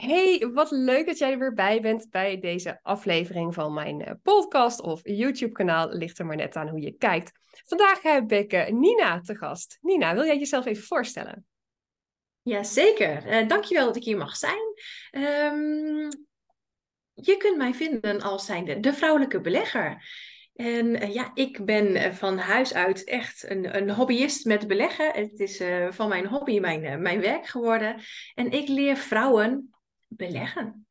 Hey, 0.00 0.50
wat 0.52 0.70
leuk 0.70 1.06
dat 1.06 1.18
jij 1.18 1.32
er 1.32 1.38
weer 1.38 1.54
bij 1.54 1.80
bent 1.80 2.10
bij 2.10 2.40
deze 2.40 2.78
aflevering 2.82 3.54
van 3.54 3.74
mijn 3.74 4.04
eh, 4.04 4.14
podcast 4.22 4.80
of 4.80 5.00
YouTube-kanaal. 5.02 5.88
Ligt 5.88 6.18
er 6.18 6.26
maar 6.26 6.36
net 6.36 6.56
aan 6.56 6.68
hoe 6.68 6.80
je 6.80 6.92
kijkt. 6.92 7.32
Vandaag 7.66 8.02
heb 8.02 8.32
ik 8.32 8.52
eh, 8.52 8.72
Nina 8.72 9.20
te 9.20 9.36
gast. 9.36 9.78
Nina, 9.80 10.14
wil 10.14 10.24
jij 10.24 10.38
jezelf 10.38 10.66
even 10.66 10.82
voorstellen? 10.82 11.46
Jazeker, 12.42 13.26
uh, 13.26 13.48
dankjewel 13.48 13.86
dat 13.86 13.96
ik 13.96 14.04
hier 14.04 14.16
mag 14.16 14.36
zijn. 14.36 14.74
Um, 15.10 16.08
je 17.12 17.36
kunt 17.36 17.56
mij 17.56 17.74
vinden 17.74 18.20
als 18.20 18.46
zijnde 18.46 18.80
de 18.80 18.92
vrouwelijke 18.92 19.40
belegger. 19.40 20.04
En 20.54 21.12
ja, 21.12 21.30
ik 21.34 21.64
ben 21.64 22.14
van 22.14 22.38
huis 22.38 22.74
uit 22.74 23.04
echt 23.04 23.50
een, 23.50 23.76
een 23.76 23.90
hobbyist 23.90 24.44
met 24.44 24.66
beleggen. 24.66 25.12
Het 25.12 25.40
is 25.40 25.62
van 25.90 26.08
mijn 26.08 26.26
hobby 26.26 26.58
mijn, 26.58 27.02
mijn 27.02 27.20
werk 27.20 27.46
geworden. 27.46 28.00
En 28.34 28.50
ik 28.50 28.68
leer 28.68 28.96
vrouwen 28.96 29.70
beleggen. 30.16 30.84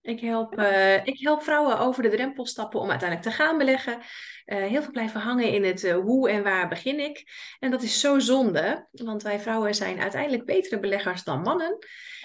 Ik 0.00 0.20
help, 0.20 0.58
uh, 0.58 1.06
ik 1.06 1.20
help 1.20 1.42
vrouwen 1.42 1.78
over 1.78 2.02
de 2.02 2.08
drempel 2.08 2.46
stappen 2.46 2.80
om 2.80 2.90
uiteindelijk 2.90 3.28
te 3.28 3.42
gaan 3.42 3.58
beleggen. 3.58 3.94
Uh, 3.94 4.02
heel 4.58 4.82
veel 4.82 4.90
blijven 4.90 5.20
hangen 5.20 5.52
in 5.52 5.64
het 5.64 5.84
uh, 5.84 5.96
hoe 5.96 6.30
en 6.30 6.42
waar 6.42 6.68
begin 6.68 7.00
ik. 7.00 7.24
En 7.58 7.70
dat 7.70 7.82
is 7.82 8.00
zo 8.00 8.18
zonde, 8.18 8.88
want 8.90 9.22
wij 9.22 9.40
vrouwen 9.40 9.74
zijn 9.74 10.00
uiteindelijk 10.00 10.44
betere 10.44 10.80
beleggers 10.80 11.24
dan 11.24 11.40
mannen. 11.40 11.78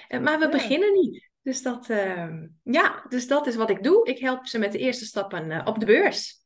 maar 0.09 0.39
we 0.39 0.45
ja. 0.45 0.49
beginnen 0.49 0.93
niet. 0.93 1.29
Dus 1.41 1.61
dat, 1.61 1.89
ehm, 1.89 2.47
ja, 2.63 3.05
dus 3.09 3.27
dat 3.27 3.47
is 3.47 3.55
wat 3.55 3.69
ik 3.69 3.83
doe. 3.83 4.07
Ik 4.07 4.19
help 4.19 4.47
ze 4.47 4.59
met 4.59 4.71
de 4.71 4.77
eerste 4.77 5.05
stappen 5.05 5.67
op 5.67 5.79
de 5.79 5.85
beurs. 5.85 6.41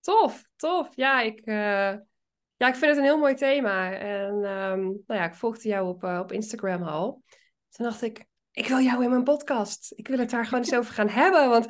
Tof, 0.00 0.48
tof. 0.56 0.88
Ja, 0.94 1.20
ik, 1.20 1.42
ja, 2.56 2.68
ik 2.68 2.74
vind 2.74 2.80
het 2.80 2.96
een 2.96 3.04
heel 3.04 3.18
mooi 3.18 3.34
thema. 3.34 3.92
En 3.92 4.34
um, 4.34 4.82
nou 5.06 5.20
ja, 5.20 5.24
ik 5.24 5.34
volgde 5.34 5.68
jou 5.68 5.88
op, 5.88 6.02
op 6.02 6.32
Instagram 6.32 6.82
al. 6.82 7.22
Toen 7.70 7.86
dacht 7.86 8.02
ik, 8.02 8.26
ik 8.52 8.66
wil 8.66 8.80
jou 8.80 9.04
in 9.04 9.10
mijn 9.10 9.24
podcast. 9.24 9.92
Ik 9.96 10.08
wil 10.08 10.18
het 10.18 10.30
daar 10.30 10.44
gewoon 10.44 10.60
eens 10.60 10.74
over 10.74 10.94
gaan 10.94 11.08
hebben. 11.08 11.48
Want 11.48 11.66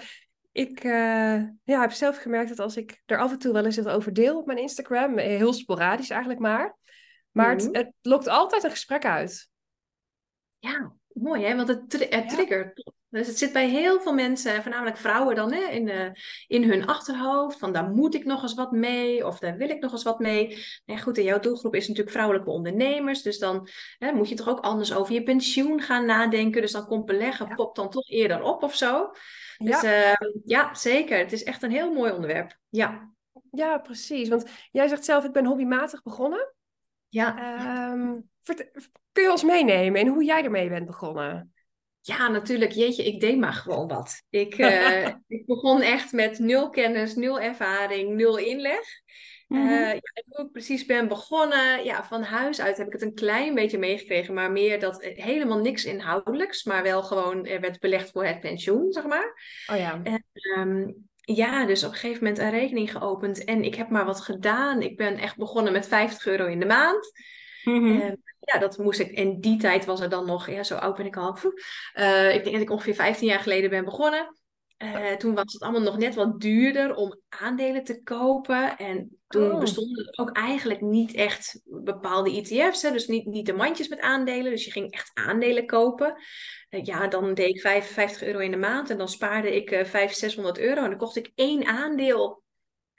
ik 0.52 0.84
uh, 0.84 1.42
ja, 1.64 1.80
heb 1.80 1.92
zelf 1.92 2.16
gemerkt 2.16 2.48
dat 2.48 2.58
als 2.58 2.76
ik 2.76 3.02
er 3.06 3.18
af 3.18 3.30
en 3.30 3.38
toe 3.38 3.52
wel 3.52 3.64
eens 3.64 3.76
het 3.76 3.88
over 3.88 4.12
deel 4.12 4.38
op 4.38 4.46
mijn 4.46 4.58
Instagram, 4.58 5.18
eh, 5.18 5.26
heel 5.26 5.52
sporadisch 5.52 6.10
eigenlijk 6.10 6.40
maar, 6.40 6.76
maar 7.30 7.50
het, 7.50 7.68
het 7.72 7.92
lokt 8.02 8.28
altijd 8.28 8.62
een 8.64 8.70
gesprek 8.70 9.04
uit. 9.04 9.48
Ja, 10.58 10.92
mooi 11.12 11.44
hè, 11.44 11.56
want 11.56 11.68
het, 11.68 11.90
tri 11.90 12.06
het 12.08 12.28
triggert. 12.28 12.92
Dus 13.12 13.26
het 13.26 13.38
zit 13.38 13.52
bij 13.52 13.68
heel 13.68 14.00
veel 14.00 14.12
mensen, 14.12 14.62
voornamelijk 14.62 14.96
vrouwen 14.96 15.34
dan, 15.34 15.52
hè, 15.52 15.62
in, 15.62 15.88
uh, 15.88 16.10
in 16.46 16.64
hun 16.64 16.86
achterhoofd. 16.86 17.58
Van 17.58 17.72
daar 17.72 17.88
moet 17.88 18.14
ik 18.14 18.24
nog 18.24 18.42
eens 18.42 18.54
wat 18.54 18.70
mee, 18.70 19.26
of 19.26 19.38
daar 19.38 19.56
wil 19.56 19.68
ik 19.68 19.80
nog 19.80 19.92
eens 19.92 20.02
wat 20.02 20.18
mee. 20.18 20.64
En 20.84 21.00
goed, 21.00 21.18
en 21.18 21.24
jouw 21.24 21.38
doelgroep 21.38 21.74
is 21.74 21.88
natuurlijk 21.88 22.14
vrouwelijke 22.14 22.50
ondernemers. 22.50 23.22
Dus 23.22 23.38
dan 23.38 23.68
hè, 23.98 24.12
moet 24.12 24.28
je 24.28 24.34
toch 24.34 24.48
ook 24.48 24.60
anders 24.60 24.94
over 24.94 25.14
je 25.14 25.22
pensioen 25.22 25.80
gaan 25.80 26.06
nadenken. 26.06 26.60
Dus 26.60 26.72
dan 26.72 26.86
komt 26.86 27.04
beleggen, 27.04 27.48
ja. 27.48 27.54
popt 27.54 27.76
dan 27.76 27.90
toch 27.90 28.10
eerder 28.10 28.42
op 28.42 28.62
of 28.62 28.74
zo. 28.74 29.10
Dus 29.58 29.80
ja. 29.80 30.10
Uh, 30.10 30.30
ja, 30.44 30.74
zeker. 30.74 31.18
Het 31.18 31.32
is 31.32 31.42
echt 31.42 31.62
een 31.62 31.70
heel 31.70 31.92
mooi 31.92 32.12
onderwerp. 32.12 32.58
Ja. 32.68 33.10
Ja, 33.50 33.78
precies. 33.78 34.28
Want 34.28 34.44
jij 34.70 34.88
zegt 34.88 35.04
zelf, 35.04 35.24
ik 35.24 35.32
ben 35.32 35.46
hobbymatig 35.46 36.02
begonnen. 36.02 36.54
Ja. 37.08 37.90
Um, 37.92 38.30
kun 39.12 39.22
je 39.22 39.30
ons 39.30 39.44
meenemen 39.44 40.00
in 40.00 40.06
hoe 40.06 40.24
jij 40.24 40.44
ermee 40.44 40.68
bent 40.68 40.86
begonnen? 40.86 41.52
Ja, 42.04 42.28
natuurlijk. 42.28 42.72
Jeetje, 42.72 43.04
ik 43.04 43.20
deed 43.20 43.38
maar 43.38 43.52
gewoon 43.52 43.88
wat. 43.88 44.22
Ik, 44.30 44.58
uh, 44.58 45.06
ik 45.28 45.46
begon 45.46 45.80
echt 45.80 46.12
met 46.12 46.38
nul 46.38 46.70
kennis, 46.70 47.14
nul 47.14 47.40
ervaring, 47.40 48.14
nul 48.14 48.36
inleg. 48.36 49.00
Mm 49.48 49.58
-hmm. 49.58 49.68
uh, 49.68 49.92
ja, 49.92 50.22
hoe 50.28 50.44
ik 50.44 50.52
precies 50.52 50.86
ben 50.86 51.08
begonnen, 51.08 51.84
ja, 51.84 52.04
van 52.04 52.22
huis 52.22 52.60
uit 52.60 52.76
heb 52.76 52.86
ik 52.86 52.92
het 52.92 53.02
een 53.02 53.14
klein 53.14 53.54
beetje 53.54 53.78
meegekregen, 53.78 54.34
maar 54.34 54.52
meer 54.52 54.80
dat 54.80 55.04
helemaal 55.04 55.58
niks 55.58 55.84
inhoudelijks, 55.84 56.64
maar 56.64 56.82
wel 56.82 57.02
gewoon 57.02 57.46
er 57.46 57.60
werd 57.60 57.80
belegd 57.80 58.10
voor 58.10 58.24
het 58.24 58.40
pensioen, 58.40 58.92
zeg 58.92 59.06
maar. 59.06 59.42
Oh 59.66 59.76
ja. 59.76 60.00
En, 60.02 60.24
um, 60.58 61.06
ja, 61.16 61.66
dus 61.66 61.84
op 61.84 61.90
een 61.90 61.96
gegeven 61.96 62.22
moment 62.22 62.40
een 62.42 62.50
rekening 62.50 62.92
geopend 62.92 63.44
en 63.44 63.64
ik 63.64 63.74
heb 63.74 63.88
maar 63.88 64.04
wat 64.04 64.20
gedaan. 64.20 64.82
Ik 64.82 64.96
ben 64.96 65.16
echt 65.16 65.36
begonnen 65.36 65.72
met 65.72 65.88
50 65.88 66.26
euro 66.26 66.46
in 66.46 66.60
de 66.60 66.66
maand. 66.66 67.12
Mm 67.64 67.78
-hmm. 67.78 68.00
uh, 68.00 68.12
ja, 68.40 68.58
dat 68.58 68.78
moest 68.78 69.00
ik. 69.00 69.10
In 69.10 69.40
die 69.40 69.58
tijd 69.58 69.84
was 69.84 70.00
er 70.00 70.08
dan 70.08 70.26
nog, 70.26 70.50
ja, 70.50 70.62
zo 70.62 70.76
oud 70.76 70.96
ben 70.96 71.06
ik 71.06 71.16
al. 71.16 71.36
Uh, 71.94 72.34
ik 72.34 72.42
denk 72.42 72.52
dat 72.52 72.64
ik 72.64 72.70
ongeveer 72.70 72.94
15 72.94 73.28
jaar 73.28 73.40
geleden 73.40 73.70
ben 73.70 73.84
begonnen. 73.84 74.34
Uh, 74.82 75.12
toen 75.12 75.34
was 75.34 75.52
het 75.52 75.62
allemaal 75.62 75.80
nog 75.80 75.98
net 75.98 76.14
wat 76.14 76.40
duurder 76.40 76.94
om 76.94 77.20
aandelen 77.28 77.84
te 77.84 78.02
kopen. 78.02 78.78
En 78.78 79.20
toen 79.26 79.52
oh. 79.52 79.60
bestonden 79.60 80.06
er 80.06 80.24
ook 80.24 80.36
eigenlijk 80.36 80.80
niet 80.80 81.14
echt 81.14 81.60
bepaalde 81.64 82.30
ETF's. 82.30 82.82
Hè? 82.82 82.90
Dus 82.90 83.06
niet, 83.06 83.26
niet 83.26 83.46
de 83.46 83.52
mandjes 83.52 83.88
met 83.88 84.00
aandelen. 84.00 84.50
Dus 84.50 84.64
je 84.64 84.70
ging 84.70 84.92
echt 84.92 85.10
aandelen 85.14 85.66
kopen. 85.66 86.16
Uh, 86.70 86.84
ja, 86.84 87.08
dan 87.08 87.34
deed 87.34 87.48
ik 87.48 87.60
55 87.60 88.22
euro 88.22 88.38
in 88.38 88.50
de 88.50 88.56
maand. 88.56 88.90
En 88.90 88.98
dan 88.98 89.08
spaarde 89.08 89.56
ik 89.56 89.70
uh, 89.70 89.84
500, 89.84 90.18
600 90.18 90.58
euro. 90.58 90.82
En 90.82 90.90
dan 90.90 90.98
kocht 90.98 91.16
ik 91.16 91.32
één 91.34 91.64
aandeel. 91.66 92.42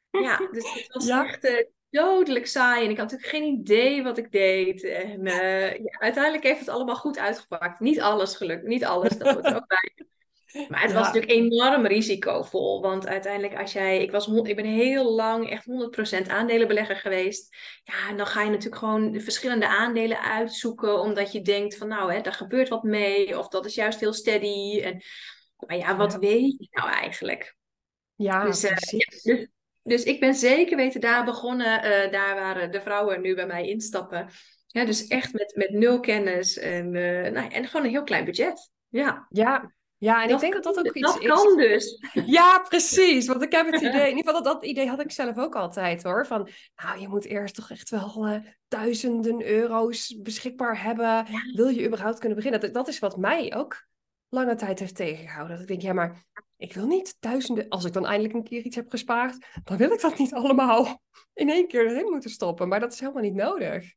Ja, 0.09 0.37
dus 0.51 0.73
het 0.73 0.93
was 0.93 1.05
ja. 1.05 1.25
echt 1.25 1.67
dodelijk 1.93 2.47
saai. 2.47 2.85
En 2.85 2.91
ik 2.91 2.97
had 2.97 3.11
natuurlijk 3.11 3.37
geen 3.37 3.59
idee 3.59 4.03
wat 4.03 4.17
ik 4.17 4.31
deed. 4.31 4.83
En 4.83 5.25
uh, 5.25 5.71
ja, 5.71 5.99
uiteindelijk 5.99 6.43
heeft 6.43 6.59
het 6.59 6.69
allemaal 6.69 6.95
goed 6.95 7.19
uitgepakt. 7.19 7.79
Niet 7.79 8.01
alles 8.01 8.35
gelukt, 8.35 8.65
niet 8.65 8.85
alles, 8.85 9.17
dat 9.17 9.33
wordt 9.33 9.53
ook 9.53 9.67
bij. 9.67 9.91
Maar 10.69 10.81
het 10.81 10.91
ja. 10.91 10.97
was 10.97 11.05
natuurlijk 11.05 11.31
enorm 11.31 11.85
risicovol. 11.85 12.81
Want 12.81 13.07
uiteindelijk, 13.07 13.59
als 13.59 13.73
jij. 13.73 14.01
Ik, 14.01 14.11
was, 14.11 14.27
ik 14.27 14.55
ben 14.55 14.65
heel 14.65 15.11
lang 15.11 15.49
echt 15.49 15.65
100% 16.25 16.27
aandelenbelegger 16.27 16.95
geweest. 16.95 17.55
Ja, 17.83 18.09
en 18.09 18.17
dan 18.17 18.27
ga 18.27 18.41
je 18.41 18.49
natuurlijk 18.49 18.77
gewoon 18.77 19.21
verschillende 19.21 19.67
aandelen 19.67 20.21
uitzoeken. 20.21 20.99
Omdat 20.99 21.31
je 21.31 21.41
denkt 21.41 21.77
van, 21.77 21.87
nou, 21.87 22.13
hè, 22.13 22.21
daar 22.21 22.33
gebeurt 22.33 22.69
wat 22.69 22.83
mee. 22.83 23.39
Of 23.39 23.47
dat 23.47 23.65
is 23.65 23.75
juist 23.75 23.99
heel 23.99 24.13
steady. 24.13 24.81
En, 24.81 25.01
maar 25.67 25.77
ja, 25.77 25.95
wat 25.95 26.11
ja. 26.11 26.19
weet 26.19 26.55
je 26.57 26.67
nou 26.69 26.89
eigenlijk? 26.89 27.55
Ja, 28.15 28.45
dus, 28.45 28.63
uh, 28.63 28.75
dus, 28.75 29.47
dus 29.83 30.03
ik 30.03 30.19
ben 30.19 30.35
zeker 30.35 30.77
weten 30.77 31.01
daar 31.01 31.25
begonnen. 31.25 31.85
Uh, 31.85 32.11
daar 32.11 32.35
waren 32.35 32.71
de 32.71 32.81
vrouwen 32.81 33.21
nu 33.21 33.35
bij 33.35 33.45
mij 33.45 33.67
instappen. 33.67 34.27
Ja, 34.67 34.85
dus 34.85 35.07
echt 35.07 35.33
met, 35.33 35.55
met 35.55 35.69
nul 35.69 35.99
kennis 35.99 36.57
en, 36.57 36.93
uh, 36.93 37.31
nou, 37.31 37.51
en 37.51 37.67
gewoon 37.67 37.85
een 37.85 37.91
heel 37.91 38.03
klein 38.03 38.25
budget. 38.25 38.71
Ja, 38.89 39.27
ja. 39.29 39.73
Ja, 39.97 40.21
en 40.21 40.27
dat 40.27 40.43
ik 40.43 40.51
denk 40.51 40.63
dat 40.63 40.63
dat 40.63 40.77
ook 40.77 40.85
dat 40.85 40.95
iets 40.95 41.17
is. 41.17 41.27
Dat 41.27 41.43
kan 41.43 41.57
dus. 41.57 41.99
Ja, 42.25 42.59
precies. 42.59 43.27
Want 43.27 43.41
ik 43.41 43.51
heb 43.51 43.71
het 43.71 43.81
idee, 43.89 44.09
in 44.09 44.17
ieder 44.17 44.23
geval 44.23 44.43
dat, 44.43 44.53
dat 44.53 44.65
idee 44.65 44.87
had 44.87 44.99
ik 44.99 45.11
zelf 45.11 45.37
ook 45.37 45.55
altijd 45.55 46.03
hoor. 46.03 46.25
Van, 46.25 46.49
nou, 46.75 46.99
je 46.99 47.07
moet 47.07 47.25
eerst 47.25 47.55
toch 47.55 47.69
echt 47.69 47.89
wel 47.89 48.27
uh, 48.27 48.35
duizenden 48.67 49.45
euro's 49.45 50.15
beschikbaar 50.21 50.83
hebben. 50.83 51.05
Ja. 51.05 51.25
Wil 51.53 51.67
je 51.67 51.85
überhaupt 51.85 52.19
kunnen 52.19 52.37
beginnen? 52.37 52.61
Dat, 52.61 52.73
dat 52.73 52.87
is 52.87 52.99
wat 52.99 53.17
mij 53.17 53.55
ook 53.55 53.85
lange 54.33 54.55
tijd 54.55 54.79
heeft 54.79 54.95
tegengehouden. 54.95 55.51
Dat 55.51 55.61
ik 55.61 55.67
denk, 55.67 55.81
ja, 55.81 55.93
maar 55.93 56.25
ik 56.57 56.73
wil 56.73 56.87
niet 56.87 57.15
duizenden, 57.19 57.69
als 57.69 57.85
ik 57.85 57.93
dan 57.93 58.05
eindelijk 58.05 58.33
een 58.33 58.43
keer 58.43 58.63
iets 58.63 58.75
heb 58.75 58.89
gespaard, 58.89 59.45
dan 59.63 59.77
wil 59.77 59.91
ik 59.91 60.01
dat 60.01 60.17
niet 60.17 60.33
allemaal 60.33 61.01
in 61.33 61.49
één 61.49 61.67
keer 61.67 61.87
erin 61.87 62.11
moeten 62.11 62.29
stoppen. 62.29 62.67
Maar 62.67 62.79
dat 62.79 62.93
is 62.93 62.99
helemaal 62.99 63.21
niet 63.21 63.33
nodig. 63.33 63.93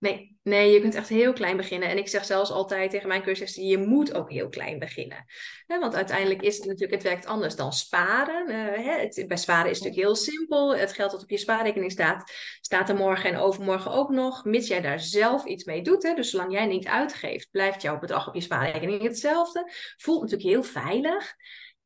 Nee, 0.00 0.38
nee, 0.42 0.72
je 0.72 0.80
kunt 0.80 0.94
echt 0.94 1.08
heel 1.08 1.32
klein 1.32 1.56
beginnen. 1.56 1.88
En 1.88 1.98
ik 1.98 2.08
zeg 2.08 2.24
zelfs 2.24 2.50
altijd 2.50 2.90
tegen 2.90 3.08
mijn 3.08 3.22
cursussen, 3.22 3.66
je 3.66 3.78
moet 3.78 4.14
ook 4.14 4.30
heel 4.30 4.48
klein 4.48 4.78
beginnen. 4.78 5.24
Want 5.66 5.94
uiteindelijk 5.94 6.42
is 6.42 6.56
het 6.56 6.66
natuurlijk, 6.66 6.92
het 6.92 7.02
werkt 7.02 7.26
anders 7.26 7.56
dan 7.56 7.72
sparen. 7.72 8.50
Het, 8.84 9.24
bij 9.28 9.36
sparen 9.36 9.70
is 9.70 9.78
het 9.78 9.86
natuurlijk 9.86 10.06
heel 10.06 10.24
simpel. 10.24 10.76
Het 10.76 10.92
geld 10.92 11.10
dat 11.10 11.22
op 11.22 11.30
je 11.30 11.36
spaarrekening 11.36 11.90
staat, 11.90 12.32
staat 12.60 12.88
er 12.88 12.94
morgen 12.94 13.30
en 13.30 13.38
overmorgen 13.40 13.90
ook 13.90 14.10
nog. 14.10 14.44
Mits 14.44 14.68
jij 14.68 14.80
daar 14.80 15.00
zelf 15.00 15.44
iets 15.44 15.64
mee 15.64 15.82
doet. 15.82 16.02
Dus 16.02 16.30
zolang 16.30 16.52
jij 16.52 16.66
niet 16.66 16.86
uitgeeft, 16.86 17.50
blijft 17.50 17.82
jouw 17.82 17.98
bedrag 17.98 18.28
op 18.28 18.34
je 18.34 18.40
spaarrekening 18.40 19.02
hetzelfde. 19.02 19.70
Voelt 19.96 20.20
natuurlijk 20.20 20.48
heel 20.48 20.62
veilig. 20.62 21.34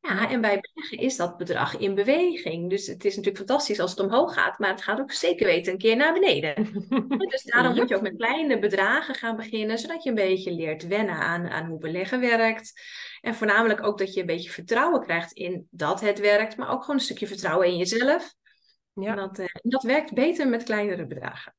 Ja, 0.07 0.29
en 0.29 0.41
bij 0.41 0.59
beleggen 0.59 0.97
is 0.97 1.15
dat 1.15 1.37
bedrag 1.37 1.77
in 1.77 1.95
beweging. 1.95 2.69
Dus 2.69 2.87
het 2.87 3.05
is 3.05 3.15
natuurlijk 3.15 3.45
fantastisch 3.45 3.79
als 3.79 3.91
het 3.91 3.99
omhoog 3.99 4.33
gaat, 4.33 4.59
maar 4.59 4.69
het 4.69 4.81
gaat 4.81 4.99
ook 4.99 5.11
zeker 5.11 5.45
weten 5.45 5.71
een 5.71 5.77
keer 5.77 5.95
naar 5.95 6.13
beneden. 6.13 6.85
dus 7.31 7.43
daarom 7.43 7.75
moet 7.75 7.89
je 7.89 7.95
ook 7.95 8.01
met 8.01 8.17
kleine 8.17 8.59
bedragen 8.59 9.15
gaan 9.15 9.35
beginnen, 9.35 9.77
zodat 9.77 10.03
je 10.03 10.09
een 10.09 10.15
beetje 10.15 10.51
leert 10.51 10.87
wennen 10.87 11.15
aan, 11.15 11.49
aan 11.49 11.65
hoe 11.65 11.79
beleggen 11.79 12.19
werkt. 12.19 12.81
En 13.21 13.35
voornamelijk 13.35 13.83
ook 13.83 13.97
dat 13.97 14.13
je 14.13 14.19
een 14.19 14.25
beetje 14.25 14.49
vertrouwen 14.49 15.01
krijgt 15.01 15.31
in 15.31 15.67
dat 15.71 16.01
het 16.01 16.19
werkt, 16.19 16.57
maar 16.57 16.71
ook 16.71 16.81
gewoon 16.81 16.95
een 16.95 17.05
stukje 17.05 17.27
vertrouwen 17.27 17.67
in 17.67 17.77
jezelf. 17.77 18.33
Ja. 18.93 19.09
En 19.09 19.15
dat, 19.15 19.39
uh, 19.39 19.45
dat 19.61 19.83
werkt 19.83 20.13
beter 20.13 20.47
met 20.47 20.63
kleinere 20.63 21.05
bedragen. 21.05 21.55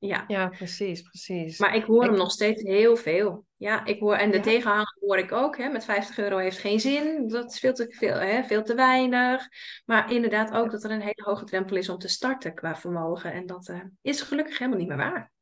Ja. 0.00 0.24
ja, 0.26 0.48
precies, 0.48 1.02
precies. 1.02 1.58
Maar 1.58 1.74
ik 1.74 1.84
hoor 1.84 2.02
ik... 2.02 2.08
hem 2.08 2.18
nog 2.18 2.30
steeds 2.30 2.62
heel 2.62 2.96
veel. 2.96 3.46
Ja, 3.56 3.84
ik 3.84 4.00
hoor, 4.00 4.14
en 4.14 4.30
de 4.30 4.36
ja. 4.36 4.42
tegenhanger 4.42 4.96
hoor 5.00 5.18
ik 5.18 5.32
ook. 5.32 5.56
Hè, 5.56 5.68
met 5.68 5.84
50 5.84 6.18
euro 6.18 6.36
heeft 6.36 6.58
geen 6.58 6.80
zin. 6.80 7.28
Dat 7.28 7.52
is 7.52 7.58
veel 7.58 7.72
te, 7.72 7.86
veel, 7.88 8.14
hè, 8.14 8.42
veel 8.42 8.62
te 8.62 8.74
weinig. 8.74 9.48
Maar 9.84 10.12
inderdaad 10.12 10.52
ook 10.52 10.70
dat 10.70 10.84
er 10.84 10.90
een 10.90 11.00
hele 11.00 11.22
hoge 11.24 11.44
drempel 11.44 11.76
is 11.76 11.88
om 11.88 11.98
te 11.98 12.08
starten 12.08 12.54
qua 12.54 12.76
vermogen. 12.76 13.32
En 13.32 13.46
dat 13.46 13.68
uh, 13.68 13.80
is 14.02 14.20
gelukkig 14.20 14.58
helemaal 14.58 14.80
niet 14.80 14.88
meer 14.88 14.96
waar. 14.96 15.32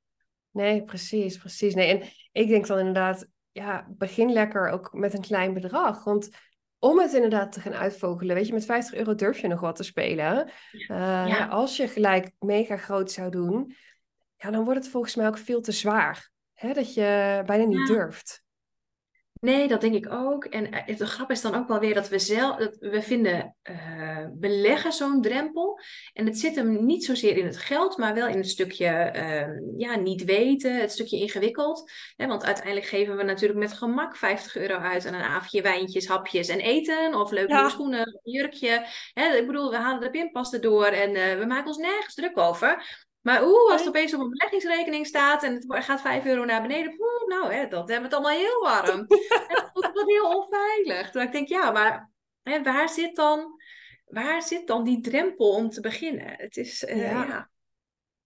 Nee, 0.50 0.84
precies, 0.84 1.37
precies. 1.37 1.75
Nee, 1.75 1.99
en 1.99 2.08
ik 2.32 2.49
denk 2.49 2.66
dan 2.66 2.78
inderdaad, 2.78 3.26
ja, 3.52 3.87
begin 3.88 4.32
lekker 4.32 4.69
ook 4.69 4.93
met 4.93 5.14
een 5.14 5.20
klein 5.20 5.55
bedrag. 5.55 6.05
Want 6.05 6.28
om 6.78 6.99
het 6.99 7.12
inderdaad 7.12 7.52
te 7.52 7.60
gaan 7.60 7.75
uitvogelen, 7.75 8.34
weet 8.34 8.46
je, 8.46 8.52
met 8.52 8.64
50 8.64 8.94
euro 8.94 9.14
durf 9.14 9.38
je 9.38 9.49
nog 9.49 9.60
wat 9.60 9.76
te 9.76 9.82
spelen. 9.82 10.50
Uh, 10.72 10.88
ja. 11.26 11.46
Als 11.46 11.76
je 11.76 11.88
gelijk 11.88 12.31
mega 12.38 12.76
groot 12.76 13.10
zou 13.10 13.31
doen, 13.31 13.75
ja, 14.38 14.50
dan 14.50 14.64
wordt 14.64 14.81
het 14.81 14.88
volgens 14.88 15.14
mij 15.14 15.26
ook 15.26 15.38
veel 15.38 15.61
te 15.61 15.73
zwaar. 15.73 16.31
Hè? 16.55 16.73
Dat 16.73 16.94
je 16.94 17.43
bijna 17.46 17.64
niet 17.64 17.88
ja. 17.88 17.94
durft. 17.94 18.46
Nee, 19.40 19.69
dat 19.69 19.81
denk 19.81 19.94
ik 19.94 20.12
ook. 20.12 20.44
En 20.44 20.73
eh, 20.73 20.96
de 20.96 21.06
grap 21.06 21.31
is 21.31 21.40
dan 21.40 21.55
ook 21.55 21.69
wel 21.69 21.79
weer 21.79 21.94
dat 21.94 22.08
we 22.08 22.19
zelf, 22.19 22.56
dat 22.56 22.76
we 22.81 23.02
vinden 23.02 23.56
uh, 23.70 24.26
beleggen 24.32 24.93
zo'n 24.93 25.23
drempel. 25.23 25.81
En 26.12 26.26
het 26.26 26.38
zit 26.38 26.55
hem 26.55 26.87
niet 26.87 27.05
zozeer 27.05 27.37
in 27.37 27.46
het 27.46 27.56
geld, 27.56 27.96
maar 27.96 28.14
wel 28.14 28.29
in 28.29 28.37
het 28.37 28.49
stukje 28.49 29.12
uh, 29.17 29.79
ja, 29.81 29.96
niet 29.96 30.25
weten, 30.25 30.81
het 30.81 30.93
stukje 30.93 31.19
ingewikkeld. 31.19 31.91
want 32.17 32.44
uiteindelijk 32.44 32.87
geven 32.87 33.17
we 33.17 33.23
natuurlijk 33.23 33.58
met 33.58 33.73
gemak 33.73 34.17
50 34.17 34.56
euro 34.56 34.79
uit 34.79 35.06
aan 35.06 35.14
een 35.14 35.23
avondje 35.23 35.62
wijntjes, 35.62 36.08
hapjes 36.08 36.49
en 36.49 36.61
eten. 36.61 37.14
Of 37.14 37.31
leuke 37.31 37.52
ja. 37.52 37.69
schoenen, 37.69 38.20
een 38.23 38.32
jurkje. 38.32 38.87
ik 39.14 39.46
bedoel, 39.46 39.70
we 39.70 39.76
halen 39.76 40.00
de 40.00 40.11
pinpas 40.11 40.52
erdoor 40.52 40.87
en 40.87 41.11
uh, 41.11 41.38
we 41.38 41.44
maken 41.46 41.67
ons 41.67 41.76
nergens 41.76 42.14
druk 42.14 42.38
over. 42.38 43.06
Maar 43.28 43.42
oeh, 43.42 43.72
als 43.72 43.80
het 43.80 43.88
opeens 43.88 44.14
op 44.14 44.20
een 44.20 44.30
beleggingsrekening 44.30 45.06
staat 45.06 45.42
en 45.42 45.54
het 45.54 45.84
gaat 45.84 46.00
5 46.00 46.25
euro 46.25 46.44
naar 46.44 46.62
beneden, 46.62 46.92
oeh, 46.98 47.26
nou, 47.26 47.52
hè, 47.52 47.69
dat 47.69 47.88
hebben 47.88 48.10
we 48.10 48.16
het 48.16 48.25
allemaal 48.25 48.38
heel 48.38 48.60
warm. 48.60 49.06
en 49.48 49.54
dat 49.54 49.70
voelt 49.72 49.92
wel 49.92 50.06
heel 50.06 50.36
onveilig. 50.36 51.02
Terwijl 51.02 51.26
ik 51.26 51.32
denk, 51.32 51.48
ja, 51.48 51.70
maar 51.70 52.10
hè, 52.42 52.62
waar, 52.62 52.88
zit 52.88 53.16
dan, 53.16 53.60
waar 54.04 54.42
zit 54.42 54.66
dan 54.66 54.84
die 54.84 55.00
drempel 55.00 55.50
om 55.54 55.70
te 55.70 55.80
beginnen? 55.80 56.34
Het 56.36 56.56
is, 56.56 56.82
uh, 56.82 57.10
ja. 57.10 57.25
ja. 57.25 57.50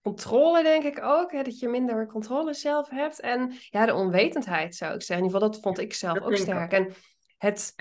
Controle 0.01 0.63
denk 0.63 0.83
ik 0.83 1.03
ook, 1.03 1.31
hè, 1.31 1.43
dat 1.43 1.59
je 1.59 1.67
minder 1.67 2.07
controle 2.07 2.53
zelf 2.53 2.89
hebt. 2.89 3.19
En 3.19 3.53
ja, 3.69 3.85
de 3.85 3.93
onwetendheid 3.93 4.75
zou 4.75 4.93
ik 4.93 5.01
zeggen. 5.01 5.25
In 5.25 5.31
ieder 5.31 5.39
geval, 5.39 5.51
dat 5.51 5.61
vond 5.61 5.79
ik 5.79 5.93
zelf 5.93 6.19
ook 6.19 6.35
sterk. 6.35 6.71
En 6.71 6.93
het 7.37 7.75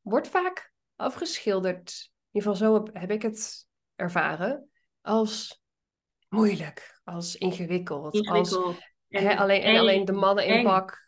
wordt 0.00 0.28
vaak 0.28 0.72
afgeschilderd, 0.96 2.10
in 2.32 2.40
ieder 2.40 2.52
geval 2.52 2.68
zo 2.68 2.74
heb, 2.74 2.94
heb 3.00 3.10
ik 3.10 3.22
het 3.22 3.66
ervaren, 3.96 4.70
als 5.00 5.61
moeilijk, 6.32 7.00
als 7.04 7.36
ingewikkeld. 7.36 8.14
ingewikkeld. 8.14 8.64
Als, 8.64 8.76
hè, 9.08 9.36
alleen, 9.36 9.62
en 9.62 9.78
alleen 9.78 10.04
de 10.04 10.12
mannen 10.12 10.46
in 10.46 10.62
pak. 10.62 11.00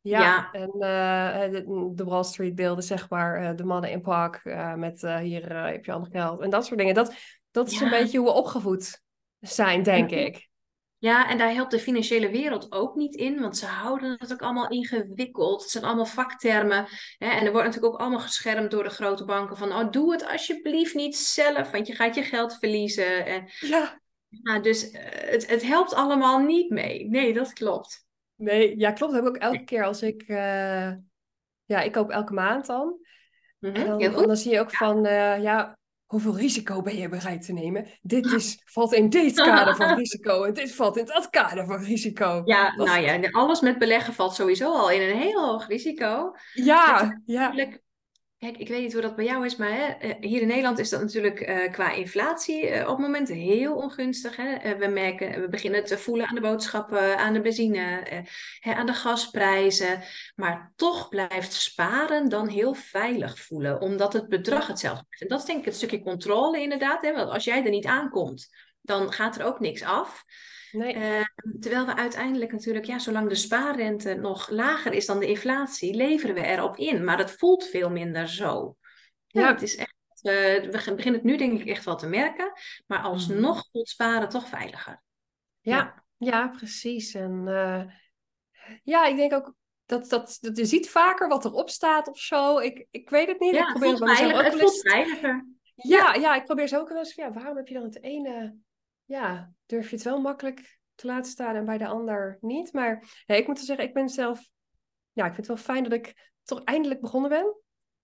Ja, 0.00 0.50
en 0.52 0.70
uh, 0.74 1.50
de, 1.50 1.92
de, 1.94 2.04
Wall 2.04 2.24
Street 2.24 2.54
beelden, 2.54 2.84
zeg 2.84 3.10
maar, 3.10 3.42
uh, 3.42 3.56
de 3.56 3.64
mannen 3.64 3.90
in 3.90 4.00
pak 4.00 4.40
uh, 4.44 4.74
met 4.74 5.00
hier 5.00 5.66
heb 5.66 5.84
je 5.84 5.92
ander 5.92 6.10
geld 6.10 6.40
en 6.40 6.50
dat 6.50 6.66
soort 6.66 6.78
dingen. 6.78 6.94
Dat, 6.94 7.14
dat 7.50 7.70
is 7.70 7.80
een 7.80 7.90
beetje 7.90 8.18
hoe 8.18 8.26
we 8.26 8.32
opgevoed 8.32 9.02
zijn, 9.40 9.82
denk 9.82 10.10
ik. 10.10 10.48
Ja, 10.98 11.28
en 11.30 11.38
daar 11.38 11.52
helpt 11.52 11.70
de 11.70 11.78
financiële 11.78 12.30
wereld 12.30 12.72
ook 12.72 12.94
niet 12.94 13.14
in, 13.14 13.40
want 13.40 13.56
ze 13.56 13.66
houden 13.66 14.16
het 14.18 14.32
ook 14.32 14.42
allemaal 14.42 14.68
ingewikkeld. 14.68 15.62
Het 15.62 15.70
zijn 15.70 15.84
allemaal 15.84 16.06
vaktermen. 16.06 16.86
Hè? 17.18 17.28
En 17.28 17.44
er 17.44 17.52
wordt 17.52 17.66
natuurlijk 17.66 17.94
ook 17.94 18.00
allemaal 18.00 18.20
geschermd 18.20 18.70
door 18.70 18.82
de 18.82 18.90
grote 18.90 19.24
banken 19.24 19.56
van, 19.56 19.72
oh, 19.72 19.90
doe 19.90 20.12
het 20.12 20.26
alsjeblieft 20.26 20.94
niet 20.94 21.16
zelf, 21.16 21.70
want 21.70 21.86
je 21.86 21.94
gaat 21.94 22.14
je 22.14 22.22
geld 22.22 22.58
verliezen. 22.58 23.26
En, 23.26 23.48
ja. 23.60 24.00
Ja, 24.42 24.58
dus 24.58 24.90
eh, 24.90 25.30
het, 25.30 25.48
het 25.48 25.62
helpt 25.62 25.94
allemaal 25.94 26.38
niet 26.38 26.70
mee. 26.70 27.08
Nee, 27.08 27.34
dat 27.34 27.52
klopt. 27.52 28.06
Nee, 28.34 28.78
ja, 28.78 28.92
klopt. 28.92 29.12
Dat 29.12 29.24
heb 29.24 29.34
ik 29.34 29.36
ook 29.36 29.52
elke 29.52 29.64
keer 29.64 29.84
als 29.84 30.02
ik... 30.02 30.24
Uh, 30.26 30.92
ja, 31.64 31.80
ik 31.80 31.92
koop 31.92 32.10
elke 32.10 32.32
maand 32.32 32.66
dan. 32.66 32.98
Mm 33.58 33.74
-hmm. 33.74 34.00
en 34.00 34.12
dan, 34.12 34.26
dan, 34.26 34.36
zie 34.36 34.52
je 34.52 34.60
ook 34.60 34.74
van... 34.74 35.06
Uh, 35.06 35.42
ja, 35.42 35.78
hoeveel 36.06 36.36
risico 36.36 36.82
ben 36.82 36.96
je 36.96 37.08
bereid 37.08 37.42
te 37.42 37.52
nemen? 37.52 37.86
Dit 38.02 38.26
is, 38.26 38.62
valt 38.64 38.92
in 38.92 39.08
dit 39.08 39.34
kader 39.50 39.76
van 39.76 39.96
risico 39.96 40.44
en 40.44 40.54
dit 40.54 40.74
valt 40.74 40.96
in 40.96 41.04
dat 41.04 41.30
kader 41.30 41.66
van 41.66 41.84
risico. 41.84 42.42
Ja, 42.44 42.74
nou 42.76 43.00
ja, 43.00 43.30
alles 43.30 43.60
met 43.60 43.78
beleggen 43.78 44.14
valt 44.14 44.34
sowieso 44.34 44.72
al 44.72 44.90
in 44.90 45.00
een 45.00 45.16
heel 45.16 45.46
hoog 45.46 45.66
risico. 45.66 46.32
Ja, 46.52 47.20
ja. 47.24 47.52
Ik 48.54 48.68
weet 48.68 48.82
niet 48.82 48.92
hoe 48.92 49.02
dat 49.02 49.16
bij 49.16 49.24
jou 49.24 49.44
is, 49.44 49.56
maar 49.56 49.72
hè, 49.72 49.86
eh, 49.86 50.14
hier 50.20 50.40
in 50.40 50.46
Nederland 50.46 50.78
is 50.78 50.88
dat 50.88 51.00
natuurlijk 51.00 51.48
uh, 51.48 51.72
qua 51.72 51.92
inflatie 51.92 52.70
uh, 52.70 52.88
op 52.88 52.98
momenten 52.98 53.34
heel 53.36 53.74
ongunstig. 53.74 54.36
Hè? 54.36 54.76
we 54.76 54.86
merken, 54.86 55.40
we 55.40 55.48
beginnen 55.48 55.84
te 55.84 55.98
voelen 55.98 56.26
aan 56.26 56.34
de 56.34 56.40
boodschappen, 56.40 57.18
aan 57.18 57.32
de 57.32 57.40
benzine, 57.40 58.02
hè, 58.60 58.74
aan 58.74 58.86
de 58.86 58.94
gasprijzen. 58.94 60.02
Maar 60.34 60.72
toch 60.76 61.08
blijft 61.08 61.52
sparen 61.52 62.28
dan 62.28 62.48
heel 62.48 62.74
veilig 62.74 63.40
voelen, 63.40 63.80
omdat 63.80 64.12
het 64.12 64.28
bedrag 64.28 64.66
hetzelfde 64.66 65.06
is. 65.10 65.20
En 65.20 65.28
dat 65.28 65.40
is 65.40 65.46
denk 65.46 65.58
ik 65.58 65.64
het 65.64 65.76
stukje 65.76 66.02
controle 66.02 66.60
inderdaad. 66.60 67.02
Hè? 67.02 67.12
Want 67.12 67.30
als 67.30 67.44
jij 67.44 67.64
er 67.64 67.70
niet 67.70 67.86
aankomt, 67.86 68.48
dan 68.86 69.12
gaat 69.12 69.38
er 69.38 69.44
ook 69.44 69.60
niks 69.60 69.82
af. 69.82 70.24
Nee. 70.72 70.96
Uh, 70.96 71.24
terwijl 71.60 71.86
we 71.86 71.94
uiteindelijk 71.94 72.52
natuurlijk, 72.52 72.84
ja, 72.84 72.98
zolang 72.98 73.28
de 73.28 73.34
spaarrente 73.34 74.14
nog 74.14 74.48
lager 74.50 74.92
is 74.92 75.06
dan 75.06 75.18
de 75.18 75.26
inflatie, 75.26 75.94
leveren 75.94 76.34
we 76.34 76.46
erop 76.46 76.76
in. 76.76 77.04
Maar 77.04 77.18
het 77.18 77.30
voelt 77.30 77.66
veel 77.66 77.90
minder 77.90 78.28
zo. 78.28 78.76
Ja, 79.26 79.52
het 79.52 79.62
is 79.62 79.76
echt, 79.76 79.94
uh, 80.22 80.32
we 80.32 80.68
beginnen 80.70 81.14
het 81.14 81.22
nu 81.22 81.36
denk 81.36 81.60
ik 81.60 81.66
echt 81.66 81.84
wel 81.84 81.96
te 81.96 82.08
merken. 82.08 82.52
Maar 82.86 82.98
alsnog 82.98 83.56
mhm. 83.56 83.68
voelt 83.72 83.88
sparen 83.88 84.28
toch 84.28 84.48
veiliger. 84.48 85.02
Ja, 85.60 86.04
ja. 86.16 86.48
precies. 86.48 87.14
En 87.14 87.44
uh, 87.46 87.82
ja, 88.82 89.06
ik 89.06 89.16
denk 89.16 89.32
ook 89.32 89.54
dat, 89.86 90.08
dat, 90.08 90.38
dat 90.40 90.56
je 90.56 90.64
ziet 90.64 90.90
vaker 90.90 91.28
wat 91.28 91.44
erop 91.44 91.70
staat 91.70 92.08
of 92.08 92.18
zo. 92.18 92.58
Ik, 92.58 92.86
ik 92.90 93.10
weet 93.10 93.28
het 93.28 93.40
niet. 93.40 93.54
Ja, 93.54 93.66
ik 93.66 93.70
probeer 93.70 93.90
het, 93.90 93.98
voelt 93.98 94.44
het 94.44 94.60
voelt 94.60 94.80
veiliger. 94.80 95.46
Ja, 95.74 96.14
ja, 96.14 96.34
ik 96.34 96.44
probeer 96.44 96.68
zo 96.68 96.80
ook 96.80 96.88
wel 96.88 96.98
eens. 96.98 97.14
Ja, 97.14 97.32
waarom 97.32 97.56
heb 97.56 97.68
je 97.68 97.74
dan 97.74 97.82
het 97.82 98.02
ene 98.02 98.56
ja, 99.06 99.52
durf 99.66 99.90
je 99.90 99.96
het 99.96 100.04
wel 100.04 100.20
makkelijk 100.20 100.78
te 100.94 101.06
laten 101.06 101.30
staan 101.30 101.54
en 101.54 101.64
bij 101.64 101.78
de 101.78 101.86
ander 101.86 102.38
niet. 102.40 102.72
Maar 102.72 103.22
ik 103.26 103.46
moet 103.46 103.58
zeggen, 103.58 103.86
ik 103.86 103.94
ben 103.94 104.08
zelf, 104.08 104.48
ja, 105.12 105.26
ik 105.26 105.34
vind 105.34 105.46
het 105.46 105.56
wel 105.56 105.74
fijn 105.74 105.82
dat 105.82 105.92
ik 105.92 106.30
toch 106.44 106.64
eindelijk 106.64 107.00
begonnen 107.00 107.30
ben. 107.30 107.56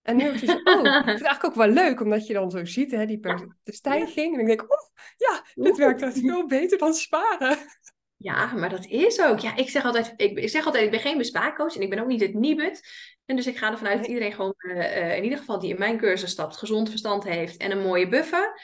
En 0.02 0.16
nu 0.16 0.24
heb 0.24 0.34
ik 0.34 0.48
oh, 0.48 0.84
ik 0.84 0.92
vind 0.92 1.04
het 1.04 1.06
eigenlijk 1.06 1.44
ook 1.44 1.54
wel 1.54 1.68
leuk, 1.68 2.00
omdat 2.00 2.26
je 2.26 2.32
dan 2.32 2.50
zo 2.50 2.64
ziet, 2.64 2.90
hè, 2.90 3.06
die 3.06 3.18
per 3.18 3.56
de 3.62 3.72
stijging. 3.72 4.34
En 4.34 4.40
ik 4.40 4.46
denk, 4.46 4.62
oh, 4.62 4.88
ja, 5.16 5.44
dit 5.54 5.76
werkt 5.76 6.02
echt 6.02 6.18
veel 6.18 6.46
beter 6.46 6.78
dan 6.78 6.94
sparen. 6.94 7.58
Ja, 8.16 8.52
maar 8.52 8.68
dat 8.68 8.86
is 8.86 9.20
ook. 9.20 9.38
Ja, 9.38 9.56
ik 9.56 9.70
zeg 9.70 9.84
altijd, 9.84 10.14
ik, 10.16 10.48
zeg 10.48 10.66
altijd, 10.66 10.84
ik 10.84 10.90
ben 10.90 11.00
geen 11.00 11.18
bespaarcoach 11.18 11.74
en 11.74 11.80
ik 11.80 11.90
ben 11.90 11.98
ook 11.98 12.06
niet 12.06 12.20
het 12.20 12.34
Nibud. 12.34 12.80
En 13.24 13.36
dus 13.36 13.46
ik 13.46 13.56
ga 13.56 13.70
ervan 13.70 13.86
uit 13.86 13.98
dat 13.98 14.06
iedereen 14.06 14.32
gewoon, 14.32 14.54
uh, 14.58 15.16
in 15.16 15.24
ieder 15.24 15.38
geval 15.38 15.58
die 15.58 15.70
in 15.70 15.78
mijn 15.78 15.98
cursus 15.98 16.30
stapt, 16.30 16.56
gezond 16.56 16.90
verstand 16.90 17.24
heeft 17.24 17.56
en 17.56 17.70
een 17.70 17.82
mooie 17.82 18.08
buffer. 18.08 18.60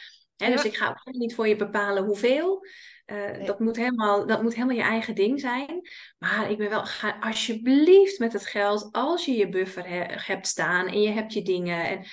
Dus 0.46 0.64
ik 0.64 0.76
ga 0.76 0.88
ook 1.05 1.14
niet 1.14 1.35
voor 1.35 1.49
je 1.49 1.56
bepalen 1.56 2.05
hoeveel. 2.05 2.67
Uh, 3.12 3.46
dat, 3.46 3.60
moet 3.60 3.76
helemaal, 3.76 4.26
dat 4.26 4.43
moet 4.43 4.55
helemaal 4.55 4.76
je 4.76 4.82
eigen 4.82 5.14
ding 5.14 5.40
zijn. 5.40 5.88
Maar 6.19 6.50
ik 6.50 6.58
ben 6.58 6.70
wel, 6.70 6.84
ga 6.84 7.16
alsjeblieft 7.20 8.19
met 8.19 8.32
het 8.32 8.46
geld, 8.46 8.88
als 8.93 9.25
je 9.25 9.37
je 9.37 9.49
buffer 9.49 9.84
hebt 10.26 10.46
staan 10.46 10.87
en 10.87 11.00
je 11.00 11.10
hebt 11.10 11.32
je 11.32 11.43
dingen 11.43 11.84
en 11.84 12.05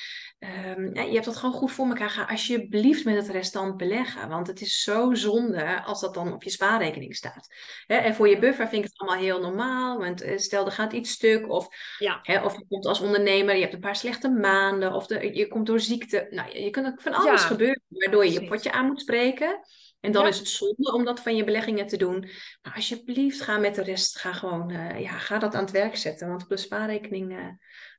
um, 0.75 0.95
je 0.95 1.13
hebt 1.13 1.25
dat 1.25 1.35
gewoon 1.35 1.55
goed 1.55 1.71
voor 1.71 1.87
elkaar, 1.87 2.09
ga 2.09 2.23
alsjeblieft 2.23 3.05
met 3.05 3.15
het 3.15 3.29
restant 3.29 3.77
beleggen. 3.77 4.29
Want 4.29 4.47
het 4.47 4.61
is 4.61 4.81
zo 4.81 5.13
zonde 5.13 5.83
als 5.83 6.01
dat 6.01 6.13
dan 6.13 6.33
op 6.33 6.43
je 6.43 6.49
spaarrekening 6.49 7.15
staat. 7.15 7.47
En 7.87 8.15
voor 8.15 8.29
je 8.29 8.39
buffer 8.39 8.67
vind 8.67 8.83
ik 8.83 8.89
het 8.89 8.99
allemaal 8.99 9.23
heel 9.23 9.41
normaal, 9.41 9.97
want 9.97 10.21
eh, 10.21 10.37
stel 10.37 10.65
er 10.65 10.71
gaat 10.71 10.93
iets 10.93 11.11
stuk 11.11 11.49
of, 11.49 11.67
ja. 11.97 12.43
of 12.43 12.57
je 12.57 12.65
komt 12.69 12.85
als 12.85 13.01
ondernemer, 13.01 13.55
je 13.55 13.61
hebt 13.61 13.73
een 13.73 13.79
paar 13.79 13.95
slechte 13.95 14.29
maanden 14.29 14.93
of 14.93 15.07
de, 15.07 15.35
je 15.35 15.47
komt 15.47 15.65
door 15.65 15.79
ziekte. 15.79 16.27
Nou, 16.29 16.57
je 16.59 16.69
kunt 16.69 17.01
van 17.01 17.13
alles 17.13 17.43
gebeuren 17.43 17.81
waardoor 17.87 18.25
je 18.25 18.31
je 18.31 18.47
potje 18.47 18.71
aan 18.71 18.85
moet 18.85 19.01
spreken. 19.01 19.59
En 20.05 20.11
dan 20.11 20.27
is 20.27 20.37
het 20.37 20.47
zonde 20.47 20.93
om 20.93 21.05
dat 21.05 21.19
van 21.19 21.35
je 21.35 21.43
beleggingen 21.43 21.87
te 21.87 21.97
doen. 21.97 22.19
Maar 22.61 22.73
alsjeblieft, 22.75 23.41
ga 23.41 23.57
met 23.57 23.75
de 23.75 23.83
rest, 23.83 24.19
ga 24.19 24.33
gewoon, 24.33 24.71
uh, 24.71 24.99
ja, 24.99 25.17
ga 25.17 25.37
dat 25.37 25.55
aan 25.55 25.63
het 25.63 25.71
werk 25.71 25.95
zetten. 25.95 26.27
Want 26.27 26.43
op 26.43 26.49
de 26.49 26.57
spaarrekening 26.57 27.31
uh, 27.31 27.47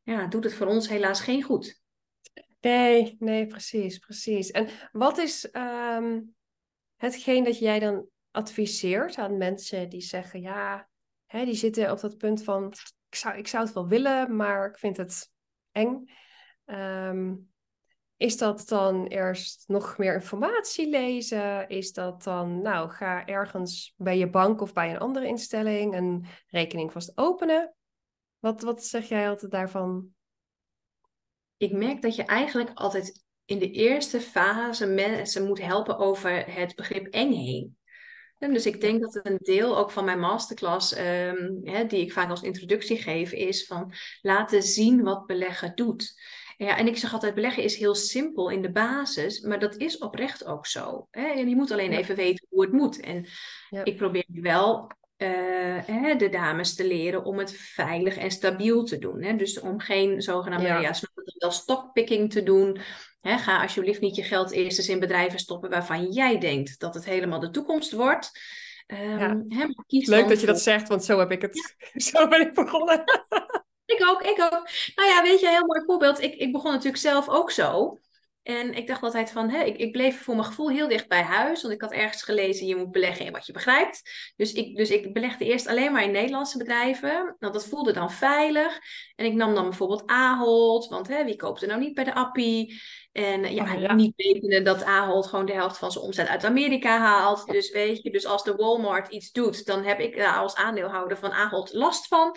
ja, 0.02 0.26
doet 0.26 0.44
het 0.44 0.54
voor 0.54 0.66
ons 0.66 0.88
helaas 0.88 1.20
geen 1.20 1.42
goed. 1.42 1.80
Nee, 2.60 3.16
nee, 3.18 3.46
precies, 3.46 3.98
precies. 3.98 4.50
En 4.50 4.68
wat 4.92 5.18
is 5.18 5.48
um, 5.52 6.34
hetgeen 6.96 7.44
dat 7.44 7.58
jij 7.58 7.78
dan 7.78 8.06
adviseert 8.30 9.18
aan 9.18 9.36
mensen 9.36 9.88
die 9.88 10.00
zeggen, 10.00 10.40
ja, 10.40 10.88
hè, 11.26 11.44
die 11.44 11.54
zitten 11.54 11.90
op 11.90 12.00
dat 12.00 12.16
punt 12.16 12.44
van, 12.44 12.72
ik 13.08 13.14
zou, 13.14 13.36
ik 13.36 13.48
zou 13.48 13.64
het 13.64 13.75
wel 13.75 13.88
willen, 13.88 14.36
maar 14.36 14.68
ik 14.68 14.78
vind 14.78 14.96
het 14.96 15.30
eng. 15.72 16.10
Um, 16.64 17.54
is 18.16 18.37
dat 18.37 18.68
dan 18.68 19.06
eerst 19.06 19.64
nog 19.66 19.99
meer 19.99 20.14
informatie 20.14 20.88
lezen? 20.88 21.68
Is 21.68 21.92
dat 21.92 22.23
dan, 22.23 22.62
nou, 22.62 22.90
ga 22.90 23.26
ergens 23.26 23.94
bij 23.96 24.18
je 24.18 24.30
bank 24.30 24.61
of 24.61 24.73
bij 24.73 24.90
een 24.90 24.99
andere 24.99 25.26
instelling 25.26 25.94
een 25.94 26.26
rekening 26.49 26.92
vast 26.92 27.12
openen? 27.14 27.75
Wat, 28.38 28.62
wat 28.62 28.85
zeg 28.85 29.08
jij 29.08 29.28
altijd 29.28 29.50
daarvan? 29.50 30.08
Ik 31.56 31.73
merk 31.73 32.02
dat 32.02 32.16
je 32.16 32.25
eigenlijk 32.25 32.70
altijd 32.75 33.25
in 33.44 33.58
de 33.58 33.70
eerste 33.70 34.20
fase 34.20 34.87
mensen 34.87 35.46
moet 35.46 35.61
helpen 35.61 35.99
over 35.99 36.54
het 36.54 36.75
begrip 36.75 37.06
eng 37.06 37.32
heen. 37.32 37.76
En 38.38 38.52
dus 38.52 38.66
ik 38.66 38.80
denk 38.80 39.00
dat 39.00 39.20
een 39.23 39.38
deel 39.40 39.78
ook 39.78 39.90
van 39.90 40.04
mijn 40.04 40.20
masterclass, 40.20 40.99
um, 40.99 41.61
hè, 41.62 41.87
die 41.87 42.00
ik 42.00 42.12
vaak 42.12 42.30
als 42.30 42.42
introductie 42.42 42.96
geef, 42.96 43.32
is 43.32 43.66
van 43.66 43.92
laten 44.20 44.62
zien 44.62 45.02
wat 45.02 45.26
beleggen 45.26 45.75
doet. 45.75 46.20
Ja, 46.56 46.78
en 46.78 46.86
ik 46.86 46.96
zeg 46.96 47.12
altijd, 47.12 47.34
beleggen 47.34 47.62
is 47.62 47.76
heel 47.76 47.94
simpel 47.94 48.50
in 48.50 48.62
de 48.62 48.70
basis, 48.70 49.40
maar 49.40 49.58
dat 49.58 49.76
is 49.76 49.98
oprecht 49.98 50.46
ook 50.46 50.66
zo. 50.66 51.06
Hè? 51.10 51.26
En 51.26 51.48
je 51.48 51.56
moet 51.56 51.70
alleen 51.70 51.92
even 51.92 52.16
weten 52.16 52.46
hoe 52.50 52.62
het 52.62 52.72
moet. 52.72 53.00
En 53.00 53.26
ik 53.82 53.96
probeer 53.96 54.25
wel 54.28 54.90
uh, 55.16 56.18
de 56.18 56.28
dames 56.30 56.75
te 56.75 56.86
leren 56.86 57.25
om 57.25 57.38
het 57.38 57.52
veilig 57.52 58.16
en 58.16 58.30
stabiel 58.30 58.84
te 58.84 58.98
doen. 58.98 59.22
Hè? 59.22 59.36
Dus 59.36 59.60
om 59.60 59.80
geen 59.80 60.22
zogenaamde 60.22 60.66
ja. 60.66 60.80
ja 60.80 60.94
wel 61.38 61.50
stockpicking 61.50 62.32
te 62.32 62.42
doen. 62.42 62.78
Hè? 63.20 63.38
Ga 63.38 63.62
alsjeblieft 63.62 64.00
niet 64.00 64.16
je 64.16 64.22
geld 64.22 64.50
eerst 64.50 64.78
eens 64.78 64.88
in 64.88 65.00
bedrijven 65.00 65.38
stoppen 65.38 65.70
waarvan 65.70 66.10
jij 66.10 66.38
denkt 66.38 66.78
dat 66.80 66.94
het 66.94 67.04
helemaal 67.04 67.40
de 67.40 67.50
toekomst 67.50 67.92
wordt. 67.92 68.30
Um, 68.86 69.44
hè, 69.48 69.66
Leuk 69.86 70.28
dat 70.28 70.40
je 70.40 70.46
dat 70.46 70.60
zegt, 70.60 70.88
want 70.88 71.04
zo 71.04 71.18
heb 71.18 71.30
ik 71.30 71.42
het. 71.42 71.76
Zo 72.12 72.28
ben 72.28 72.40
ik 72.40 72.54
begonnen. 72.54 73.04
Ik 73.87 74.07
ook, 74.09 74.23
ik 74.23 74.40
ook. 74.40 74.69
Nou 74.95 75.09
ja, 75.09 75.23
weet 75.23 75.40
je, 75.40 75.47
een 75.47 75.52
heel 75.52 75.66
mooi 75.66 75.83
voorbeeld. 75.87 76.23
Ik, 76.23 76.35
ik 76.35 76.52
begon 76.52 76.71
natuurlijk 76.71 77.02
zelf 77.02 77.28
ook 77.28 77.50
zo. 77.50 77.99
En 78.43 78.75
ik 78.75 78.87
dacht 78.87 79.02
altijd 79.02 79.31
van, 79.31 79.50
hè, 79.50 79.62
ik, 79.62 79.76
ik 79.76 79.93
bleef 79.93 80.23
voor 80.23 80.35
mijn 80.35 80.47
gevoel 80.47 80.69
heel 80.69 80.88
dicht 80.88 81.09
bij 81.09 81.23
huis. 81.23 81.62
Want 81.62 81.75
ik 81.75 81.81
had 81.81 81.93
ergens 81.93 82.23
gelezen, 82.23 82.66
je 82.66 82.76
moet 82.76 82.90
beleggen 82.90 83.26
in 83.26 83.33
wat 83.33 83.47
je 83.47 83.52
begrijpt. 83.52 84.02
Dus 84.37 84.52
ik, 84.52 84.76
dus 84.76 84.90
ik 84.90 85.12
belegde 85.12 85.45
eerst 85.45 85.66
alleen 85.66 85.93
maar 85.93 86.02
in 86.02 86.11
Nederlandse 86.11 86.59
bedrijven. 86.59 87.37
Nou, 87.38 87.52
dat 87.52 87.66
voelde 87.66 87.93
dan 87.93 88.11
veilig. 88.11 88.78
En 89.16 89.26
ik 89.26 89.33
nam 89.35 89.55
dan 89.55 89.64
bijvoorbeeld 89.64 90.07
Ahold. 90.07 90.88
Want 90.88 91.09
hè, 91.09 91.25
wie 91.25 91.37
koopt 91.37 91.62
er 91.62 91.69
nou 91.69 91.81
niet 91.81 91.95
bij 91.95 92.05
de 92.05 92.14
Appie? 92.14 92.81
En 93.12 93.55
ja, 93.55 93.75
Oh, 93.75 93.81
ja. 93.81 93.95
niet 93.95 94.12
wetende 94.16 94.62
dat 94.62 94.85
Ahold 94.85 95.26
gewoon 95.26 95.47
de 95.47 95.52
helft 95.52 95.78
van 95.78 95.93
zijn 95.93 96.05
omzet 96.05 96.28
uit 96.28 96.45
Amerika 96.45 96.99
haalt. 96.99 97.47
Dus 97.47 97.71
weet 97.71 98.02
je, 98.02 98.11
dus 98.11 98.26
als 98.26 98.45
de 98.45 98.55
Walmart 98.55 99.09
iets 99.09 99.33
doet, 99.33 99.66
dan 99.66 99.85
heb 99.85 100.00
ik 100.00 100.16
daar 100.16 100.37
als 100.37 100.55
aandeelhouder 100.55 101.16
van 101.19 101.33
Ahold 101.33 101.73
last 101.73 102.07
van. 102.07 102.37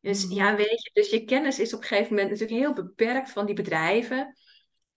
Dus 0.00 0.24
Mhm. 0.26 0.34
ja, 0.34 0.56
weet 0.56 0.82
je, 0.82 0.90
dus 0.92 1.10
je 1.10 1.24
kennis 1.24 1.58
is 1.58 1.74
op 1.74 1.80
een 1.80 1.86
gegeven 1.86 2.14
moment 2.14 2.30
natuurlijk 2.30 2.60
heel 2.60 2.72
beperkt 2.72 3.30
van 3.30 3.46
die 3.46 3.54
bedrijven. 3.54 4.36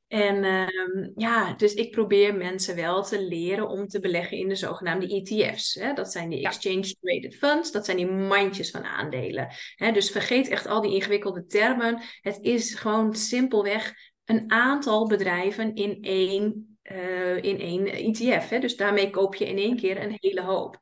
En 0.07 0.43
ehm, 0.43 1.09
ja, 1.15 1.53
dus 1.53 1.73
ik 1.73 1.91
probeer 1.91 2.35
mensen 2.35 2.75
wel 2.75 3.03
te 3.03 3.21
leren 3.23 3.67
om 3.69 3.87
te 3.87 3.99
beleggen 3.99 4.37
in 4.37 4.47
de 4.47 4.55
zogenaamde 4.55 5.07
ETF's. 5.07 5.73
Hè? 5.73 5.93
Dat 5.93 6.11
zijn 6.11 6.29
die. 6.29 6.45
Exchange 6.45 6.95
Traded 7.01 7.35
Funds, 7.35 7.71
dat 7.71 7.85
zijn 7.85 7.97
die 7.97 8.11
mandjes 8.11 8.71
van 8.71 8.83
aandelen. 8.83 9.47
Hè? 9.75 9.91
Dus 9.91 10.09
vergeet 10.11 10.47
echt 10.47 10.67
al 10.67 10.81
die 10.81 10.93
ingewikkelde 10.93 11.45
termen. 11.45 12.01
Het 12.21 12.37
is 12.41 12.73
gewoon 12.75 13.15
simpelweg 13.15 13.93
een 14.25 14.51
aantal 14.51 15.07
bedrijven 15.07 15.73
in 15.75 15.97
één, 16.01 16.77
eh, 16.81 17.35
in 17.43 17.59
één 17.59 17.85
ETF. 17.87 18.49
Hè? 18.49 18.59
Dus 18.59 18.75
daarmee 18.75 19.09
koop 19.09 19.35
je 19.35 19.45
in 19.47 19.57
één 19.57 19.75
keer 19.75 20.03
een 20.03 20.17
hele 20.19 20.41
hoop. 20.41 20.79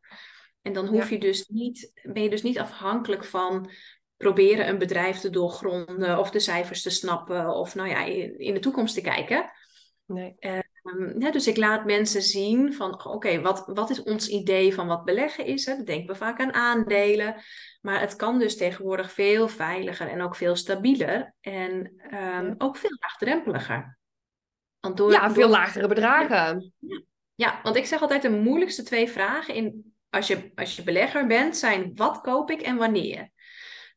En 0.61 0.73
dan 0.73 0.85
hoef 0.87 1.09
Ja. 1.09 1.15
je 1.15 1.19
dus 1.21 1.47
niet, 1.47 1.91
ben 2.03 2.23
je 2.23 2.29
dus 2.29 2.41
niet 2.43 2.59
afhankelijk 2.59 3.25
van 3.25 3.69
proberen 4.19 4.67
een 4.67 4.77
bedrijf 4.77 5.17
te 5.19 5.29
doorgronden 5.29 6.19
of 6.19 6.31
de 6.31 6.39
cijfers 6.39 6.81
te 6.81 6.89
snappen 6.89 7.49
of 7.55 7.75
nou 7.75 7.89
ja, 7.89 8.03
in, 8.03 8.39
in 8.39 8.53
de 8.53 8.59
toekomst 8.59 8.93
te 8.95 9.01
kijken. 9.01 9.51
Nee. 10.05 10.35
Ehm, 10.39 11.21
ja, 11.21 11.31
dus 11.31 11.47
ik 11.47 11.57
laat 11.57 11.85
mensen 11.85 12.21
zien 12.21 12.73
van 12.73 13.05
oké, 13.05 13.41
wat, 13.41 13.63
wat 13.65 13.89
is 13.89 14.03
ons 14.03 14.27
idee 14.27 14.73
van 14.73 14.87
wat 14.87 15.05
beleggen 15.05 15.45
is? 15.45 15.65
Hè? 15.65 15.75
Dan 15.75 15.85
denken 15.85 16.07
we 16.07 16.15
vaak 16.15 16.39
aan 16.39 16.53
aandelen. 16.53 17.35
Maar 17.81 17.99
het 17.99 18.15
kan 18.15 18.39
dus 18.39 18.57
tegenwoordig 18.57 19.11
veel 19.11 19.47
veiliger 19.47 20.07
en 20.07 20.21
ook 20.21 20.35
veel 20.35 20.55
stabieler 20.55 21.33
en 21.41 21.93
ehm, 21.97 22.45
Ja. 22.45 22.55
ook 22.57 22.77
veel 22.77 22.97
laagdrempeliger. 22.99 23.97
Want 24.79 24.97
door, 24.97 25.11
Ja, 25.11 25.31
veel 25.31 25.41
door- 25.41 25.51
lagere 25.57 25.87
bedragen. 25.87 26.73
Ja, 27.35 27.59
want 27.63 27.75
ik 27.75 27.85
zeg 27.85 28.01
altijd 28.01 28.21
de 28.21 28.29
moeilijkste 28.29 28.83
twee 28.83 29.09
vragen 29.09 29.53
in, 29.53 29.93
als, 30.09 30.27
je, 30.27 30.51
als 30.55 30.75
je 30.75 30.83
belegger 30.83 31.27
bent 31.27 31.57
zijn 31.57 31.91
wat 31.95 32.21
koop 32.21 32.51
ik 32.51 32.61
en 32.61 32.77
wanneer? 32.77 33.29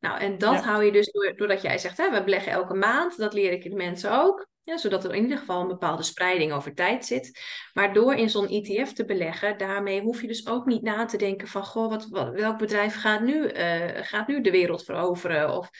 Nou, 0.02 0.20
en 0.20 0.38
dat 0.38 0.52
Ja. 0.52 0.62
hou 0.62 0.84
je 0.84 0.92
dus 0.92 1.10
door, 1.12 1.36
doordat 1.36 1.62
jij 1.62 1.78
zegt, 1.78 1.96
hè, 1.96 2.10
we 2.10 2.24
beleggen 2.24 2.52
elke 2.52 2.74
maand, 2.74 3.16
dat 3.16 3.32
leer 3.32 3.52
ik 3.52 3.62
de 3.62 3.76
mensen 3.76 4.20
ook. 4.20 4.46
Ja, 4.62 4.76
zodat 4.76 5.04
er 5.04 5.14
in 5.14 5.22
ieder 5.22 5.38
geval 5.38 5.60
een 5.60 5.68
bepaalde 5.68 6.02
spreiding 6.02 6.52
over 6.52 6.74
tijd 6.74 7.06
zit. 7.06 7.40
Maar 7.72 7.92
door 7.94 8.14
in 8.14 8.30
zo'n 8.30 8.48
ETF 8.48 8.92
te 8.92 9.04
beleggen, 9.04 9.58
daarmee 9.58 10.00
hoef 10.00 10.20
je 10.20 10.26
dus 10.26 10.46
ook 10.46 10.66
niet 10.66 10.82
na 10.82 11.04
te 11.04 11.16
denken 11.16 11.48
van, 11.48 11.64
goh, 11.64 11.88
wat, 11.90 12.08
wat, 12.08 12.30
welk 12.30 12.58
bedrijf 12.58 13.00
gaat 13.00 13.20
nu, 13.20 13.46
eh, 13.46 14.02
gaat 14.02 14.26
nu 14.28 14.40
de 14.40 14.50
wereld 14.50 14.84
veroveren? 14.84 15.56
Of, 15.56 15.70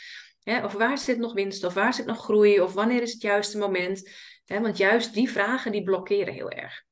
hè, 0.43 0.65
of 0.65 0.73
waar 0.73 0.99
zit 0.99 1.19
nog 1.19 1.33
winst? 1.33 1.65
Of 1.65 1.75
waar 1.75 1.95
zit 1.95 2.07
nog 2.07 2.19
groei? 2.19 2.61
Of 2.61 2.73
wanneer 2.73 3.03
is 3.03 3.13
het 3.13 3.23
juiste 3.23 3.59
moment? 3.59 4.11
Hè, 4.45 4.61
want 4.61 4.77
juist 4.77 5.15
die 5.15 5.31
vragen, 5.31 5.73
die 5.73 5.83
blokkeren 5.83 6.35
heel 6.35 6.51
erg. 6.51 6.83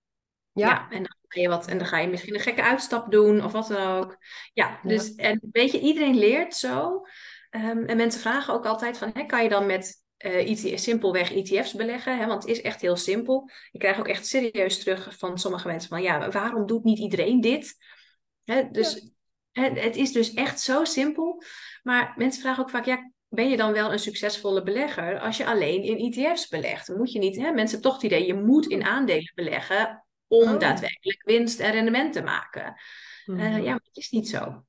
Ja. 0.52 0.66
Ja, 0.68 0.90
en 0.90 1.18
je 1.34 1.48
wat, 1.48 1.66
en 1.66 1.78
dan 1.78 1.86
ga 1.86 1.98
je 1.98 2.08
misschien 2.08 2.34
een 2.34 2.40
gekke 2.40 2.62
uitstap 2.62 3.10
doen 3.10 3.44
of 3.44 3.52
wat 3.52 3.68
dan 3.68 3.96
ook. 3.96 4.16
Ja, 4.52 4.80
dus 4.82 5.14
en 5.14 5.40
weet 5.52 5.72
je, 5.72 5.80
iedereen 5.80 6.18
leert 6.18 6.54
zo. 6.54 7.06
Ehm, 7.50 7.84
en 7.84 7.96
mensen 7.96 8.20
vragen 8.20 8.54
ook 8.54 8.66
altijd 8.66 8.98
van, 8.98 9.10
hè, 9.14 9.24
kan 9.24 9.42
je 9.42 9.48
dan 9.48 9.66
met 9.66 10.04
eh 10.16 10.50
ETF 10.50 10.78
simpelweg 10.78 11.32
ETF's 11.32 11.74
beleggen? 11.74 12.18
Hè? 12.18 12.26
Want 12.26 12.42
het 12.42 12.52
is 12.52 12.62
echt 12.62 12.80
heel 12.80 12.96
simpel. 12.96 13.50
Ik 13.70 13.80
krijg 13.80 13.98
ook 13.98 14.08
echt 14.08 14.26
serieus 14.26 14.78
terug 14.78 15.18
van 15.18 15.38
sommige 15.38 15.66
mensen 15.66 15.88
van, 15.88 16.02
ja, 16.02 16.30
waarom 16.30 16.66
doet 16.66 16.84
niet 16.84 16.98
iedereen 16.98 17.40
dit? 17.40 17.76
Hè, 18.44 18.70
dus 18.70 19.10
hè, 19.52 19.68
het 19.68 19.96
is 19.96 20.12
dus 20.12 20.34
echt 20.34 20.60
zo 20.60 20.84
simpel. 20.84 21.42
Maar 21.82 22.14
mensen 22.16 22.42
vragen 22.42 22.62
ook 22.62 22.70
vaak, 22.70 22.84
ja, 22.84 23.12
ben 23.28 23.48
je 23.48 23.56
dan 23.56 23.72
wel 23.72 23.92
een 23.92 23.98
succesvolle 23.98 24.62
belegger 24.62 25.20
als 25.20 25.36
je 25.36 25.46
alleen 25.46 25.82
in 25.82 26.12
ETF's 26.12 26.48
belegt? 26.48 26.86
Dan 26.86 26.96
moet 26.96 27.12
je 27.12 27.18
niet, 27.18 27.36
hè? 27.36 27.42
Mensen 27.42 27.80
hebben 27.80 27.80
toch 27.80 27.94
het 27.94 28.02
idee, 28.02 28.26
je 28.26 28.34
moet 28.34 28.66
in 28.66 28.84
aandelen 28.84 29.32
beleggen 29.34 30.04
om 30.30 30.48
Oh. 30.52 30.58
daadwerkelijk 30.58 31.22
winst 31.24 31.60
en 31.60 31.72
rendement 31.72 32.12
te 32.12 32.22
maken. 32.22 32.64
Eh, 32.64 32.74
Mhm. 33.34 33.40
ja, 33.62 33.70
maar 33.70 33.80
het 33.84 33.96
is 33.96 34.10
niet 34.10 34.28
zo. 34.28 34.64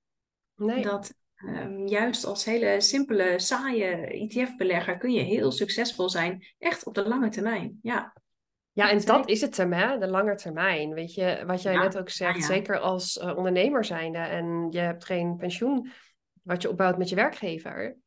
Nee. 0.56 0.82
Dat 0.82 1.14
ehm, 1.36 1.88
juist 1.88 2.26
als 2.26 2.46
hele 2.46 2.82
simpele, 2.82 3.40
saaie 3.40 3.86
ETF-belegger 4.08 4.98
kun 4.98 5.12
je 5.12 5.22
heel 5.22 5.52
succesvol 5.52 6.10
zijn, 6.10 6.46
echt 6.58 6.86
op 6.86 6.94
de 6.94 7.08
lange 7.08 7.30
termijn. 7.30 7.80
Ja, 7.82 8.14
Ja, 8.74 8.90
en 8.90 9.02
dat 9.06 9.30
is 9.30 9.42
het 9.42 9.58
hem, 9.58 9.74
hè? 9.74 9.98
De 9.98 10.08
lange 10.08 10.36
termijn. 10.36 10.94
Weet 10.94 11.14
je, 11.14 11.44
wat 11.46 11.62
jij 11.62 11.74
Ja, 11.74 11.82
net 11.84 11.98
ook 11.98 12.10
zegt, 12.10 12.38
ja. 12.40 12.46
zeker 12.46 12.80
als 12.80 13.18
eh, 13.18 13.38
ondernemer 13.38 13.86
zijnde 13.86 14.18
en 14.18 14.68
je 14.70 14.80
hebt 14.80 15.06
geen 15.06 15.38
pensioen 15.38 15.92
wat 16.42 16.62
je 16.62 16.70
opbouwt 16.70 16.98
met 16.98 17.10
je 17.10 17.16
werkgever. 17.16 17.98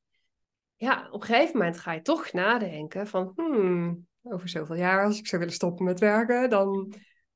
Ja, 0.77 1.09
op 1.11 1.21
een 1.21 1.27
gegeven 1.27 1.57
moment 1.59 1.79
ga 1.79 1.93
je 1.93 2.03
toch 2.03 2.33
nadenken 2.33 3.07
van, 3.07 3.33
hmm, 3.37 4.07
over 4.23 4.49
zoveel 4.49 4.77
jaar, 4.77 5.05
als 5.05 5.19
ik 5.19 5.27
zou 5.27 5.41
willen 5.41 5.57
stoppen 5.57 5.85
met 5.85 6.01
werken, 6.01 6.51
dan 6.51 6.95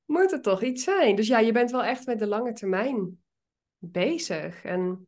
moet 0.08 0.30
het 0.30 0.42
toch 0.42 0.62
iets 0.62 0.84
zijn. 0.84 1.16
Dus 1.16 1.26
ja, 1.26 1.38
je 1.38 1.52
bent 1.52 1.70
wel 1.70 1.84
echt 1.84 2.06
met 2.06 2.18
de 2.18 2.26
lange 2.26 2.52
termijn 2.52 3.22
bezig. 3.78 4.64
En 4.64 5.06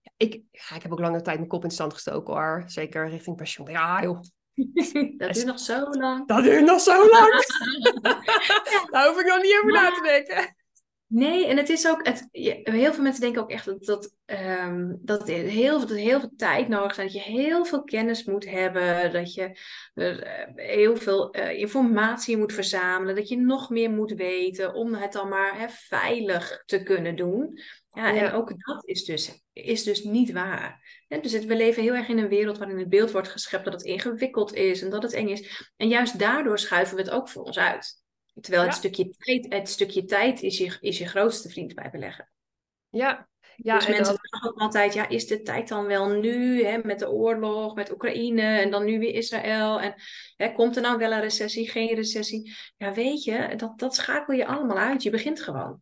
ja, 0.00 0.12
ik, 0.16 0.42
ja, 0.50 0.76
ik 0.76 0.82
heb 0.82 0.92
ook 0.92 0.98
lange 0.98 1.22
tijd 1.22 1.36
mijn 1.36 1.48
kop 1.48 1.64
in 1.64 1.70
stand 1.70 1.92
gestoken 1.92 2.34
hoor. 2.34 2.62
Zeker 2.66 3.08
richting 3.08 3.36
pensioen. 3.36 3.70
Ja, 3.70 4.02
joh, 4.02 4.20
dat 5.18 5.34
duurt 5.34 5.46
nog 5.46 5.58
zo 5.58 5.90
lang. 5.90 6.26
dat 6.26 6.42
duurt 6.42 6.64
nog 6.64 6.80
zo 6.80 7.08
lang. 7.08 7.44
Daar 8.90 9.08
hoef 9.08 9.20
ik 9.20 9.26
nog 9.26 9.42
niet 9.42 9.58
over 9.62 9.72
na 9.72 9.90
te 9.90 10.02
denken. 10.02 10.56
Nee, 11.08 11.46
en 11.46 11.56
het 11.56 11.68
is 11.68 11.88
ook, 11.88 12.06
het, 12.06 12.28
heel 12.62 12.92
veel 12.92 13.02
mensen 13.02 13.20
denken 13.20 13.42
ook 13.42 13.50
echt 13.50 13.64
dat, 13.64 13.84
dat, 13.84 14.14
ehm, 14.24 14.94
dat 14.98 15.18
het 15.18 15.28
heel, 15.28 15.80
dat 15.80 15.90
heel 15.90 16.20
veel 16.20 16.32
tijd 16.36 16.68
nodig 16.68 16.90
is, 16.90 16.96
dat 16.96 17.12
je 17.12 17.20
heel 17.20 17.64
veel 17.64 17.84
kennis 17.84 18.24
moet 18.24 18.50
hebben, 18.50 19.12
dat 19.12 19.34
je 19.34 19.58
eh, 19.94 20.16
heel 20.54 20.96
veel 20.96 21.30
eh, 21.30 21.58
informatie 21.58 22.36
moet 22.36 22.52
verzamelen, 22.52 23.14
dat 23.14 23.28
je 23.28 23.36
nog 23.36 23.70
meer 23.70 23.90
moet 23.90 24.12
weten 24.12 24.74
om 24.74 24.94
het 24.94 25.12
dan 25.12 25.28
maar 25.28 25.58
hè, 25.58 25.68
veilig 25.68 26.62
te 26.64 26.82
kunnen 26.82 27.16
doen. 27.16 27.58
Ja, 27.90 28.08
Ja. 28.08 28.26
en 28.26 28.32
ook 28.32 28.48
dat 28.48 28.88
is 28.88 29.04
dus, 29.04 29.44
is 29.52 29.82
dus 29.82 30.04
niet 30.04 30.32
waar. 30.32 30.80
Dus 31.08 31.32
het, 31.32 31.44
we 31.44 31.56
leven 31.56 31.82
heel 31.82 31.94
erg 31.94 32.08
in 32.08 32.18
een 32.18 32.28
wereld 32.28 32.58
waarin 32.58 32.78
het 32.78 32.88
beeld 32.88 33.10
wordt 33.10 33.28
geschept 33.28 33.64
dat 33.64 33.72
het 33.72 33.82
ingewikkeld 33.82 34.54
is 34.54 34.82
en 34.82 34.90
dat 34.90 35.02
het 35.02 35.12
eng 35.12 35.28
is. 35.28 35.70
En 35.76 35.88
juist 35.88 36.18
daardoor 36.18 36.58
schuiven 36.58 36.96
we 36.96 37.02
het 37.02 37.10
ook 37.10 37.28
voor 37.28 37.42
ons 37.42 37.58
uit. 37.58 38.04
Terwijl 38.40 38.62
het, 38.64 38.72
Ja. 38.72 38.78
stukje 38.78 39.10
tijd, 39.18 39.46
het 39.52 39.68
stukje 39.68 40.04
tijd 40.04 40.42
is 40.42 40.58
je, 40.58 40.76
is 40.80 40.98
je 40.98 41.06
grootste 41.06 41.48
vriend 41.48 41.74
bij 41.74 41.90
beleggen. 41.90 42.30
Ja, 42.88 43.28
ja 43.56 43.74
dus 43.74 43.84
en 43.86 43.92
mensen 43.92 44.18
vragen 44.20 44.48
ook 44.50 44.58
altijd, 44.58 44.94
ja, 44.94 45.08
is 45.08 45.26
de 45.26 45.42
tijd 45.42 45.68
dan 45.68 45.86
wel 45.86 46.08
nu, 46.08 46.64
hè, 46.64 46.78
met 46.82 46.98
de 46.98 47.10
oorlog, 47.10 47.74
met 47.74 47.92
Oekraïne 47.92 48.42
en 48.42 48.70
dan 48.70 48.84
nu 48.84 48.98
weer 48.98 49.14
Israël? 49.14 49.80
En 49.80 49.94
hè, 50.36 50.52
komt 50.52 50.76
er 50.76 50.82
nou 50.82 50.98
wel 50.98 51.12
een 51.12 51.20
recessie, 51.20 51.70
geen 51.70 51.94
recessie? 51.94 52.54
Ja, 52.76 52.92
weet 52.92 53.24
je, 53.24 53.52
dat, 53.56 53.78
dat 53.78 53.94
schakel 53.94 54.34
je 54.34 54.46
allemaal 54.46 54.78
uit. 54.78 55.02
Je 55.02 55.10
begint 55.10 55.40
gewoon. 55.40 55.80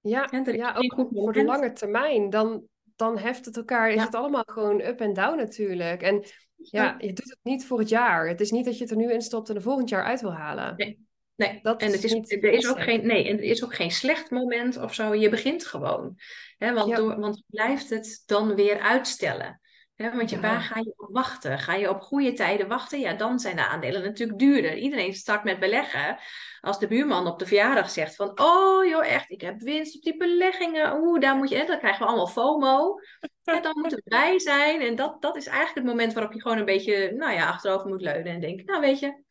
ja, 0.00 0.28
ja, 0.30 0.44
geen 0.44 0.76
ook 0.84 0.92
goed 0.92 1.08
voor 1.12 1.32
de 1.32 1.44
lange 1.44 1.72
termijn, 1.72 2.30
dan, 2.30 2.62
dan 2.96 3.18
heft 3.18 3.44
het 3.44 3.56
elkaar, 3.56 3.88
is 3.88 3.94
Ja. 3.94 4.04
het 4.04 4.14
allemaal 4.14 4.44
gewoon 4.46 4.80
up 4.80 5.00
en 5.00 5.12
down 5.12 5.36
natuurlijk. 5.36 6.02
En 6.02 6.24
ja, 6.56 6.94
je 6.98 7.12
doet 7.12 7.30
het 7.30 7.38
niet 7.42 7.66
voor 7.66 7.78
het 7.78 7.88
jaar. 7.88 8.28
Het 8.28 8.40
is 8.40 8.50
niet 8.50 8.64
dat 8.64 8.76
je 8.76 8.82
het 8.82 8.90
er 8.90 8.96
nu 8.96 9.12
in 9.12 9.22
stopt 9.22 9.48
en 9.48 9.54
er 9.54 9.62
volgend 9.62 9.88
jaar 9.88 10.04
uit 10.04 10.20
wil 10.20 10.34
halen. 10.34 10.74
Nee. 10.76 11.05
Nee, 11.36 11.58
Dat 11.62 11.80
en 11.80 11.92
het 11.92 12.04
is, 12.04 12.12
er, 12.12 12.44
is 12.44 12.68
ook 12.68 12.82
geen, 12.82 13.06
nee, 13.06 13.28
en 13.28 13.36
er 13.36 13.44
is 13.44 13.64
ook 13.64 13.74
geen 13.74 13.90
slecht 13.90 14.30
moment 14.30 14.76
of 14.76 14.94
zo. 14.94 15.14
Je 15.14 15.28
begint 15.28 15.66
gewoon. 15.66 16.18
Hè, 16.58 16.72
want, 16.72 16.88
Ja. 16.88 16.96
door, 16.96 17.20
want 17.20 17.42
blijft 17.46 17.90
het 17.90 18.22
dan 18.26 18.54
weer 18.54 18.80
uitstellen. 18.80 19.60
Hè, 19.94 20.16
want 20.16 20.30
je, 20.30 20.36
Ja. 20.36 20.42
waar 20.42 20.60
ga 20.60 20.78
je 20.78 20.94
op 20.96 21.08
wachten? 21.12 21.58
Ga 21.58 21.74
je 21.74 21.90
op 21.90 22.00
goede 22.00 22.32
tijden 22.32 22.68
wachten? 22.68 23.00
Ja, 23.00 23.12
dan 23.14 23.38
zijn 23.38 23.56
de 23.56 23.66
aandelen 23.66 24.02
natuurlijk 24.02 24.38
duurder. 24.38 24.76
Iedereen 24.76 25.14
start 25.14 25.44
met 25.44 25.58
beleggen. 25.58 26.18
Als 26.60 26.78
de 26.78 26.86
buurman 26.86 27.26
op 27.26 27.38
de 27.38 27.46
verjaardag 27.46 27.90
zegt 27.90 28.14
van... 28.16 28.40
Oh 28.40 28.86
joh, 28.86 29.06
echt, 29.06 29.30
ik 29.30 29.40
heb 29.40 29.60
winst 29.60 29.96
op 29.96 30.02
die 30.02 30.16
beleggingen. 30.16 30.96
Oeh, 31.00 31.20
daar 31.20 31.36
moet 31.36 31.48
je... 31.48 31.56
hè, 31.56 31.64
Dan 31.64 31.78
krijgen 31.78 32.00
we 32.00 32.06
allemaal 32.08 32.26
FOMO. 32.26 32.94
Ja, 33.42 33.60
dan 33.60 33.78
moeten 33.80 33.98
we 34.04 34.10
bij 34.10 34.38
zijn. 34.38 34.80
En 34.80 34.94
dat, 34.96 35.22
dat 35.22 35.36
is 35.36 35.46
eigenlijk 35.46 35.76
het 35.76 35.86
moment 35.86 36.12
waarop 36.12 36.32
je 36.32 36.40
gewoon 36.40 36.58
een 36.58 36.64
beetje... 36.64 37.12
Nou 37.12 37.32
ja, 37.32 37.48
achterover 37.48 37.88
moet 37.88 38.00
leunen 38.02 38.32
en 38.32 38.40
denken... 38.40 38.64
Nou 38.64 38.80
weet 38.80 38.98
je, 38.98 39.22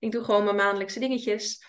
ik 0.00 0.12
doe 0.12 0.24
gewoon 0.24 0.44
mijn 0.44 0.56
maandelijkse 0.56 0.98
dingetjes. 1.00 1.64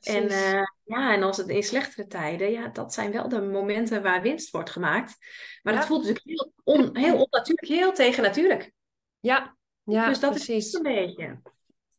En, 0.00 0.28
eh, 0.28 0.62
ja, 0.84 1.12
en 1.14 1.22
als 1.22 1.36
het 1.36 1.48
in 1.48 1.62
slechtere 1.62 2.06
tijden, 2.06 2.50
ja, 2.50 2.68
dat 2.68 2.94
zijn 2.94 3.12
wel 3.12 3.28
de 3.28 3.40
momenten 3.40 4.02
waar 4.02 4.22
winst 4.22 4.50
wordt 4.50 4.70
gemaakt. 4.70 5.16
Maar 5.62 5.72
Ja. 5.72 5.78
dat 5.78 5.88
voelt 5.88 6.00
natuurlijk 6.06 6.26
heel, 6.26 6.52
on, 6.64 6.96
heel 6.96 7.22
onnatuurlijk, 7.22 7.68
heel 7.68 7.92
tegennatuurlijk. 7.92 8.72
Ja, 9.20 9.56
ja, 9.84 10.08
dus 10.08 10.20
dat 10.20 10.34
is 10.34 10.44
precies. 10.44 10.72
een 10.74 10.82
beetje. 10.82 11.40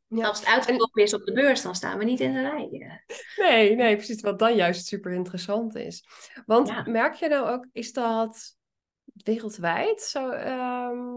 Ja. 0.08 0.27
Als 0.27 0.39
het 0.39 0.48
uitgekomen 0.48 1.03
is 1.03 1.13
op 1.13 1.25
de 1.25 1.34
beurs, 1.34 1.62
dan 1.62 1.75
staan 1.75 1.98
we 1.98 2.03
niet 2.03 2.20
in 2.20 2.34
de 2.34 2.41
rij. 2.41 3.00
Nee, 3.36 3.75
nee, 3.75 3.96
precies. 3.96 4.22
Wat 4.22 4.39
dan 4.39 4.56
juist 4.56 4.86
super 4.86 5.12
interessant 5.12 5.75
is. 5.75 6.06
Want 6.46 6.67
Ja. 6.67 6.84
merk 6.88 7.13
je 7.13 7.27
nou 7.27 7.48
ook, 7.50 7.65
is 7.72 7.94
dat 7.94 8.56
wereldwijd 9.24 10.01
zo? 10.01 10.29
ehm, 10.29 11.08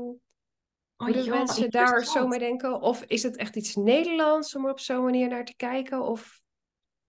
Oh, 1.00 1.06
Moeten 1.06 1.30
mensen 1.30 1.70
daar 1.70 2.04
zo 2.04 2.26
mee 2.26 2.38
denken? 2.38 2.80
Of 2.80 3.04
is 3.06 3.22
het 3.22 3.36
echt 3.36 3.56
iets 3.56 3.74
Nederlands 3.74 4.56
om 4.56 4.64
er 4.64 4.70
op 4.70 4.80
zo'n 4.80 5.04
manier 5.04 5.28
naar 5.28 5.44
te 5.44 5.56
kijken? 5.56 6.02
Of 6.02 6.40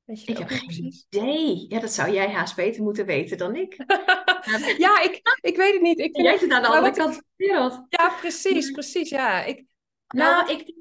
weet 0.04 0.26
je 0.26 0.32
ik 0.32 0.38
heb 0.38 0.48
geen 0.48 0.66
precies? 0.66 1.06
idee. 1.10 1.66
Ja, 1.68 1.80
dat 1.80 1.92
zou 1.92 2.12
jij 2.12 2.30
haast 2.30 2.56
beter 2.56 2.84
moeten 2.84 3.06
weten 3.06 3.38
dan 3.38 3.56
ik. 3.56 3.76
ja, 4.78 5.02
ik, 5.02 5.22
ik 5.42 5.56
weet 5.56 5.74
het 5.74 5.82
niet. 5.82 6.00
Ik 6.00 6.16
vind 6.16 6.28
jij 6.28 6.38
zit 6.38 6.52
aan 6.52 6.62
de 6.62 6.68
andere 6.68 6.94
kant 6.94 7.14
van 7.14 7.24
de 7.36 7.46
wereld. 7.46 7.86
Ja, 7.90 8.10
precies, 8.20 8.72
precies. 8.72 9.10
Ja, 9.10 9.44
ik, 9.44 9.66
nou, 10.08 10.46
nou 10.46 10.60
ik, 10.60 10.74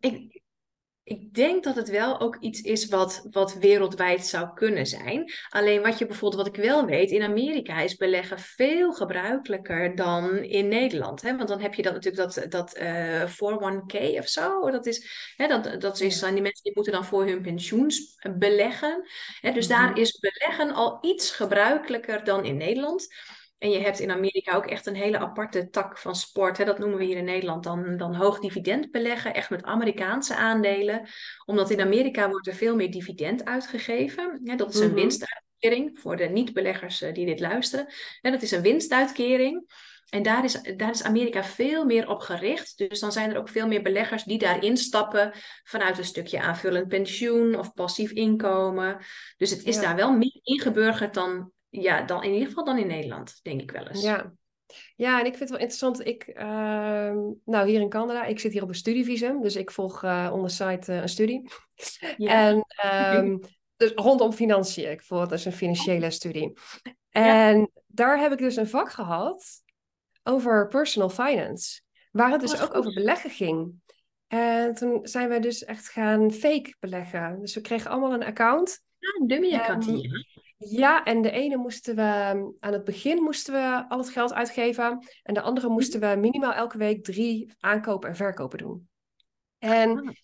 ik, 0.00 0.39
ik 1.10 1.34
denk 1.34 1.64
dat 1.64 1.76
het 1.76 1.88
wel 1.88 2.20
ook 2.20 2.36
iets 2.40 2.60
is 2.60 2.86
wat, 2.86 3.26
wat 3.30 3.54
wereldwijd 3.54 4.26
zou 4.26 4.48
kunnen 4.54 4.86
zijn. 4.86 5.32
Alleen 5.48 5.82
wat 5.82 5.98
je 5.98 6.06
bijvoorbeeld, 6.06 6.42
wat 6.42 6.56
ik 6.56 6.62
wel 6.62 6.84
weet, 6.84 7.10
in 7.10 7.22
Amerika 7.22 7.80
is 7.80 7.96
beleggen 7.96 8.38
veel 8.38 8.92
gebruikelijker 8.92 9.96
dan 9.96 10.36
in 10.38 10.68
Nederland. 10.68 11.22
Hè? 11.22 11.36
Want 11.36 11.48
dan 11.48 11.60
heb 11.60 11.74
je 11.74 11.82
dat 11.82 11.92
natuurlijk 11.92 12.34
dat, 12.34 12.50
dat 12.50 12.76
uh, 12.76 13.22
eh, 13.22 13.28
401k 13.28 14.18
of 14.18 14.28
zo. 14.28 14.70
Dat 14.70 14.86
is, 14.86 15.32
hè, 15.36 15.46
dat, 15.46 15.80
dat 15.80 16.00
is 16.00 16.20
dan 16.20 16.32
die 16.32 16.42
mensen 16.42 16.62
die 16.62 16.74
moeten 16.74 16.92
dan 16.92 17.04
voor 17.04 17.24
hun 17.26 17.42
pensioens 17.42 18.18
beleggen. 18.38 19.08
Hè? 19.40 19.52
Dus 19.52 19.68
daar 19.68 19.90
mhm. 19.90 20.00
is 20.00 20.18
beleggen 20.18 20.72
al 20.74 20.98
iets 21.00 21.30
gebruikelijker 21.30 22.24
dan 22.24 22.44
in 22.44 22.56
Nederland. 22.56 23.08
En 23.60 23.70
je 23.70 23.78
hebt 23.78 23.98
in 23.98 24.10
Amerika 24.10 24.56
ook 24.56 24.66
echt 24.66 24.86
een 24.86 24.94
hele 24.94 25.18
aparte 25.18 25.68
tak 25.70 25.98
van 25.98 26.14
sport. 26.14 26.58
Hè? 26.58 26.64
Dat 26.64 26.78
noemen 26.78 26.98
we 26.98 27.04
hier 27.04 27.16
in 27.16 27.24
Nederland 27.24 27.64
dan, 27.64 27.96
dan 27.96 28.14
hoog 28.14 28.38
dividend 28.38 28.90
beleggen. 28.90 29.34
Echt 29.34 29.50
met 29.50 29.62
Amerikaanse 29.62 30.34
aandelen. 30.34 31.08
Omdat 31.44 31.70
in 31.70 31.80
Amerika 31.80 32.28
wordt 32.28 32.46
er 32.46 32.54
veel 32.54 32.76
meer 32.76 32.90
dividend 32.90 33.44
uitgegeven. 33.44 34.40
Ja, 34.44 34.56
dat 34.56 34.74
is 34.74 34.80
een 34.80 34.86
mhm. 34.86 34.94
winstuitkering 34.94 35.98
voor 36.00 36.16
de 36.16 36.24
niet-beleggers 36.24 37.02
eh, 37.02 37.14
die 37.14 37.26
dit 37.26 37.40
luisteren. 37.40 37.86
Ja, 38.20 38.30
dat 38.30 38.42
is 38.42 38.50
een 38.50 38.62
winstuitkering. 38.62 39.72
En 40.08 40.22
daar 40.22 40.44
is, 40.44 40.60
daar 40.76 40.90
is 40.90 41.02
Amerika 41.02 41.44
veel 41.44 41.84
meer 41.84 42.08
op 42.08 42.20
gericht. 42.20 42.78
Dus 42.78 43.00
dan 43.00 43.12
zijn 43.12 43.30
er 43.30 43.38
ook 43.38 43.48
veel 43.48 43.66
meer 43.66 43.82
beleggers 43.82 44.24
die 44.24 44.38
daarin 44.38 44.76
stappen 44.76 45.32
vanuit 45.64 45.98
een 45.98 46.04
stukje 46.04 46.40
aanvullend 46.40 46.88
pensioen 46.88 47.58
of 47.58 47.72
passief 47.72 48.10
inkomen. 48.10 49.04
Dus 49.36 49.50
het 49.50 49.64
is 49.64 49.80
daar 49.80 49.96
wel 49.96 50.12
meer 50.12 50.40
ingeburgerd 50.42 51.14
dan 51.14 51.52
ja, 51.70 52.02
dan 52.02 52.22
in 52.22 52.32
ieder 52.32 52.48
geval 52.48 52.64
dan 52.64 52.78
in 52.78 52.86
Nederland, 52.86 53.40
denk 53.42 53.60
ik 53.60 53.70
wel 53.70 53.86
eens. 53.86 54.02
Ja, 54.02 54.32
ja, 54.96 55.20
en 55.20 55.26
ik 55.26 55.36
vind 55.36 55.38
het 55.38 55.50
wel 55.50 55.58
interessant. 55.58 56.06
Ik, 56.06 56.26
uh, 56.26 56.44
nou, 57.44 57.68
hier 57.68 57.80
in 57.80 57.88
Canada, 57.88 58.24
ik 58.24 58.40
zit 58.40 58.52
hier 58.52 58.62
op 58.62 58.68
een 58.68 58.74
studievisum, 58.74 59.42
dus 59.42 59.56
ik 59.56 59.70
volg 59.70 60.02
uh, 60.02 60.30
on 60.32 60.46
the 60.46 60.54
site 60.54 60.92
uh, 60.92 61.00
een 61.00 61.08
studie. 61.08 61.50
Ja. 62.16 62.28
En 62.46 62.64
um, 63.16 63.40
dus 63.76 63.92
rondom 63.94 64.32
financiën. 64.32 64.90
Ik 64.90 65.02
volg 65.02 65.28
dus 65.28 65.44
een 65.44 65.52
financiële 65.52 66.10
studie. 66.10 66.52
En 67.10 67.58
ja. 67.58 67.68
daar 67.86 68.18
heb 68.18 68.32
ik 68.32 68.38
dus 68.38 68.56
een 68.56 68.68
vak 68.68 68.90
gehad 68.90 69.62
over 70.22 70.68
personal 70.68 71.08
finance, 71.08 71.80
waar 72.12 72.30
het 72.30 72.40
dus 72.40 72.54
oh, 72.54 72.62
ook 72.62 72.74
over 72.74 72.92
beleggen 72.92 73.30
ging. 73.30 73.74
En 74.26 74.74
toen 74.74 74.98
zijn 75.02 75.28
we 75.28 75.40
dus 75.40 75.64
echt 75.64 75.88
gaan 75.88 76.32
fake 76.32 76.74
beleggen. 76.80 77.40
Dus 77.40 77.54
we 77.54 77.60
kregen 77.60 77.90
allemaal 77.90 78.12
een 78.12 78.24
account. 78.24 78.82
Ja, 78.98 79.08
een 79.20 79.26
dummy 79.26 79.54
account. 79.54 79.86
Ja, 80.68 81.04
en 81.04 81.22
de 81.22 81.30
ene 81.30 81.56
moesten 81.56 81.96
we 81.96 82.02
aan 82.58 82.72
het 82.72 82.84
begin 82.84 83.22
moesten 83.22 83.52
we 83.52 83.84
al 83.88 83.98
het 83.98 84.10
geld 84.10 84.32
uitgeven. 84.32 85.06
En 85.22 85.34
de 85.34 85.40
andere 85.40 85.68
moesten 85.68 86.00
we 86.00 86.16
minimaal 86.20 86.52
elke 86.52 86.78
week 86.78 87.04
drie 87.04 87.54
aankopen 87.58 88.08
en 88.08 88.16
verkopen 88.16 88.58
doen. 88.58 88.88
En 89.58 90.08
ah. 90.08 90.14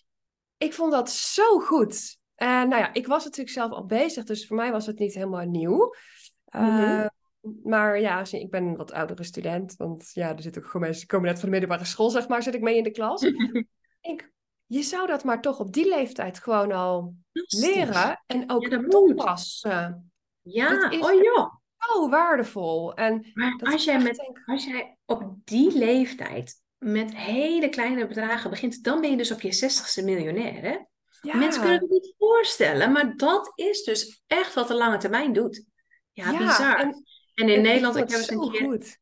ik 0.56 0.72
vond 0.72 0.92
dat 0.92 1.10
zo 1.10 1.58
goed. 1.58 2.18
En 2.34 2.68
nou 2.68 2.82
ja, 2.82 2.92
ik 2.92 3.06
was 3.06 3.24
natuurlijk 3.24 3.56
zelf 3.56 3.72
al 3.72 3.86
bezig, 3.86 4.24
dus 4.24 4.46
voor 4.46 4.56
mij 4.56 4.70
was 4.70 4.86
het 4.86 4.98
niet 4.98 5.14
helemaal 5.14 5.46
nieuw. 5.46 5.94
Mhm. 6.44 6.64
Eh, 6.64 7.06
maar 7.62 8.00
ja, 8.00 8.24
ik 8.30 8.50
ben 8.50 8.64
een 8.64 8.76
wat 8.76 8.92
oudere 8.92 9.24
student, 9.24 9.76
want 9.76 10.10
ja, 10.12 10.36
er 10.36 10.42
zitten 10.42 10.62
ook 10.62 10.68
gewoon 10.68 10.82
mensen 10.82 11.00
die 11.00 11.10
komen 11.10 11.28
net 11.28 11.38
van 11.40 11.48
de 11.48 11.58
middelbare 11.58 11.84
school, 11.88 12.10
zeg 12.10 12.28
maar, 12.28 12.42
zit 12.42 12.54
ik 12.54 12.60
mee 12.60 12.76
in 12.76 12.82
de 12.82 12.90
klas. 12.90 13.22
ik, 14.00 14.32
je 14.66 14.82
zou 14.82 15.06
dat 15.06 15.24
maar 15.24 15.40
toch 15.40 15.58
op 15.58 15.72
die 15.72 15.88
leeftijd 15.88 16.38
gewoon 16.38 16.72
al 16.72 17.14
leren 17.46 18.22
en 18.26 18.50
ook 18.50 18.68
toepassen. 18.68 20.10
Ja, 20.48 20.90
oh 21.00 21.22
ja. 21.22 21.60
Zo 21.78 22.08
waardevol. 22.08 22.94
En 22.94 23.30
maar 23.34 23.60
als 23.62 23.84
jij, 23.84 24.02
met, 24.02 24.32
als 24.46 24.64
jij 24.64 24.96
op 25.04 25.34
die 25.44 25.78
leeftijd 25.78 26.62
met 26.78 27.16
hele 27.16 27.68
kleine 27.68 28.06
bedragen 28.06 28.50
begint, 28.50 28.84
dan 28.84 29.00
ben 29.00 29.10
je 29.10 29.16
dus 29.16 29.30
op 29.30 29.40
je 29.40 29.52
zestigste 29.52 30.04
miljonair, 30.04 30.62
hè? 30.62 30.76
Ja. 31.20 31.36
Mensen 31.36 31.62
kunnen 31.62 31.80
het 31.80 31.90
niet 31.90 32.14
voorstellen, 32.18 32.92
maar 32.92 33.16
dat 33.16 33.52
is 33.54 33.82
dus 33.82 34.22
echt 34.26 34.54
wat 34.54 34.68
de 34.68 34.74
lange 34.74 34.96
termijn 34.96 35.32
doet. 35.32 35.64
Ja, 36.12 36.36
bizar. 36.38 36.80
En, 36.80 37.04
en 37.34 37.48
in 37.48 37.62
Nederland, 37.62 37.96
ik 37.96 38.10
heb 38.10 38.18
eens 38.18 38.30
een 38.30 38.50
keer... 38.50 38.64
Goed. 38.64 38.98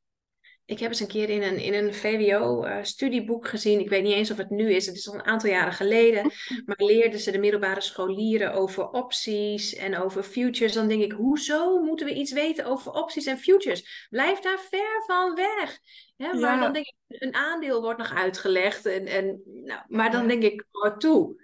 Ik 0.66 0.79
heb 0.79 0.90
eens 0.90 1.00
een 1.00 1.07
keer 1.07 1.31
in 1.31 1.42
een, 1.42 1.59
in 1.59 1.74
een 1.74 1.94
VWO-studieboek 1.94 3.44
eh, 3.44 3.50
gezien. 3.50 3.81
Ik 3.81 3.88
weet 3.88 4.03
niet 4.03 4.14
eens 4.14 4.31
of 4.31 4.37
het 4.37 4.50
nu 4.50 4.72
is. 4.72 4.87
Het 4.87 4.96
is 4.96 5.09
al 5.09 5.14
een 5.14 5.24
aantal 5.24 5.50
jaren 5.50 5.72
geleden. 5.72 6.22
Maar 6.66 6.77
leerden 6.77 7.20
ze 7.20 7.31
de 7.31 7.38
middelbare 7.38 7.81
scholieren 7.81 8.53
over 8.53 8.88
opties 8.88 9.74
en 9.74 9.96
over 9.98 10.22
futures. 10.22 10.72
Dan 10.72 10.88
denk 10.88 11.03
ik, 11.03 11.12
hoezo 11.12 11.81
moeten 11.81 12.07
we 12.07 12.14
iets 12.14 12.33
weten 12.33 12.64
over 12.64 12.92
opties 12.92 13.27
en 13.27 13.38
futures? 13.38 14.07
Blijf 14.11 14.38
daar 14.38 14.61
ver 14.70 15.03
van 15.07 15.35
weg. 15.35 15.79
maar 16.16 16.61
dan 16.61 16.72
denk 16.72 16.87
ik, 16.87 16.94
een 17.09 17.35
aandeel 17.35 17.83
wordt 17.83 17.98
nog 17.98 18.14
uitgelegd. 18.14 18.87
En, 18.87 19.07
en, 19.07 19.42
nou, 19.44 19.81
maar 19.88 20.11
dan 20.11 20.29
denk 20.29 20.42
ik, 20.42 20.64
oh, 20.70 20.96
toe. 20.96 21.42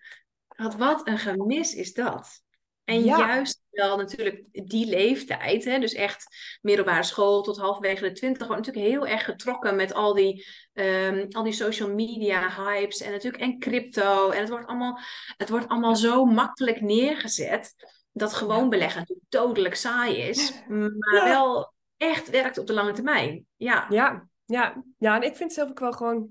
Wat, 0.57 0.75
wat 0.75 1.07
een 1.09 1.19
gemis 1.19 1.75
is 1.75 1.93
dat. 1.93 2.43
En 2.91 3.03
juist 3.03 3.63
wel 3.71 3.97
natuurlijk 3.97 4.45
die 4.53 4.87
leeftijd, 4.87 5.65
hè, 5.65 5.79
dus 5.79 5.93
echt 5.95 6.37
middelbare 6.63 7.03
school 7.03 7.43
tot 7.43 7.59
halverwege 7.59 8.03
de 8.03 8.13
twintig, 8.13 8.47
wordt 8.47 8.67
natuurlijk 8.67 8.95
heel 8.95 9.07
erg 9.07 9.25
getrokken 9.25 9.77
met 9.77 9.95
al 9.95 10.15
die, 10.15 10.47
um, 10.73 11.27
al 11.31 11.43
die 11.43 11.53
social 11.53 11.95
media 11.95 12.49
hypes 12.49 13.01
en 13.01 13.11
natuurlijk 13.11 13.43
en 13.43 13.59
crypto. 13.59 14.31
En 14.31 14.41
het 14.41 14.49
wordt 14.49 14.67
allemaal, 14.67 14.99
het 15.37 15.49
wordt 15.49 15.69
allemaal 15.69 15.97
zo 15.97 16.25
makkelijk 16.25 16.81
neergezet 16.81 17.75
dat 18.13 18.35
gewoon 18.35 18.69
beleggen 18.69 19.17
dodelijk 19.29 19.75
saai 19.75 20.17
is, 20.17 20.53
maar 20.69 21.25
wel 21.25 21.73
echt 21.97 22.31
werkt 22.31 22.59
op 22.59 22.67
de 22.67 22.73
lange 22.73 22.93
termijn. 22.93 23.47
Ja. 23.57 23.87
Ja, 23.89 24.29
ja. 24.45 24.85
ja, 24.99 25.17
en 25.17 25.23
ik 25.23 25.37
vind 25.37 25.53
zelf 25.53 25.71
ook 25.71 25.81
wel 25.81 25.93
gewoon, 25.93 26.29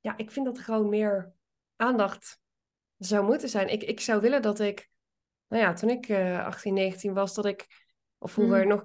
ja, 0.00 0.16
ik 0.16 0.30
vind 0.30 0.46
dat 0.46 0.58
gewoon 0.58 0.88
meer 0.88 1.32
aandacht 1.76 2.38
zou 2.98 3.24
moeten 3.24 3.48
zijn. 3.48 3.68
Ik, 3.68 3.82
ik 3.82 4.00
zou 4.00 4.20
willen 4.20 4.42
dat 4.42 4.60
ik 4.60 4.88
nou 5.48 5.62
ja, 5.62 5.72
toen 5.72 5.90
ik 5.90 6.08
uh, 6.08 6.44
18, 6.44 6.74
19 6.74 7.14
was, 7.14 7.34
dat 7.34 7.44
ik, 7.44 7.66
of 8.18 8.32
vroeger 8.32 8.62
mm. 8.62 8.68
nog, 8.68 8.82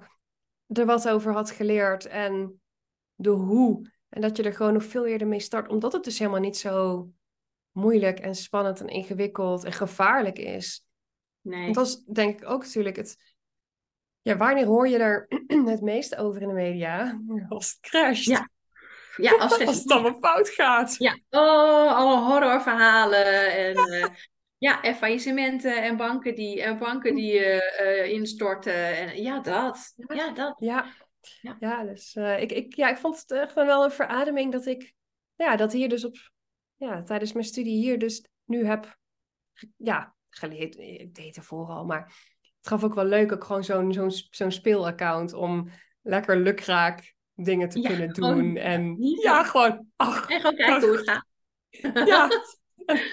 er 0.66 0.86
wat 0.86 1.08
over 1.08 1.32
had 1.32 1.50
geleerd 1.50 2.06
en 2.06 2.60
de 3.14 3.30
hoe. 3.30 3.92
En 4.08 4.20
dat 4.20 4.36
je 4.36 4.42
er 4.42 4.54
gewoon 4.54 4.72
nog 4.72 4.84
veel 4.84 5.06
eerder 5.06 5.26
mee 5.26 5.40
start, 5.40 5.68
omdat 5.68 5.92
het 5.92 6.04
dus 6.04 6.18
helemaal 6.18 6.40
niet 6.40 6.56
zo 6.56 7.08
moeilijk 7.70 8.18
en 8.18 8.34
spannend 8.34 8.80
en 8.80 8.88
ingewikkeld 8.88 9.64
en 9.64 9.72
gevaarlijk 9.72 10.38
is. 10.38 10.84
Nee. 11.40 11.62
Want 11.62 11.74
dat 11.74 11.86
is 11.86 12.04
denk 12.04 12.40
ik 12.40 12.48
ook 12.48 12.62
natuurlijk 12.62 12.96
het. 12.96 13.16
Ja, 14.22 14.36
wanneer 14.36 14.66
hoor 14.66 14.88
je 14.88 14.98
er 14.98 15.26
het 15.64 15.80
meest 15.80 16.16
over 16.16 16.42
in 16.42 16.48
de 16.48 16.54
media? 16.54 17.20
Als 17.48 17.70
het 17.70 17.80
crasht. 17.80 18.24
Ja. 18.24 18.48
Ja, 19.16 19.36
als, 19.36 19.58
als 19.66 19.78
het 19.78 19.90
allemaal 19.90 20.18
fout 20.20 20.48
gaat. 20.48 20.96
Ja, 20.98 21.18
oh, 21.30 21.96
alle 21.96 22.16
horrorverhalen 22.16 23.52
en 23.56 23.76
uh, 23.94 24.06
ja, 24.64 24.82
en 24.82 24.94
faillissementen 24.94 25.82
en 25.82 25.96
banken 25.96 26.34
die, 26.34 26.62
en 26.62 26.78
banken 26.78 27.14
die 27.14 27.40
uh, 27.40 28.12
instorten. 28.12 28.96
En, 28.96 29.22
ja, 29.22 29.40
dat. 29.40 29.94
Ja, 30.14 30.30
dat. 30.30 30.54
Ja, 30.58 30.86
ja. 31.40 31.56
ja 31.60 31.84
dus 31.84 32.14
uh, 32.14 32.40
ik, 32.40 32.52
ik, 32.52 32.74
ja, 32.74 32.88
ik 32.88 32.96
vond 32.96 33.20
het 33.20 33.30
echt 33.30 33.54
wel 33.54 33.84
een 33.84 33.90
verademing 33.90 34.52
dat 34.52 34.66
ik 34.66 34.94
ja, 35.34 35.56
dat 35.56 35.72
hier 35.72 35.88
dus 35.88 36.04
op, 36.04 36.16
ja, 36.76 37.02
tijdens 37.02 37.32
mijn 37.32 37.44
studie 37.44 37.76
hier 37.76 37.98
dus 37.98 38.26
nu 38.44 38.66
heb 38.66 38.98
ja, 39.76 40.14
geleerd. 40.30 40.76
Ik 40.76 41.14
deed 41.14 41.36
het 41.36 41.44
vooral, 41.44 41.84
maar 41.84 42.02
het 42.58 42.68
gaf 42.68 42.84
ook 42.84 42.94
wel 42.94 43.04
leuk, 43.04 43.32
ook 43.32 43.44
gewoon 43.44 43.64
zo'n 43.64 43.92
zo'n 43.92 44.10
zo'n 44.30 44.52
speelaccount 44.52 45.32
om 45.32 45.70
lekker 46.02 46.36
lukraak 46.36 47.14
dingen 47.34 47.68
te 47.68 47.80
kunnen 47.80 48.12
doen. 48.12 48.56
en 48.56 48.96
ja, 49.22 49.42
gewoon. 49.42 49.86
Ach, 49.96 50.30
en 50.30 50.40
gewoon 50.40 50.56
kijken 50.56 50.88
hoe 50.88 50.96
het 50.96 51.10
gaat. 51.10 51.26
Ja. 52.08 52.28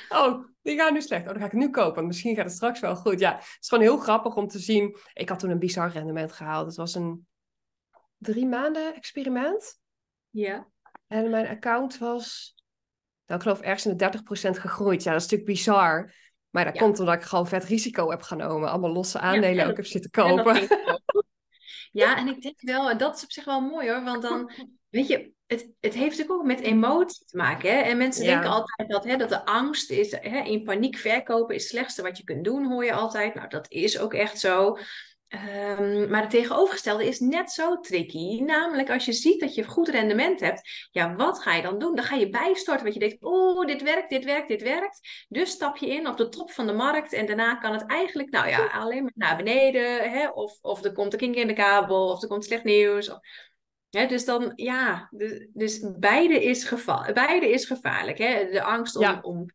oh, 0.21 0.49
die 0.61 0.77
gaan 0.77 0.93
nu 0.93 1.01
slecht. 1.01 1.21
Oh, 1.21 1.27
dan 1.27 1.39
ga 1.39 1.45
ik 1.45 1.51
het 1.51 1.61
nu 1.61 1.69
kopen, 1.69 1.95
want 1.95 2.07
misschien 2.07 2.35
gaat 2.35 2.45
het 2.45 2.53
straks 2.53 2.79
wel 2.79 2.95
goed. 2.95 3.19
Ja, 3.19 3.35
het 3.35 3.57
is 3.59 3.67
gewoon 3.67 3.83
heel 3.83 3.97
grappig 3.97 4.35
om 4.35 4.47
te 4.47 4.59
zien. 4.59 4.97
Ik 5.13 5.29
had 5.29 5.39
toen 5.39 5.49
een 5.49 5.59
bizar 5.59 5.91
rendement 5.91 6.31
gehaald. 6.31 6.65
Het 6.65 6.75
was 6.75 6.95
een 6.95 7.27
drie 8.17 8.47
maanden 8.47 8.95
experiment. 8.95 9.79
Ja. 10.29 10.67
En 11.07 11.29
mijn 11.29 11.47
account 11.47 11.97
was, 11.97 12.55
nou, 13.25 13.39
ik 13.39 13.45
geloof 13.45 13.61
ergens 13.61 13.85
in 13.85 13.97
de 13.97 14.57
30% 14.57 14.59
gegroeid. 14.59 15.03
Ja, 15.03 15.11
dat 15.11 15.21
is 15.21 15.27
natuurlijk 15.27 15.57
bizar. 15.57 16.13
Maar 16.49 16.65
dat 16.65 16.77
komt 16.77 16.99
omdat 16.99 17.15
ik 17.15 17.21
gewoon 17.21 17.47
vet 17.47 17.63
risico 17.63 18.09
heb 18.09 18.21
genomen. 18.21 18.69
Allemaal 18.69 18.91
losse 18.91 19.19
aandelen 19.19 19.67
ook 19.67 19.75
heb 19.75 19.85
zitten 19.85 20.11
kopen. 20.11 20.67
Ja, 21.91 22.17
en 22.17 22.27
ik 22.27 22.41
denk 22.41 22.61
wel, 22.61 22.89
en 22.89 22.97
dat 22.97 23.15
is 23.15 23.23
op 23.23 23.31
zich 23.31 23.45
wel 23.45 23.61
mooi 23.61 23.89
hoor. 23.89 24.03
Want 24.03 24.21
dan, 24.21 24.51
weet 24.91 25.07
je, 25.07 25.31
het, 25.47 25.69
het 25.79 25.93
heeft 25.93 26.17
natuurlijk 26.17 26.39
ook 26.39 26.45
met 26.45 26.59
emotie 26.59 27.25
te 27.25 27.37
maken. 27.37 27.69
Hè? 27.69 27.81
En 27.81 27.97
mensen 27.97 28.25
denken 28.25 28.49
altijd 28.49 28.89
dat, 28.89 29.03
hè, 29.03 29.17
dat 29.17 29.29
de 29.29 29.45
angst 29.45 29.91
is, 29.91 30.11
hè, 30.11 30.43
in 30.43 30.63
paniek 30.63 30.97
verkopen 30.97 31.55
is 31.55 31.61
het 31.61 31.71
slechtste 31.71 32.01
wat 32.01 32.17
je 32.17 32.23
kunt 32.23 32.43
doen, 32.43 32.65
hoor 32.65 32.85
je 32.85 32.93
altijd. 32.93 33.33
Nou, 33.33 33.47
dat 33.47 33.71
is 33.71 33.99
ook 33.99 34.13
echt 34.13 34.39
zo. 34.39 34.77
Ehm, 35.31 36.09
maar 36.09 36.21
het 36.21 36.29
tegenovergestelde 36.29 37.07
is 37.07 37.19
net 37.19 37.51
zo 37.51 37.79
tricky. 37.79 38.41
Namelijk 38.41 38.89
als 38.89 39.05
je 39.05 39.13
ziet 39.13 39.39
dat 39.39 39.55
je 39.55 39.63
goed 39.63 39.89
rendement 39.89 40.39
hebt, 40.39 40.87
ja, 40.91 41.15
wat 41.15 41.41
ga 41.41 41.53
je 41.53 41.61
dan 41.61 41.79
doen? 41.79 41.95
Dan 41.95 42.05
ga 42.05 42.15
je 42.15 42.29
bijstorten, 42.29 42.85
wat 42.85 42.93
je 42.93 42.99
denkt, 42.99 43.23
oh, 43.23 43.65
dit 43.65 43.81
werkt, 43.81 44.09
dit 44.09 44.25
werkt, 44.25 44.47
dit 44.47 44.61
werkt. 44.61 45.25
Dus 45.29 45.49
stap 45.49 45.77
je 45.77 45.87
in 45.87 46.07
op 46.07 46.17
de 46.17 46.29
top 46.29 46.51
van 46.51 46.67
de 46.67 46.73
markt 46.73 47.13
en 47.13 47.25
daarna 47.25 47.55
kan 47.55 47.73
het 47.73 47.85
eigenlijk, 47.85 48.29
nou 48.29 48.47
ja, 48.47 48.67
alleen 48.67 49.03
maar 49.03 49.11
naar 49.15 49.37
beneden. 49.37 50.11
Hè? 50.11 50.27
Of, 50.27 50.57
of 50.61 50.83
er 50.83 50.91
komt 50.91 51.13
een 51.13 51.19
kink 51.19 51.35
in 51.35 51.47
de 51.47 51.53
kabel, 51.53 52.09
of 52.09 52.21
er 52.21 52.27
komt 52.27 52.45
slecht 52.45 52.63
nieuws. 52.63 53.09
Of... 53.09 53.19
dus 53.91 54.25
dan, 54.25 54.51
ja, 54.55 55.07
dus, 55.11 55.47
dus 55.53 55.85
beide, 55.99 56.43
is 56.43 56.63
geval, 56.63 57.13
beide 57.13 57.51
is 57.51 57.65
gevaarlijk. 57.65 58.17
Hè? 58.17 58.49
De 58.51 58.63
angst 58.63 58.95
om, 58.95 59.19
om 59.21 59.45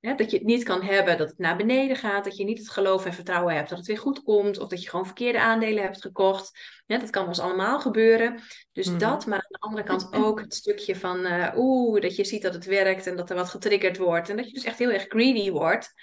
dat 0.00 0.30
je 0.30 0.36
het 0.36 0.46
niet 0.46 0.62
kan 0.62 0.82
hebben, 0.82 1.18
dat 1.18 1.28
het 1.28 1.38
naar 1.38 1.56
beneden 1.56 1.96
gaat, 1.96 2.24
dat 2.24 2.36
je 2.36 2.44
niet 2.44 2.58
het 2.58 2.68
geloof 2.68 3.04
en 3.04 3.12
vertrouwen 3.12 3.54
hebt 3.54 3.68
dat 3.68 3.78
het 3.78 3.86
weer 3.86 3.98
goed 3.98 4.22
komt, 4.22 4.58
of 4.58 4.68
dat 4.68 4.82
je 4.82 4.90
gewoon 4.90 5.04
verkeerde 5.04 5.40
aandelen 5.40 5.82
hebt 5.82 6.02
gekocht. 6.02 6.58
dat 6.86 7.10
kan 7.10 7.26
ons 7.26 7.40
allemaal 7.40 7.80
gebeuren. 7.80 8.40
Dus 8.72 8.86
mhm. 8.86 8.98
dat, 8.98 9.26
maar 9.26 9.38
aan 9.38 9.46
de 9.48 9.60
andere 9.60 9.82
kant 9.82 10.08
ook 10.12 10.40
het 10.40 10.54
stukje 10.54 10.96
van, 10.96 11.26
uh, 11.26 11.52
oeh, 11.56 12.00
dat 12.00 12.16
je 12.16 12.24
ziet 12.24 12.42
dat 12.42 12.54
het 12.54 12.64
werkt 12.64 13.06
en 13.06 13.16
dat 13.16 13.30
er 13.30 13.36
wat 13.36 13.48
getriggerd 13.48 13.96
wordt. 13.96 14.28
En 14.28 14.36
dat 14.36 14.46
je 14.46 14.52
dus 14.52 14.64
echt 14.64 14.78
heel 14.78 14.90
erg 14.90 15.04
greedy 15.08 15.50
wordt 15.50 15.94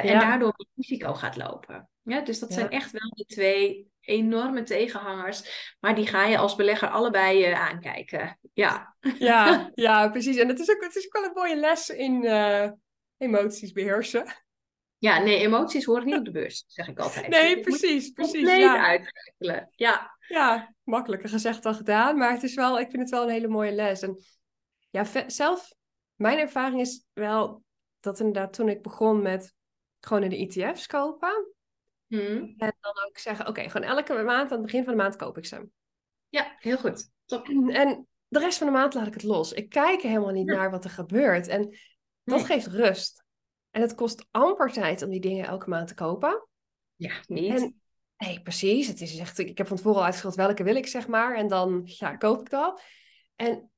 en 0.00 0.20
daardoor 0.20 0.66
risico 0.74 1.14
gaat 1.14 1.36
lopen. 1.36 1.88
Ja, 2.02 2.20
dus 2.20 2.38
dat 2.38 2.52
zijn 2.52 2.70
echt 2.70 2.90
wel 2.90 3.10
de 3.14 3.24
twee 3.24 3.90
enorme 4.00 4.62
tegenhangers. 4.62 5.74
Maar 5.80 5.94
die 5.94 6.06
ga 6.06 6.26
je 6.26 6.38
als 6.38 6.54
belegger 6.54 6.88
allebei 6.88 7.48
uh, 7.50 7.60
aankijken. 7.60 8.38
Ja. 8.52 8.96
Ja, 9.18 9.70
ja, 9.74 10.08
precies. 10.08 10.36
En 10.36 10.48
het 10.48 10.58
is 10.58 10.70
ook, 10.70 10.82
het 10.82 10.96
is 10.96 11.06
ook 11.06 11.12
wel 11.12 11.24
een 11.24 11.34
mooie 11.34 11.56
les 11.56 11.88
in, 11.90 12.24
emoties 13.22 13.72
beheersen. 13.72 14.24
Ja, 14.98 15.18
nee, 15.18 15.38
emoties 15.38 15.84
horen 15.84 16.06
niet 16.06 16.18
op 16.18 16.24
de 16.24 16.30
beurs, 16.30 16.64
zeg 16.66 16.88
ik 16.88 16.98
altijd. 16.98 17.28
Nee, 17.28 17.60
precies, 17.60 18.10
precies. 18.10 18.48
Ja. 18.48 19.00
Ja. 19.76 20.16
ja, 20.28 20.74
makkelijker 20.82 21.28
gezegd 21.28 21.62
dan 21.62 21.74
gedaan, 21.74 22.16
maar 22.18 22.32
het 22.32 22.42
is 22.42 22.54
wel, 22.54 22.80
ik 22.80 22.90
vind 22.90 23.02
het 23.02 23.10
wel 23.10 23.22
een 23.22 23.32
hele 23.32 23.48
mooie 23.48 23.72
les. 23.72 24.02
En 24.02 24.18
ja, 24.90 25.04
zelf, 25.26 25.72
mijn 26.14 26.38
ervaring 26.38 26.80
is 26.80 27.04
wel 27.12 27.62
dat 28.00 28.18
inderdaad 28.18 28.52
toen 28.52 28.68
ik 28.68 28.82
begon 28.82 29.22
met 29.22 29.54
gewoon 30.06 30.22
in 30.22 30.30
de 30.30 30.36
ETF's 30.36 30.86
kopen. 30.86 31.54
Hmm. 32.06 32.54
En 32.56 32.76
dan 32.80 33.04
ook 33.06 33.18
zeggen, 33.18 33.46
oké, 33.46 33.68
gewoon 33.70 33.88
elke 33.88 34.22
maand 34.22 34.50
aan 34.50 34.56
het 34.56 34.66
begin 34.66 34.84
van 34.84 34.92
de 34.92 35.02
maand 35.02 35.16
koop 35.16 35.38
ik 35.38 35.46
ze. 35.46 35.68
Ja, 36.28 36.56
heel 36.58 36.78
goed. 36.78 37.10
Top. 37.24 37.48
En 37.48 38.08
de 38.28 38.38
rest 38.38 38.58
van 38.58 38.66
de 38.66 38.72
maand 38.72 38.94
laat 38.94 39.06
ik 39.06 39.14
het 39.14 39.22
los. 39.22 39.52
Ik 39.52 39.68
kijk 39.68 40.02
helemaal 40.02 40.30
niet 40.30 40.46
naar 40.46 40.70
wat 40.70 40.84
er 40.84 40.90
gebeurt. 40.90 41.46
En 41.46 41.76
dat 42.24 42.44
geeft 42.44 42.66
rust. 42.66 43.24
En 43.70 43.80
het 43.80 43.94
kost 43.94 44.26
amper 44.30 44.72
tijd 44.72 45.02
om 45.02 45.10
die 45.10 45.20
dingen 45.20 45.46
elke 45.46 45.68
maand 45.68 45.88
te 45.88 45.94
kopen. 45.94 46.48
Ja, 46.96 47.14
niet. 47.26 47.60
En, 47.60 47.80
nee, 48.16 48.42
precies. 48.42 48.86
Het 48.86 49.00
is 49.00 49.18
echt, 49.18 49.38
ik 49.38 49.58
heb 49.58 49.66
van 49.66 49.76
tevoren 49.76 49.98
al 49.98 50.04
uitgeschreven 50.04 50.46
welke 50.46 50.64
wil 50.64 50.76
ik, 50.76 50.86
zeg 50.86 51.08
maar. 51.08 51.36
En 51.36 51.48
dan 51.48 51.82
ja, 51.84 52.16
koop 52.16 52.40
ik 52.40 52.50
dat. 52.50 52.82
En 53.36 53.70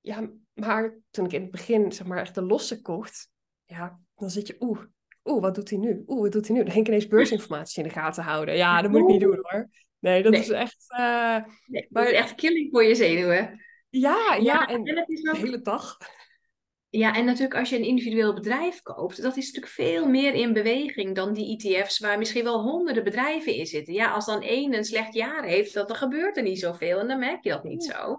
ja, 0.00 0.30
maar 0.54 0.98
toen 1.10 1.24
ik 1.24 1.32
in 1.32 1.42
het 1.42 1.50
begin, 1.50 1.92
zeg 1.92 2.06
maar, 2.06 2.18
echt 2.18 2.34
de 2.34 2.42
losse 2.42 2.80
kocht, 2.80 3.30
ja, 3.64 4.00
dan 4.14 4.30
zit 4.30 4.46
je, 4.46 4.56
oeh, 4.60 4.84
oeh, 5.24 5.42
wat 5.42 5.54
doet 5.54 5.70
hij 5.70 5.78
nu? 5.78 6.02
Oeh, 6.06 6.20
wat 6.20 6.32
doet 6.32 6.46
hij 6.46 6.56
nu? 6.56 6.62
Dan 6.62 6.72
ging 6.72 6.84
ik 6.86 6.92
ineens 6.92 7.08
beursinformatie 7.16 7.82
in 7.82 7.88
de 7.88 7.94
gaten 7.94 8.22
houden. 8.22 8.56
Ja, 8.56 8.82
dat 8.82 8.90
moet 8.90 9.00
ik 9.00 9.06
niet 9.06 9.20
doen 9.20 9.38
hoor. 9.40 9.68
Nee, 9.98 10.22
dat 10.22 10.34
is 10.34 10.48
echt... 10.48 10.84
Uh, 10.98 11.36
nee, 11.66 11.86
maar, 11.90 12.06
echt 12.06 12.34
killing 12.34 12.68
voor 12.70 12.84
je 12.84 12.94
zenuwen. 12.94 13.64
Ja, 13.90 14.34
ja, 14.34 14.34
ja 14.34 14.68
en, 14.68 14.84
en 14.84 14.94
de 14.94 15.36
hele 15.36 15.60
dag. 15.60 15.98
Ja, 16.90 17.14
en 17.14 17.24
natuurlijk 17.24 17.54
als 17.54 17.70
je 17.70 17.76
een 17.76 17.84
individueel 17.84 18.34
bedrijf 18.34 18.82
koopt, 18.82 19.22
dat 19.22 19.36
is 19.36 19.46
natuurlijk 19.46 19.72
veel 19.72 20.08
meer 20.08 20.34
in 20.34 20.52
beweging 20.52 21.14
dan 21.14 21.32
die 21.34 21.56
ETF's 21.56 21.98
waar 21.98 22.18
misschien 22.18 22.44
wel 22.44 22.62
honderden 22.62 23.04
bedrijven 23.04 23.54
in 23.54 23.66
zitten. 23.66 23.94
Ja, 23.94 24.10
als 24.10 24.26
dan 24.26 24.42
één 24.42 24.74
een 24.74 24.84
slecht 24.84 25.14
jaar 25.14 25.44
heeft, 25.44 25.74
dan, 25.74 25.94
gebeurt 25.94 26.36
er 26.36 26.42
niet 26.42 26.58
zoveel 26.58 26.98
en 26.98 27.08
dan 27.08 27.18
merk 27.18 27.44
je 27.44 27.50
dat 27.50 27.64
niet 27.64 27.84
zo. 27.84 28.18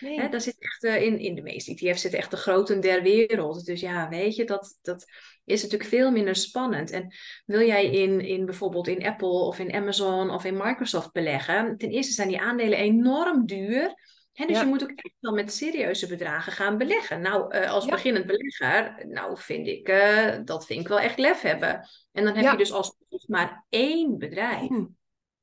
Nee. 0.00 0.20
Hè, 0.20 0.28
daar 0.28 0.40
zit 0.40 0.56
echt, 0.58 0.84
uh, 0.84 1.02
in, 1.02 1.18
in 1.18 1.34
de 1.34 1.42
meeste 1.42 1.70
ETF's 1.70 2.00
zitten 2.00 2.20
echt 2.20 2.30
de 2.30 2.36
groten 2.36 2.80
der 2.80 3.02
wereld. 3.02 3.64
Dus 3.64 3.80
ja, 3.80 4.08
weet 4.08 4.36
je, 4.36 4.44
dat, 4.44 4.78
dat 4.82 5.06
is 5.46 5.62
natuurlijk 5.62 5.90
veel 5.90 6.10
minder 6.10 6.36
spannend. 6.36 6.90
En 6.90 7.14
wil 7.44 7.66
jij 7.66 7.90
in, 7.90 8.20
in 8.20 8.44
bijvoorbeeld 8.44 8.88
in 8.88 9.06
Apple 9.06 9.28
of 9.28 9.58
in 9.58 9.74
Amazon 9.74 10.30
of 10.30 10.44
in 10.44 10.56
Microsoft 10.56 11.12
beleggen, 11.12 11.76
ten 11.76 11.90
eerste 11.90 12.12
zijn 12.12 12.28
die 12.28 12.40
aandelen 12.40 12.78
enorm 12.78 13.46
duur 13.46 13.94
dus 14.44 14.60
je 14.60 14.66
moet 14.66 14.82
ook 14.82 14.90
echt 14.90 15.14
wel 15.20 15.32
met 15.32 15.52
serieuze 15.52 16.06
bedragen 16.06 16.52
gaan 16.52 16.78
beleggen. 16.78 17.20
Nou, 17.20 17.56
uh, 17.56 17.70
als 17.70 17.86
beginnend 17.86 18.26
belegger, 18.26 19.06
nou 19.06 19.38
vind 19.38 19.66
ik, 19.66 19.88
uh, 19.88 20.34
dat 20.44 20.66
vind 20.66 20.80
ik 20.80 20.88
wel 20.88 21.00
echt 21.00 21.18
lef 21.18 21.40
hebben. 21.40 21.88
En 22.12 22.24
dan 22.24 22.36
heb 22.36 22.50
je 22.50 22.56
dus 22.56 22.72
als 22.72 22.96
maar 23.26 23.64
één 23.68 24.18
bedrijf. 24.18 24.68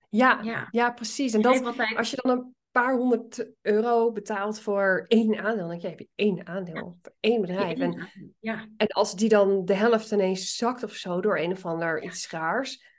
Ja, 0.09 0.39
ja. 0.43 0.67
ja 0.71 0.91
precies. 0.91 1.33
En 1.33 1.41
dat, 1.41 1.77
als 1.95 2.09
je 2.09 2.19
dan 2.21 2.31
een 2.31 2.55
paar 2.73 2.97
honderd 2.97 3.47
euro 3.61 4.11
betaalt 4.11 4.59
voor 4.59 5.05
één 5.07 5.37
aandeel, 5.37 5.67
dan 5.67 5.81
heb 5.81 5.99
je 5.99 6.09
één 6.15 6.47
aandeel 6.47 6.97
voor 7.01 7.13
één 7.19 7.41
bedrijf. 7.41 7.79
En, 7.79 8.09
ja. 8.39 8.67
en 8.77 8.87
als 8.87 9.15
die 9.15 9.29
dan 9.29 9.65
de 9.65 9.73
helft 9.73 10.11
ineens 10.11 10.55
zakt 10.55 10.83
of 10.83 10.93
zo 10.93 11.21
door 11.21 11.37
een 11.37 11.51
of 11.51 11.65
ander 11.65 12.03
iets 12.03 12.29
raars, 12.29 12.91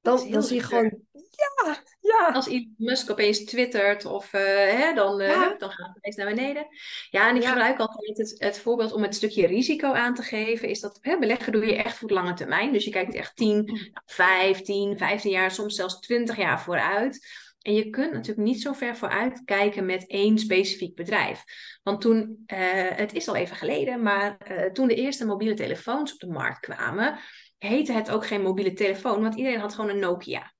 dan, 0.00 0.30
dan 0.30 0.42
zie 0.42 0.56
je 0.56 0.62
gewoon, 0.62 1.00
ja, 1.12 1.76
ja. 2.00 2.30
Als 2.32 2.46
Elon 2.46 2.74
Musk 2.76 3.10
opeens 3.10 3.44
twittert, 3.44 4.04
of, 4.04 4.32
uh, 4.32 4.40
hè, 4.40 4.94
dan, 4.94 5.20
uh, 5.20 5.58
dan 5.58 5.70
gaat 5.70 5.88
het 5.88 5.96
ineens 5.96 6.16
naar 6.16 6.34
beneden. 6.34 6.66
Ja, 7.10 7.28
en 7.28 7.36
ik 7.36 7.44
gebruik 7.44 7.78
altijd 7.78 8.18
het, 8.18 8.34
het, 8.38 8.58
voorbeeld 8.58 8.92
om 8.92 9.02
het 9.02 9.14
stukje 9.14 9.46
risico 9.46 9.92
aan 9.92 10.14
te 10.14 10.22
geven. 10.22 10.68
Is 10.68 10.80
dat 10.80 10.98
hè, 11.00 11.18
beleggen 11.18 11.52
doe 11.52 11.66
je 11.66 11.76
echt 11.76 11.96
voor 11.96 12.08
de 12.08 12.14
lange 12.14 12.34
termijn. 12.34 12.72
Dus 12.72 12.84
je 12.84 12.90
kijkt 12.90 13.14
echt 13.14 13.36
10, 13.36 13.92
15, 14.04 14.98
15 14.98 15.30
jaar, 15.30 15.50
soms 15.50 15.74
zelfs 15.74 16.00
20 16.00 16.36
jaar 16.36 16.60
vooruit. 16.60 17.26
En 17.66 17.74
je 17.74 17.90
kunt 17.90 18.12
natuurlijk 18.12 18.48
niet 18.48 18.60
zo 18.60 18.72
ver 18.72 18.96
vooruit 18.96 19.42
kijken 19.44 19.86
met 19.86 20.06
één 20.06 20.38
specifiek 20.38 20.94
bedrijf. 20.94 21.44
Want 21.82 22.00
toen, 22.00 22.44
uh, 22.46 22.58
het 22.90 23.12
is 23.12 23.28
al 23.28 23.36
even 23.36 23.56
geleden, 23.56 24.02
maar 24.02 24.38
toen 24.72 24.88
de 24.88 24.94
eerste 24.94 25.26
mobiele 25.26 25.54
telefoons 25.54 26.12
op 26.12 26.18
de 26.18 26.26
markt 26.26 26.60
kwamen, 26.60 27.18
heette 27.58 27.92
het 27.92 28.10
ook 28.10 28.26
geen 28.26 28.42
mobiele 28.42 28.72
telefoon, 28.72 29.22
want 29.22 29.34
iedereen 29.34 29.60
had 29.60 29.74
gewoon 29.74 29.90
een 29.90 29.98
Nokia. 29.98 30.54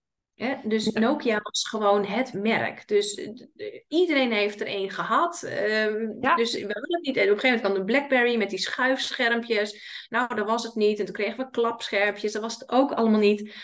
Dus 0.64 0.90
Nokia 0.90 1.40
was 1.42 1.68
gewoon 1.68 2.04
het 2.04 2.32
merk. 2.32 2.88
Dus 2.88 3.14
eh, 3.14 3.82
iedereen 3.88 4.32
heeft 4.32 4.60
er 4.60 4.66
één 4.66 4.90
gehad. 4.90 5.42
Um, 5.42 6.20
Dus 6.20 6.52
we 6.52 6.60
hadden 6.60 6.94
het 6.94 7.02
niet. 7.02 7.16
En 7.16 7.22
op 7.22 7.34
een 7.34 7.40
gegeven 7.40 7.42
moment 7.42 7.60
kwam 7.60 7.74
de 7.74 7.84
BlackBerry 7.84 8.36
met 8.36 8.50
die 8.50 8.58
schuifschermpjes. 8.58 10.06
Nou, 10.08 10.34
dat 10.34 10.46
was 10.46 10.62
het 10.62 10.74
niet. 10.74 10.98
En 10.98 11.04
toen 11.04 11.14
kregen 11.14 11.44
we 11.44 11.50
klapschermpjes. 11.50 12.32
Dat 12.32 12.42
was 12.42 12.54
het 12.54 12.70
ook 12.70 12.92
allemaal 12.92 13.20
niet. 13.20 13.54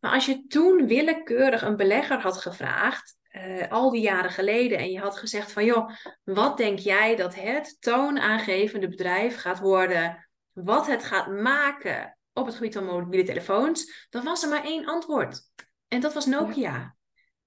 Maar 0.00 0.12
als 0.12 0.26
je 0.26 0.46
toen 0.46 0.86
willekeurig 0.86 1.62
een 1.62 1.76
belegger 1.76 2.20
had 2.20 2.36
gevraagd, 2.36 3.16
uh, 3.32 3.68
al 3.68 3.90
die 3.90 4.00
jaren 4.00 4.30
geleden, 4.30 4.78
en 4.78 4.90
je 4.90 4.98
had 4.98 5.16
gezegd 5.16 5.52
van 5.52 5.64
joh, 5.64 5.90
wat 6.24 6.56
denk 6.56 6.78
jij 6.78 7.16
dat 7.16 7.34
het 7.34 7.76
toonaangevende 7.80 8.88
bedrijf 8.88 9.36
gaat 9.36 9.58
worden? 9.58 10.28
Wat 10.52 10.86
het 10.86 11.04
gaat 11.04 11.26
maken 11.28 12.18
op 12.32 12.46
het 12.46 12.54
gebied 12.54 12.74
van 12.74 12.84
mobiele 12.84 13.24
telefoons, 13.24 14.06
dan 14.10 14.24
was 14.24 14.42
er 14.42 14.48
maar 14.48 14.64
één 14.64 14.86
antwoord. 14.86 15.40
En 15.88 16.00
dat 16.00 16.14
was 16.14 16.26
Nokia. 16.26 16.94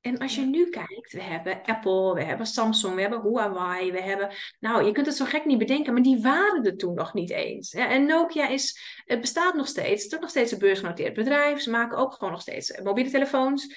En 0.03 0.17
als 0.17 0.35
je 0.35 0.41
nu 0.41 0.69
kijkt, 0.69 1.11
we 1.11 1.21
hebben 1.21 1.61
Apple, 1.63 2.13
we 2.13 2.23
hebben 2.23 2.45
Samsung, 2.45 2.95
we 2.95 3.01
hebben 3.01 3.21
Huawei, 3.21 3.91
we 3.91 4.01
hebben... 4.01 4.29
Nou, 4.59 4.85
je 4.85 4.91
kunt 4.91 5.05
het 5.05 5.15
zo 5.15 5.25
gek 5.25 5.45
niet 5.45 5.57
bedenken, 5.57 5.93
maar 5.93 6.01
die 6.01 6.21
waren 6.21 6.63
er 6.63 6.77
toen 6.77 6.93
nog 6.93 7.13
niet 7.13 7.29
eens. 7.29 7.73
En 7.73 8.05
Nokia 8.05 8.47
is, 8.47 8.79
het 9.05 9.21
bestaat 9.21 9.55
nog 9.55 9.67
steeds. 9.67 10.03
Het 10.03 10.11
is 10.11 10.15
ook 10.15 10.21
nog 10.21 10.29
steeds 10.29 10.51
een 10.51 10.59
beursgenoteerd 10.59 11.13
bedrijf. 11.13 11.61
Ze 11.61 11.69
maken 11.69 11.97
ook 11.97 12.13
gewoon 12.13 12.31
nog 12.31 12.41
steeds 12.41 12.79
mobiele 12.81 13.09
telefoons. 13.09 13.75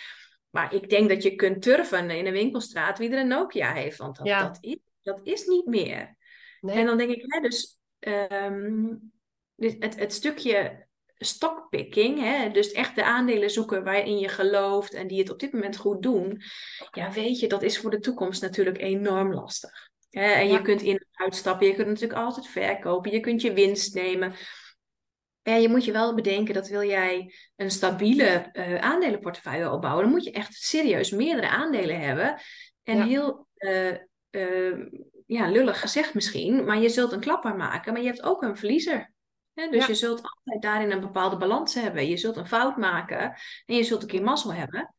Maar 0.51 0.75
ik 0.75 0.89
denk 0.89 1.09
dat 1.09 1.23
je 1.23 1.35
kunt 1.35 1.63
turven 1.63 2.11
in 2.11 2.27
een 2.27 2.33
winkelstraat 2.33 2.99
wie 2.99 3.11
er 3.11 3.19
een 3.19 3.29
Nokia 3.29 3.73
heeft. 3.73 3.99
Want 3.99 4.17
dat, 4.17 4.27
dat, 4.27 4.59
is, 4.61 4.79
dat 5.03 5.21
is 5.23 5.47
niet 5.47 5.67
meer. 5.67 6.17
Nee. 6.61 6.77
En 6.77 6.87
dan 6.87 6.99
denk 6.99 7.11
ik, 7.11 7.25
hè, 7.27 7.41
dus, 7.41 7.81
um, 8.01 9.13
het, 9.57 9.99
het 9.99 10.13
stukje 10.13 10.86
stockpicking, 11.19 12.21
hè, 12.21 12.51
dus 12.51 12.73
echt 12.73 12.95
de 12.95 13.05
aandelen 13.05 13.51
zoeken 13.51 13.85
waarin 13.85 14.19
je 14.19 14.29
gelooft 14.29 14.95
en 14.95 15.07
die 15.07 15.19
het 15.19 15.31
op 15.31 15.41
dit 15.41 15.53
moment 15.53 15.77
goed 15.77 16.03
doen, 16.03 16.43
ja, 16.93 17.13
weet 17.13 17.41
je, 17.41 17.49
dat 17.49 17.63
is 17.63 17.79
voor 17.79 17.91
de 17.91 17.99
toekomst 17.99 18.43
natuurlijk 18.43 18.79
enorm 18.79 19.35
lastig. 19.35 19.91
Hè, 20.11 20.31
en 20.33 20.49
je 20.49 20.63
kunt 20.63 20.83
in 20.83 20.97
en 20.97 21.07
uitstappen, 21.13 21.67
je 21.67 21.75
kunt 21.75 21.87
natuurlijk 21.87 22.21
altijd 22.21 22.47
verkopen, 22.47 23.13
je 23.13 23.21
kunt 23.21 23.43
je 23.43 23.53
winst 23.53 23.95
nemen. 23.95 24.35
Ja, 25.43 25.55
je 25.55 25.69
moet 25.69 25.85
je 25.85 25.93
wel 25.93 26.15
bedenken 26.15 26.55
dat 26.55 26.69
wil 26.69 26.83
jij 26.83 27.35
een 27.57 27.71
stabiele 27.71 28.51
uh, 28.53 28.75
aandelenportefeuille 28.75 29.71
opbouwen, 29.71 30.05
dan 30.05 30.13
moet 30.13 30.25
je 30.25 30.31
echt 30.33 30.55
serieus 30.55 31.11
meerdere 31.11 31.49
aandelen 31.49 32.01
hebben. 32.01 32.41
En 32.83 33.03
heel 33.03 33.47
uh, 33.59 33.93
uh, 34.31 34.87
ja, 35.27 35.51
lullig 35.51 35.81
gezegd 35.81 36.15
misschien, 36.15 36.65
maar 36.65 36.79
je 36.79 36.89
zult 36.89 37.13
een 37.13 37.21
klapper 37.21 37.57
maken, 37.57 37.93
maar 37.93 38.03
je 38.03 38.09
hebt 38.09 38.23
ook 38.23 38.43
een 38.43 38.57
verliezer 38.57 39.15
dus 39.71 39.87
je 39.87 39.95
zult 39.95 40.23
altijd 40.23 40.63
daarin 40.63 40.91
een 40.91 41.01
bepaalde 41.01 41.37
balans 41.37 41.75
hebben. 41.75 42.09
Je 42.09 42.17
zult 42.17 42.37
een 42.37 42.47
fout 42.47 42.77
maken 42.77 43.35
en 43.67 43.77
je 43.77 43.83
zult 43.85 44.03
een 44.03 44.09
keer 44.09 44.23
mazzel 44.23 44.55
hebben. 44.55 44.95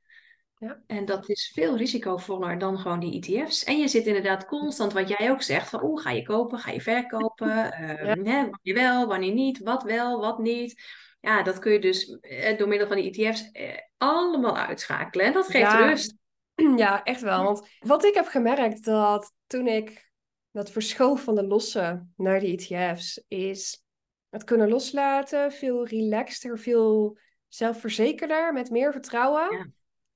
Ja. 0.60 0.82
En 0.88 1.06
dat 1.06 1.30
is 1.30 1.52
veel 1.54 1.78
risicovoller 1.78 2.58
dan 2.58 2.80
gewoon 2.80 3.00
die 3.00 3.22
ETF's. 3.22 3.64
En 3.64 3.80
je 3.80 3.88
zit 3.88 4.06
inderdaad 4.06 4.46
constant, 4.46 4.94
wat 4.94 5.10
jij 5.10 5.32
ook 5.32 5.42
zegt, 5.42 5.70
van 5.70 5.84
oeh, 5.84 6.02
ga 6.02 6.12
je 6.12 6.24
kopen, 6.24 6.60
ga 6.60 6.72
je 6.72 6.82
verkopen, 6.82 7.48
uh, 7.82 8.04
hè, 8.04 8.16
wanneer 8.16 8.52
wel, 8.62 9.08
wanneer 9.08 9.34
niet, 9.34 9.60
wat 9.60 9.84
wel, 9.84 10.20
wat 10.20 10.40
niet. 10.40 10.82
ja, 11.20 11.44
dat 11.44 11.60
kun 11.60 11.72
je 11.72 11.80
dus 11.80 12.20
eh, 12.20 12.58
door 12.58 12.68
middel 12.68 12.88
van 12.88 12.98
die 12.98 13.12
ETF's 13.12 13.52
eh, 13.52 13.78
allemaal 13.98 14.58
uitschakelen. 14.58 15.26
En 15.26 15.34
dat 15.34 15.48
geeft 15.48 15.74
rust. 15.74 16.16
Ja, 16.76 17.04
echt 17.04 17.22
wel. 17.22 17.44
Want 17.44 17.68
wat 17.80 18.06
ik 18.06 18.14
heb 18.14 18.28
gemerkt 18.28 18.84
dat 18.84 19.34
toen 19.48 19.68
ik 19.68 20.12
dat 20.52 20.72
verschoof 20.72 21.24
van 21.24 21.36
de 21.36 21.48
losse 21.48 22.06
naar 22.16 22.40
die 22.40 22.58
ETF's, 22.58 23.24
is 23.28 23.84
het 24.30 24.44
kunnen 24.44 24.70
loslaten, 24.70 25.52
veel 25.52 25.88
relaxter, 25.88 26.60
veel 26.60 27.18
zelfverzekerder, 27.48 28.54
met 28.54 28.70
meer 28.70 28.92
vertrouwen. 28.92 29.58
Ja. 29.58 29.68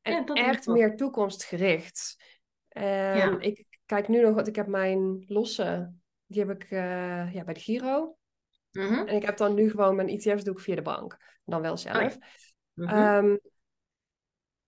En 0.02 0.26
echt 0.26 0.68
meer 0.68 0.96
toekomstgericht. 0.96 2.16
ja. 2.70 3.40
Ik 3.40 3.66
kijk 3.86 4.08
nu 4.08 4.22
nog, 4.22 4.36
want 4.36 4.48
ik 4.48 4.56
heb 4.56 4.68
mijn 4.68 5.24
losse, 5.28 5.94
die 6.26 6.46
heb 6.46 6.62
ik 6.62 6.72
uh, 6.72 7.34
ja, 7.34 7.44
bij 7.44 7.54
de 7.54 7.60
Giro. 7.60 8.18
Mhm. 8.72 9.08
En 9.08 9.16
ik 9.16 9.26
heb 9.26 9.38
dan 9.38 9.54
nu 9.54 9.70
gewoon 9.70 9.96
mijn 9.96 10.10
ETF's 10.10 10.44
doe 10.44 10.54
ik 10.54 10.60
via 10.60 10.76
de 10.76 10.82
bank. 10.82 11.18
Dan 11.46 11.62
wel 11.62 11.78
zelf. 11.78 12.18
Oh 12.76 13.34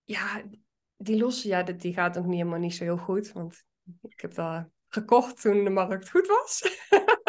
ja, 0.03 0.43
die 0.97 1.17
losse, 1.17 1.47
ja, 1.47 1.63
die 1.63 1.93
gaat 1.93 2.17
ook 2.17 2.25
niet 2.25 2.38
helemaal 2.38 2.60
niet 2.60 2.75
zo 2.75 2.84
heel 2.84 2.97
goed. 2.97 3.32
Want 3.32 3.63
ik 4.01 4.21
heb 4.21 4.34
dat 4.34 4.65
gekocht 4.88 5.41
toen 5.41 5.63
de 5.63 5.69
markt 5.69 6.10
goed 6.10 6.27
was. 6.27 6.62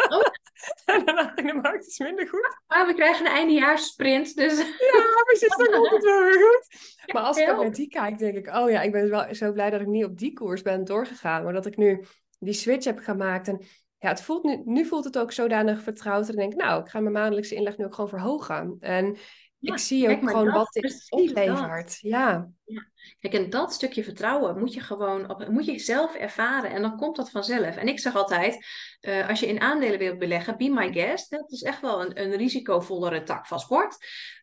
En 0.85 1.05
daarna 1.05 1.31
ging 1.35 1.51
de 1.51 1.59
markt 1.61 1.85
iets 1.85 1.99
minder 1.99 2.27
goed. 2.27 2.57
Ah, 2.67 2.87
we 2.87 2.93
krijgen 2.93 3.25
een 3.25 3.31
eindejaarssprint, 3.31 4.35
dus... 4.35 4.57
ja, 4.57 5.23
precies, 5.25 5.55
dan 5.55 5.71
komt 5.71 5.91
het 5.91 6.03
wel 6.03 6.23
weer 6.23 6.33
goed. 6.33 6.67
Maar 7.13 7.23
als 7.23 7.37
ik 7.37 7.45
naar 7.47 7.71
die 7.71 7.87
kijk, 7.87 8.17
denk 8.17 8.35
ik... 8.35 8.55
Oh 8.55 8.69
ja, 8.69 8.81
ik 8.81 8.91
ben 8.91 9.09
wel 9.09 9.35
zo 9.35 9.51
blij 9.51 9.69
dat 9.69 9.81
ik 9.81 9.87
niet 9.87 10.05
op 10.05 10.17
die 10.17 10.33
koers 10.33 10.61
ben 10.61 10.83
doorgegaan. 10.83 11.43
Maar 11.43 11.53
dat 11.53 11.65
ik 11.65 11.77
nu 11.77 12.05
die 12.39 12.53
switch 12.53 12.85
heb 12.85 12.99
gemaakt. 12.99 13.47
En 13.47 13.61
ja, 13.99 14.09
het 14.09 14.21
voelt 14.21 14.43
nu, 14.43 14.61
nu 14.65 14.85
voelt 14.85 15.03
het 15.03 15.17
ook 15.17 15.31
zodanig 15.31 15.81
vertrouwd. 15.81 16.19
Dat 16.19 16.29
ik 16.29 16.35
denk, 16.35 16.55
nou, 16.55 16.81
ik 16.81 16.89
ga 16.89 16.99
mijn 16.99 17.13
maandelijkse 17.13 17.55
inleg 17.55 17.77
nu 17.77 17.85
ook 17.85 17.93
gewoon 17.93 18.09
verhogen. 18.09 18.77
En 18.79 19.17
ik 19.65 19.77
zie 19.77 20.09
ook 20.09 20.29
gewoon 20.29 20.51
wat 20.51 20.73
dit 20.73 21.05
oplevert. 21.09 21.97
Ja. 21.99 22.49
ja. 22.65 22.87
Kijk, 23.19 23.33
en 23.33 23.49
dat 23.49 23.73
stukje 23.73 24.03
vertrouwen 24.03 24.59
moet 24.59 24.73
je 24.73 24.79
gewoon 24.79 25.29
op, 25.29 25.47
moet 25.47 25.65
je 25.65 25.79
zelf 25.79 26.15
ervaren 26.15 26.71
en 26.71 26.81
dan 26.81 26.97
komt 26.97 27.15
dat 27.15 27.29
vanzelf. 27.29 27.75
En 27.75 27.87
ik 27.87 27.99
zeg 27.99 28.15
altijd, 28.15 28.65
uh, 29.01 29.29
als 29.29 29.39
je 29.39 29.47
in 29.47 29.61
aandelen 29.61 29.99
wilt 29.99 30.19
beleggen, 30.19 30.57
be 30.57 30.69
my 30.69 30.93
guest. 30.93 31.29
Dat 31.29 31.51
is 31.51 31.61
echt 31.61 31.81
wel 31.81 32.01
een, 32.01 32.21
een 32.21 32.35
risicovollere 32.35 33.23
tak 33.23 33.47
van 33.47 33.59
sport. 33.59 33.97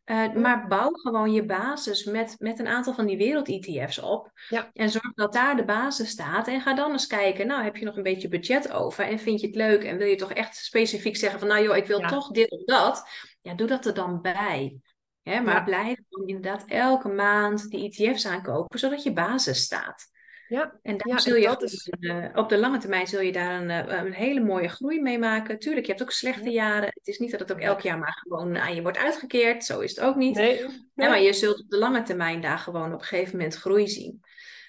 Uh, 0.05 0.33
maar 0.33 0.67
bouw 0.69 0.91
gewoon 0.91 1.33
je 1.33 1.45
basis 1.45 2.05
met, 2.05 2.35
met 2.39 2.59
een 2.59 2.67
aantal 2.67 2.95
van 2.95 3.07
die 3.07 3.17
wereld-ETF's 3.17 3.99
op. 3.99 4.31
Ja. 4.49 4.71
En 4.73 4.91
zorg 4.91 5.15
dat 5.15 5.33
daar 5.33 5.57
de 5.57 5.65
basis 5.65 6.09
staat. 6.09 6.49
En 6.49 6.61
ga 6.61 6.75
dan 6.75 6.93
eens 6.93 7.07
kijken, 7.07 7.47
nou 7.47 7.65
heb 7.65 7.77
je 7.77 7.85
nog 7.85 7.97
een 7.97 8.03
beetje 8.03 8.29
budget 8.29 8.73
over 8.73 9.05
en 9.05 9.19
vind 9.19 9.41
je 9.41 9.47
het 9.47 9.57
leuk 9.57 9.85
en 9.85 9.97
wil 9.97 10.07
je 10.07 10.17
toch 10.17 10.33
echt 10.33 10.57
specifiek 10.57 11.17
zeggen 11.17 11.39
van 11.39 11.49
nou 11.49 11.63
joh, 11.63 11.77
ik 11.77 11.87
wil 11.87 12.01
toch 12.01 12.31
dit 12.31 12.51
of 12.51 12.65
dat. 12.65 13.09
Ja, 13.41 13.55
doe 13.55 13.67
dat 13.67 13.87
er 13.87 13.95
dan 13.95 14.21
bij. 14.21 14.81
Hè, 15.23 15.41
maar 15.41 15.65
blijf 15.65 15.99
dan 16.09 16.27
inderdaad 16.27 16.65
elke 16.67 17.09
maand 17.09 17.71
die 17.71 17.91
ETF's 17.91 18.27
aankopen, 18.27 18.79
zodat 18.79 19.03
je 19.03 19.13
basis 19.13 19.63
staat. 19.63 20.11
Ja, 20.49 20.79
en 20.83 20.97
daar 20.97 21.21
zul 21.21 21.37
je 21.37 21.51
op, 21.51 21.63
is... 21.63 21.91
uh, 22.01 22.27
op 22.35 22.49
de 22.49 22.59
lange 22.59 22.79
termijn 22.79 23.07
zul 23.07 23.21
je 23.21 23.33
daar 23.33 23.61
een, 23.61 23.89
uh, 23.89 24.03
een, 24.05 24.13
hele 24.13 24.41
mooie 24.41 24.69
groei 24.69 25.01
mee 25.01 25.19
maken. 25.19 25.59
Tuurlijk, 25.59 25.87
je 25.87 25.93
hebt 25.93 26.05
ook 26.05 26.11
slechte 26.11 26.51
jaren. 26.51 26.89
Het 26.89 27.07
is 27.07 27.19
niet 27.19 27.31
dat 27.31 27.41
het 27.41 27.53
ook 27.53 27.61
elk 27.61 27.81
jaar 27.81 27.99
maar 27.99 28.19
gewoon 28.23 28.59
aan 28.59 28.75
je 28.75 28.83
wordt 28.83 28.99
uitgekeerd. 28.99 29.65
Zo 29.65 29.81
is 29.81 29.91
het 29.97 30.05
ook 30.05 30.17
niet. 30.17 30.35
Nee, 30.35 30.67
nee. 30.95 31.09
maar 31.09 31.21
je 31.21 31.33
zult 31.33 31.61
op 31.61 31.69
de 31.69 31.79
lange 31.79 32.03
termijn 32.03 32.41
daar 32.41 32.59
gewoon 32.59 32.93
op 32.93 33.01
een 33.01 33.07
gegeven 33.07 33.37
moment 33.37 33.57
groei 33.57 33.89
zien. 33.89 34.21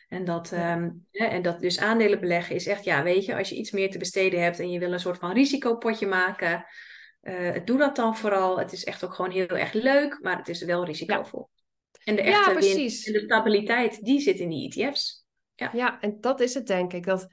En 0.09 0.25
dat, 0.25 0.51
um, 0.51 1.05
hè, 1.11 1.25
en 1.25 1.41
dat 1.41 1.59
dus 1.59 1.79
aandelen 1.79 2.19
beleggen 2.19 2.55
is 2.55 2.67
echt, 2.67 2.83
ja, 2.83 3.03
weet 3.03 3.25
je, 3.25 3.35
als 3.35 3.49
je 3.49 3.55
iets 3.55 3.71
meer 3.71 3.91
te 3.91 3.97
besteden 3.97 4.43
hebt 4.43 4.59
en 4.59 4.71
je 4.71 4.79
wil 4.79 4.93
een 4.93 4.99
soort 4.99 5.19
van 5.19 5.33
risicopotje 5.33 6.07
maken, 6.07 6.65
uh, 7.23 7.57
doe 7.65 7.77
dat 7.77 7.95
dan 7.95 8.17
vooral. 8.17 8.59
Het 8.59 8.71
is 8.71 8.83
echt 8.83 9.03
ook 9.03 9.13
gewoon 9.13 9.31
heel 9.31 9.47
erg 9.47 9.73
leuk, 9.73 10.19
maar 10.21 10.38
het 10.38 10.47
is 10.47 10.63
wel 10.63 10.86
risicovol. 10.86 11.49
En 12.03 12.15
de 12.15 12.21
echte 12.21 12.49
ja, 12.49 12.59
winst 12.59 13.07
en 13.07 13.13
de 13.13 13.19
stabiliteit, 13.19 14.03
die 14.03 14.19
zit 14.19 14.39
in 14.39 14.49
die 14.49 14.86
ETF's. 14.86 15.25
Ja. 15.55 15.69
ja, 15.73 16.01
en 16.01 16.17
dat 16.21 16.39
is 16.39 16.53
het 16.53 16.67
denk 16.67 16.93
ik. 16.93 17.05
Dat, 17.05 17.27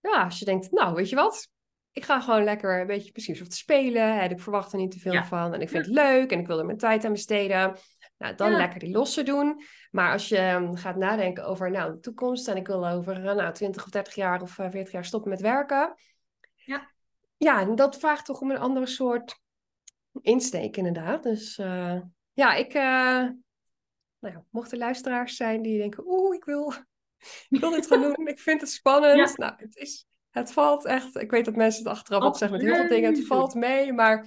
ja, 0.00 0.24
als 0.24 0.38
je 0.38 0.44
denkt, 0.44 0.70
nou, 0.70 0.94
weet 0.94 1.08
je 1.08 1.16
wat? 1.16 1.48
Ik 1.92 2.04
ga 2.04 2.20
gewoon 2.20 2.44
lekker 2.44 2.80
een 2.80 2.86
beetje 2.86 3.12
precies 3.12 3.40
of 3.40 3.48
te 3.48 3.56
spelen. 3.56 4.20
En 4.20 4.30
ik 4.30 4.40
verwacht 4.40 4.72
er 4.72 4.78
niet 4.78 4.90
te 4.90 4.98
veel 4.98 5.24
van. 5.24 5.54
En 5.54 5.60
ik 5.60 5.68
vind 5.68 5.86
het 5.86 5.94
leuk 5.94 6.30
en 6.30 6.38
ik 6.38 6.46
wil 6.46 6.58
er 6.58 6.66
mijn 6.66 6.78
tijd 6.78 7.04
aan 7.04 7.12
besteden. 7.12 7.76
Nou, 8.18 8.34
dan 8.34 8.52
lekker 8.52 8.80
die 8.80 8.90
losse 8.90 9.22
doen. 9.22 9.62
Maar 9.90 10.12
als 10.12 10.28
je 10.28 10.36
ehm, 10.36 10.74
gaat 10.74 10.96
nadenken 10.96 11.44
over 11.44 11.70
nou, 11.70 11.92
de 11.92 12.00
toekomst 12.00 12.48
en 12.48 12.56
ik 12.56 12.66
wil 12.66 12.88
over 12.88 13.16
uh, 13.16 13.34
nou, 13.34 13.52
20 13.52 13.84
of 13.84 13.90
30 13.90 14.14
jaar 14.14 14.42
of 14.42 14.58
uh, 14.58 14.66
eh, 14.66 14.72
40 14.72 14.92
jaar 14.92 15.04
stoppen 15.04 15.30
met 15.30 15.40
werken. 15.40 15.94
Ja 17.44 17.64
dat 17.64 17.98
vraagt 17.98 18.24
toch 18.24 18.40
om 18.40 18.50
een 18.50 18.58
andere 18.58 18.86
soort 18.86 19.40
insteek, 20.20 20.76
inderdaad. 20.76 21.22
Dus 21.22 21.58
uh, 21.58 22.00
ja, 22.32 22.54
ik, 22.54 22.74
uh, 22.74 23.28
nou 24.18 24.34
ja, 24.34 24.44
mochten 24.50 24.78
luisteraars 24.78 25.36
zijn 25.36 25.62
die 25.62 25.78
denken, 25.78 26.04
oeh, 26.06 26.34
ik 26.34 26.44
wil, 26.44 26.72
ik 27.48 27.60
wil 27.60 27.70
dit 27.70 27.86
gaan 27.86 28.00
doen, 28.00 28.26
ik 28.34 28.38
vind 28.38 28.60
het 28.60 28.70
spannend. 28.70 29.36
Nou, 29.36 29.52
het, 29.56 29.76
is, 29.76 30.06
het 30.30 30.52
valt 30.52 30.84
echt, 30.84 31.16
ik 31.16 31.30
weet 31.30 31.44
dat 31.44 31.56
mensen 31.56 31.82
het 31.82 31.92
achteraf 31.92 32.24
op 32.24 32.36
zeggen 32.36 32.58
met 32.58 32.66
heel 32.66 32.76
veel 32.76 32.88
dingen, 32.88 33.14
het 33.14 33.26
valt 33.26 33.54
mee, 33.54 33.92
maar 33.92 34.26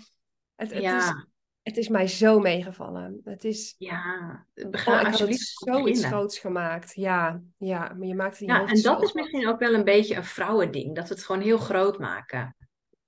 het, 0.56 0.74
het, 0.74 0.82
ja. 0.82 0.98
is, 0.98 1.28
het 1.62 1.78
is 1.78 1.88
mij 1.88 2.08
zo 2.08 2.40
meegevallen. 2.40 3.22
Het 3.24 3.44
is, 3.44 3.76
ja, 3.78 4.46
ga 4.56 5.00
oh, 5.00 5.06
alsjeblieft 5.06 5.48
zoiets 5.48 6.06
groots 6.06 6.40
gemaakt. 6.40 6.94
Ja, 6.96 7.42
ja, 7.58 7.94
maar 7.98 8.08
je 8.08 8.16
maakt 8.16 8.40
het 8.40 8.48
Ja, 8.48 8.66
en 8.66 8.82
dat 8.82 9.04
is 9.04 9.14
misschien 9.14 9.48
ook 9.48 9.60
wel 9.60 9.74
een 9.74 9.84
beetje 9.84 10.16
een 10.16 10.26
vrouwending, 10.26 10.96
dat 10.96 11.08
we 11.08 11.14
het 11.14 11.24
gewoon 11.24 11.42
heel 11.42 11.58
groot 11.58 12.00
maken. 12.00 12.56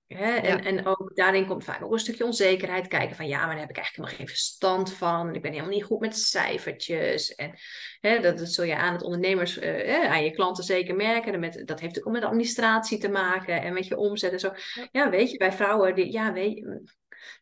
Hè? 0.08 0.36
En, 0.36 0.64
en 0.64 0.86
ook 0.86 1.16
daarin 1.16 1.46
komt 1.46 1.64
vaak 1.64 1.84
ook 1.84 1.92
een 1.92 2.00
stukje 2.00 2.26
onzekerheid. 2.26 2.88
Kijken 2.88 3.16
van 3.16 3.28
ja, 3.28 3.38
maar 3.38 3.50
daar 3.50 3.60
heb 3.60 3.70
ik 3.70 3.78
eigenlijk 3.78 3.96
helemaal 3.96 4.18
geen 4.18 4.36
verstand 4.36 4.94
van. 4.94 5.36
Ik 5.36 5.42
ben 5.42 5.52
helemaal 5.52 5.74
niet 5.74 5.84
goed 5.84 6.00
met 6.00 6.18
cijfertjes. 6.18 7.36
En 7.36 7.54
hè, 8.00 8.20
dat, 8.20 8.38
dat 8.38 8.50
zul 8.50 8.66
je 8.66 8.76
aan 8.76 8.94
het 8.94 9.04
ondernemers, 9.04 9.58
uh, 9.58 10.12
aan 10.12 10.24
je 10.24 10.32
klanten 10.32 10.64
zeker 10.64 10.96
merken. 10.96 11.40
Met, 11.40 11.62
dat 11.66 11.80
heeft 11.80 12.06
ook 12.06 12.14
met 12.14 12.24
administratie 12.24 12.98
te 12.98 13.10
maken 13.10 13.62
en 13.62 13.74
met 13.74 13.88
je 13.88 13.98
omzet 13.98 14.32
en 14.32 14.40
zo. 14.40 14.52
Ja, 14.92 15.10
weet 15.10 15.32
je, 15.32 15.38
bij 15.38 15.52
vrouwen, 15.52 15.96
die, 15.96 16.12
ja, 16.12 16.34
weet 16.34 16.84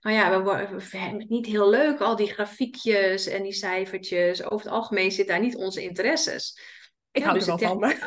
nou 0.01 0.15
ja, 0.15 0.43
we, 0.43 0.67
we, 0.71 0.79
vinden 0.79 1.19
het 1.19 1.29
niet 1.29 1.45
heel 1.45 1.69
leuk, 1.69 1.99
al 1.99 2.15
die 2.15 2.33
grafiekjes 2.33 3.27
en 3.27 3.43
die 3.43 3.53
cijfertjes. 3.53 4.43
Over 4.43 4.65
het 4.65 4.75
algemeen 4.75 5.11
zit 5.11 5.27
daar 5.27 5.39
niet 5.39 5.55
onze 5.55 5.81
interesses. 5.81 6.59
Ik 7.13 7.21
ja, 7.21 7.27
hou 7.27 7.37
dus 7.37 7.47
er 7.47 7.57
wel 7.57 7.79
van. 7.79 7.93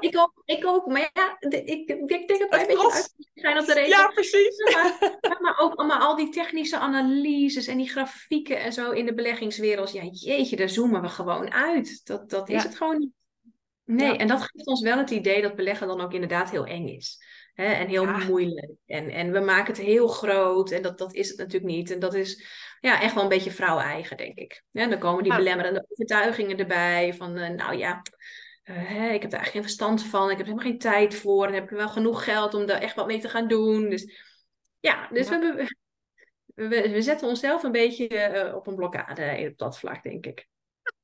Ik 0.00 0.18
ook, 0.18 0.42
ik 0.44 0.66
ook. 0.66 0.86
Maar 0.86 1.10
ja, 1.12 1.36
ik, 1.48 1.88
ik 1.88 2.08
denk 2.08 2.28
dat 2.28 2.48
wij 2.50 2.60
een 2.60 2.66
beetje 2.66 2.92
uit 2.92 3.14
zijn 3.34 3.58
op 3.58 3.66
de 3.66 3.72
reden. 3.72 3.88
Ja, 3.88 4.06
precies. 4.06 4.72
Maar, 4.74 5.18
maar 5.40 5.58
ook 5.58 5.84
maar 5.86 5.98
al 5.98 6.16
die 6.16 6.28
technische 6.28 6.78
analyses 6.78 7.66
en 7.66 7.76
die 7.76 7.88
grafieken 7.88 8.60
en 8.60 8.72
zo 8.72 8.90
in 8.90 9.06
de 9.06 9.14
beleggingswereld. 9.14 9.92
Ja, 9.92 10.02
jeetje, 10.02 10.56
daar 10.56 10.68
zoomen 10.68 11.02
we 11.02 11.08
gewoon 11.08 11.52
uit. 11.52 12.06
Dat, 12.06 12.30
dat 12.30 12.48
is 12.48 12.62
het 12.62 12.76
gewoon 12.76 12.98
niet. 12.98 13.12
Nee, 13.84 14.16
en 14.16 14.28
dat 14.28 14.40
geeft 14.40 14.66
ons 14.66 14.80
wel 14.80 14.98
het 14.98 15.10
idee 15.10 15.42
dat 15.42 15.56
beleggen 15.56 15.86
dan 15.86 16.00
ook 16.00 16.12
inderdaad 16.12 16.50
heel 16.50 16.66
eng 16.66 16.88
is. 16.88 17.22
Hè? 17.54 17.64
En 17.64 17.88
heel 17.88 18.06
moeilijk. 18.06 18.70
En, 18.86 19.10
en 19.10 19.32
we 19.32 19.40
maken 19.40 19.72
het 19.72 19.82
heel 19.82 20.08
groot. 20.08 20.70
En 20.70 20.82
dat, 20.82 20.98
dat 20.98 21.14
is 21.14 21.28
het 21.28 21.38
natuurlijk 21.38 21.72
niet. 21.72 21.90
En 21.90 21.98
dat 21.98 22.14
is 22.14 22.46
ja, 22.80 23.00
echt 23.00 23.14
wel 23.14 23.22
een 23.22 23.28
beetje 23.28 23.50
vrouw-eigen, 23.50 24.16
denk 24.16 24.38
ik. 24.38 24.64
En 24.72 24.90
dan 24.90 24.98
komen 24.98 25.22
die 25.22 25.36
belemmerende 25.36 25.86
overtuigingen 25.88 26.58
erbij. 26.58 27.14
Van, 27.14 27.38
uh, 27.38 27.48
nou 27.48 27.76
ja, 27.76 28.02
uh, 28.64 28.76
hè, 28.76 29.08
ik 29.08 29.22
heb 29.22 29.30
daar 29.30 29.40
eigenlijk 29.40 29.50
geen 29.50 29.62
verstand 29.62 30.02
van. 30.02 30.30
Ik 30.30 30.36
heb 30.36 30.46
er 30.46 30.52
helemaal 30.52 30.70
geen 30.70 30.78
tijd 30.78 31.14
voor. 31.14 31.46
En 31.46 31.54
heb 31.54 31.64
ik 31.64 31.76
wel 31.76 31.88
genoeg 31.88 32.24
geld 32.24 32.54
om 32.54 32.66
daar 32.66 32.80
echt 32.80 32.94
wat 32.94 33.06
mee 33.06 33.20
te 33.20 33.28
gaan 33.28 33.48
doen. 33.48 33.88
Dus 33.88 34.22
ja, 34.80 35.08
dus 35.12 35.28
We, 35.28 35.68
we, 36.54 36.90
we, 36.90 37.02
zetten 37.02 37.28
onszelf 37.28 37.62
een 37.62 37.72
beetje 37.72 38.08
uh, 38.46 38.54
op 38.54 38.66
een 38.66 38.74
blokkade 38.74 39.48
op 39.50 39.58
dat 39.58 39.78
vlak, 39.78 40.02
denk 40.02 40.26
ik. 40.26 40.48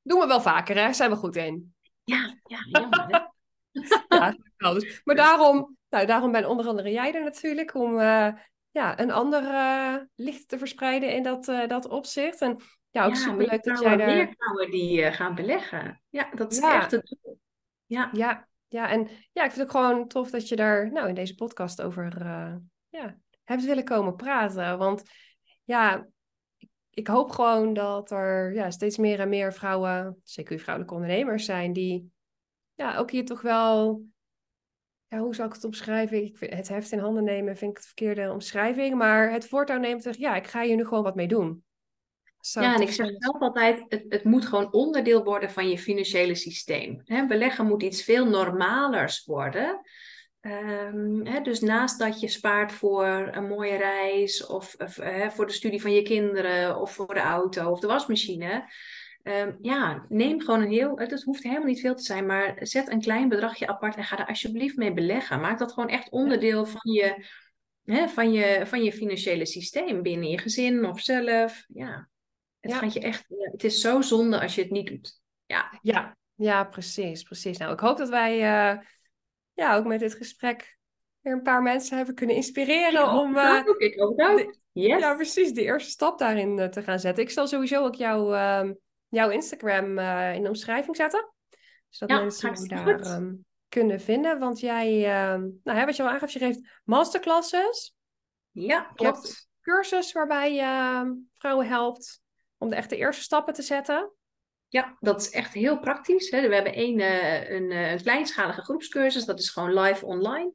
Doen 0.01 0.19
we 0.19 0.27
wel 0.27 0.41
vaker, 0.41 0.75
hè? 0.75 0.93
Zijn 0.93 1.09
we 1.09 1.15
goed 1.15 1.35
in. 1.35 1.75
Ja, 2.03 2.37
ja, 2.43 2.59
jammer. 2.69 3.29
ja, 4.09 4.35
maar 5.03 5.15
daarom, 5.15 5.77
nou, 5.91 6.05
daarom 6.05 6.31
ben 6.31 6.49
onder 6.49 6.67
andere 6.67 6.91
jij 6.91 7.13
er 7.13 7.23
natuurlijk. 7.23 7.75
Om 7.75 7.99
ja, 8.71 8.99
een 8.99 9.11
ander 9.11 9.43
licht 10.15 10.47
te 10.47 10.57
verspreiden 10.57 11.13
in 11.13 11.23
dat, 11.23 11.45
dat 11.45 11.87
opzicht. 11.87 12.41
En 12.41 12.57
ja, 12.89 13.05
ook 13.05 13.13
ja, 13.13 13.19
superleuk 13.19 13.63
dat 13.63 13.79
jij 13.79 13.97
daar... 13.97 14.15
meer 14.15 14.35
vrouwen 14.37 14.71
die 14.71 15.11
gaan 15.11 15.35
beleggen. 15.35 16.01
Ja, 16.09 16.29
dat 16.35 16.51
is 16.51 16.59
echt 16.59 16.91
het 16.91 17.17
doel. 17.21 17.39
Ja. 17.85 18.09
ja, 18.11 18.47
ja, 18.67 18.89
en 18.89 19.07
ja, 19.31 19.43
ik 19.43 19.51
vind 19.51 19.55
het 19.55 19.61
ook 19.61 19.71
gewoon 19.71 20.07
tof 20.07 20.29
dat 20.29 20.47
je 20.47 20.55
daar 20.55 20.91
nou 20.91 21.07
in 21.07 21.13
deze 21.13 21.35
podcast 21.35 21.81
over 21.81 22.13
ja, 22.89 23.17
hebt 23.43 23.65
willen 23.65 23.83
komen 23.83 24.15
praten. 24.15 24.77
Want 24.77 25.03
ja, 25.63 26.07
ik, 26.57 26.69
ik, 26.89 27.07
hoop 27.07 27.31
gewoon 27.31 27.73
dat 27.73 28.11
er 28.11 28.53
ja, 28.53 28.71
steeds 28.71 28.97
meer 28.97 29.19
en 29.19 29.29
meer 29.29 29.53
vrouwen, 29.53 30.21
zeker 30.23 30.59
vrouwelijke 30.59 30.95
ondernemers 30.95 31.45
zijn, 31.45 31.73
die 31.73 32.11
ja, 32.75 32.97
ook 32.97 33.11
hier 33.11 33.25
toch 33.25 33.41
wel, 33.41 34.05
ja, 35.11 35.17
hoe 35.17 35.35
zou 35.35 35.47
ik 35.47 35.53
het 35.53 35.63
omschrijven? 35.63 36.23
Ik 36.23 36.37
vind, 36.37 36.53
het 36.53 36.67
heft 36.67 36.91
in 36.91 36.99
handen 36.99 37.23
nemen 37.23 37.57
vind 37.57 37.71
ik 37.71 37.77
het 37.77 37.85
verkeerde 37.85 38.31
omschrijving, 38.31 38.95
maar 38.95 39.31
het 39.31 39.47
voortouw 39.47 39.77
neemt 39.77 40.03
zeg, 40.03 40.17
ja, 40.17 40.35
ik 40.35 40.47
ga 40.47 40.61
hier 40.61 40.75
nu 40.75 40.83
gewoon 40.83 41.03
wat 41.03 41.15
mee 41.15 41.27
doen 41.27 41.63
ja, 42.41 42.75
en 42.75 42.81
ik 42.81 42.91
zeg 42.91 43.07
zelf 43.17 43.41
altijd, 43.41 43.83
het, 43.87 44.05
het 44.09 44.23
moet 44.23 44.45
gewoon 44.45 44.73
onderdeel 44.73 45.23
worden 45.23 45.51
van 45.51 45.69
je 45.69 45.77
financiële 45.77 46.35
systeem. 46.35 47.03
Beleggen 47.27 47.65
moet 47.65 47.83
iets 47.83 48.03
veel 48.03 48.25
normalers 48.25 49.25
worden. 49.25 49.81
Ehm, 50.39 51.43
dus 51.43 51.59
naast 51.59 51.99
dat 51.99 52.19
je 52.19 52.27
spaart 52.27 52.71
voor 52.71 53.29
een 53.31 53.47
mooie 53.47 53.77
reis 53.77 54.45
of, 54.45 54.75
of 54.77 54.99
voor 55.33 55.47
de 55.47 55.53
studie 55.53 55.81
van 55.81 55.93
je 55.93 56.01
kinderen 56.01 56.79
of 56.79 56.93
voor 56.93 57.13
de 57.13 57.19
auto 57.19 57.69
of 57.69 57.79
de 57.79 57.87
wasmachine. 57.87 58.63
Ehm, 59.23 59.53
ja, 59.61 60.05
neem 60.09 60.39
gewoon 60.39 60.61
een 60.61 60.71
heel, 60.71 60.97
het 60.97 61.23
hoeft 61.23 61.43
helemaal 61.43 61.65
niet 61.65 61.79
veel 61.79 61.95
te 61.95 62.03
zijn, 62.03 62.25
maar 62.25 62.57
zet 62.59 62.91
een 62.91 63.01
klein 63.01 63.29
bedragje 63.29 63.67
apart 63.67 63.95
en 63.95 64.03
ga 64.03 64.19
er 64.19 64.27
alsjeblieft 64.27 64.77
mee 64.77 64.93
beleggen. 64.93 65.39
Maak 65.39 65.59
dat 65.59 65.73
gewoon 65.73 65.89
echt 65.89 66.09
onderdeel 66.09 66.65
van 66.65 66.91
je, 66.91 67.25
hè, 67.83 68.07
van 68.07 68.31
je, 68.31 68.65
van 68.65 68.83
je 68.83 68.93
financiële 68.93 69.45
systeem 69.45 70.01
binnen 70.01 70.29
je 70.29 70.37
gezin 70.37 70.85
of 70.85 70.99
zelf. 70.99 71.65
Ja, 71.67 72.09
het 72.59 72.73
gaat 72.73 72.93
je 72.93 72.99
echt, 72.99 73.25
het 73.51 73.63
is 73.63 73.81
zo 73.81 74.01
zonde 74.01 74.41
als 74.41 74.55
je 74.55 74.61
het 74.61 74.71
niet 74.71 74.87
doet. 74.87 75.19
Ja, 75.45 75.79
ja, 75.81 76.17
ja 76.35 76.63
precies, 76.63 77.23
precies. 77.23 77.57
Nou, 77.57 77.73
ik 77.73 77.79
hoop 77.79 77.97
dat 77.97 78.09
wij 78.09 78.35
uh, 78.35 78.79
ja, 79.53 79.75
ook 79.75 79.85
met 79.85 79.99
dit 79.99 80.13
gesprek 80.13 80.77
weer 81.21 81.33
een 81.33 81.41
paar 81.41 81.61
mensen 81.61 81.97
hebben 81.97 82.15
kunnen 82.15 82.35
inspireren 82.35 83.09
om. 83.09 83.35
Uh, 83.35 83.61
ik 83.77 84.01
ook. 84.01 84.19
Ja, 84.73 85.15
precies, 85.15 85.53
de 85.53 85.63
eerste 85.63 85.89
stap 85.89 86.19
daarin 86.19 86.57
uh, 86.57 86.65
te 86.65 86.83
gaan 86.83 86.99
zetten. 86.99 87.23
Ik 87.23 87.29
zal 87.29 87.47
sowieso 87.47 87.83
ook 87.83 87.95
jou, 87.95 88.33
uh, 88.33 88.69
jouw 89.11 89.29
Instagram 89.29 89.97
uh, 89.99 90.35
in 90.35 90.43
de 90.43 90.49
omschrijving 90.49 90.95
zetten. 90.95 91.33
Zodat 91.89 92.17
ja, 92.17 92.23
mensen 92.23 92.61
je 92.61 92.67
daar 92.67 93.15
um, 93.15 93.45
kunnen 93.69 94.01
vinden. 94.01 94.39
Want 94.39 94.59
jij, 94.59 95.01
nou, 95.63 95.77
hè, 95.77 95.85
wat 95.85 95.95
je 95.95 96.03
al 96.03 96.09
aangaf, 96.09 96.31
je 96.31 96.39
geeft 96.39 96.81
masterclasses. 96.83 97.95
Ja, 98.51 98.91
klopt. 98.95 99.27
Je 99.27 99.47
cursus 99.61 100.11
waarbij 100.11 100.53
je 100.53 101.23
vrouwen 101.33 101.67
helpt 101.67 102.21
om 102.57 102.69
de 102.69 102.75
echte 102.75 102.95
eerste 102.95 103.23
stappen 103.23 103.53
te 103.53 103.61
zetten. 103.61 104.13
Ja, 104.67 104.97
dat 104.99 105.21
is 105.21 105.29
echt 105.29 105.53
heel 105.53 105.79
praktisch. 105.79 106.29
Hè. 106.29 106.47
We 106.47 106.53
hebben 106.53 106.73
één, 106.73 106.99
uh, 106.99 107.49
een, 107.49 107.71
een, 107.71 108.01
kleinschalige 108.01 108.61
groepscursus, 108.61 109.25
dat 109.25 109.39
is 109.39 109.49
gewoon 109.49 109.79
live 109.79 110.05
online. 110.05 110.53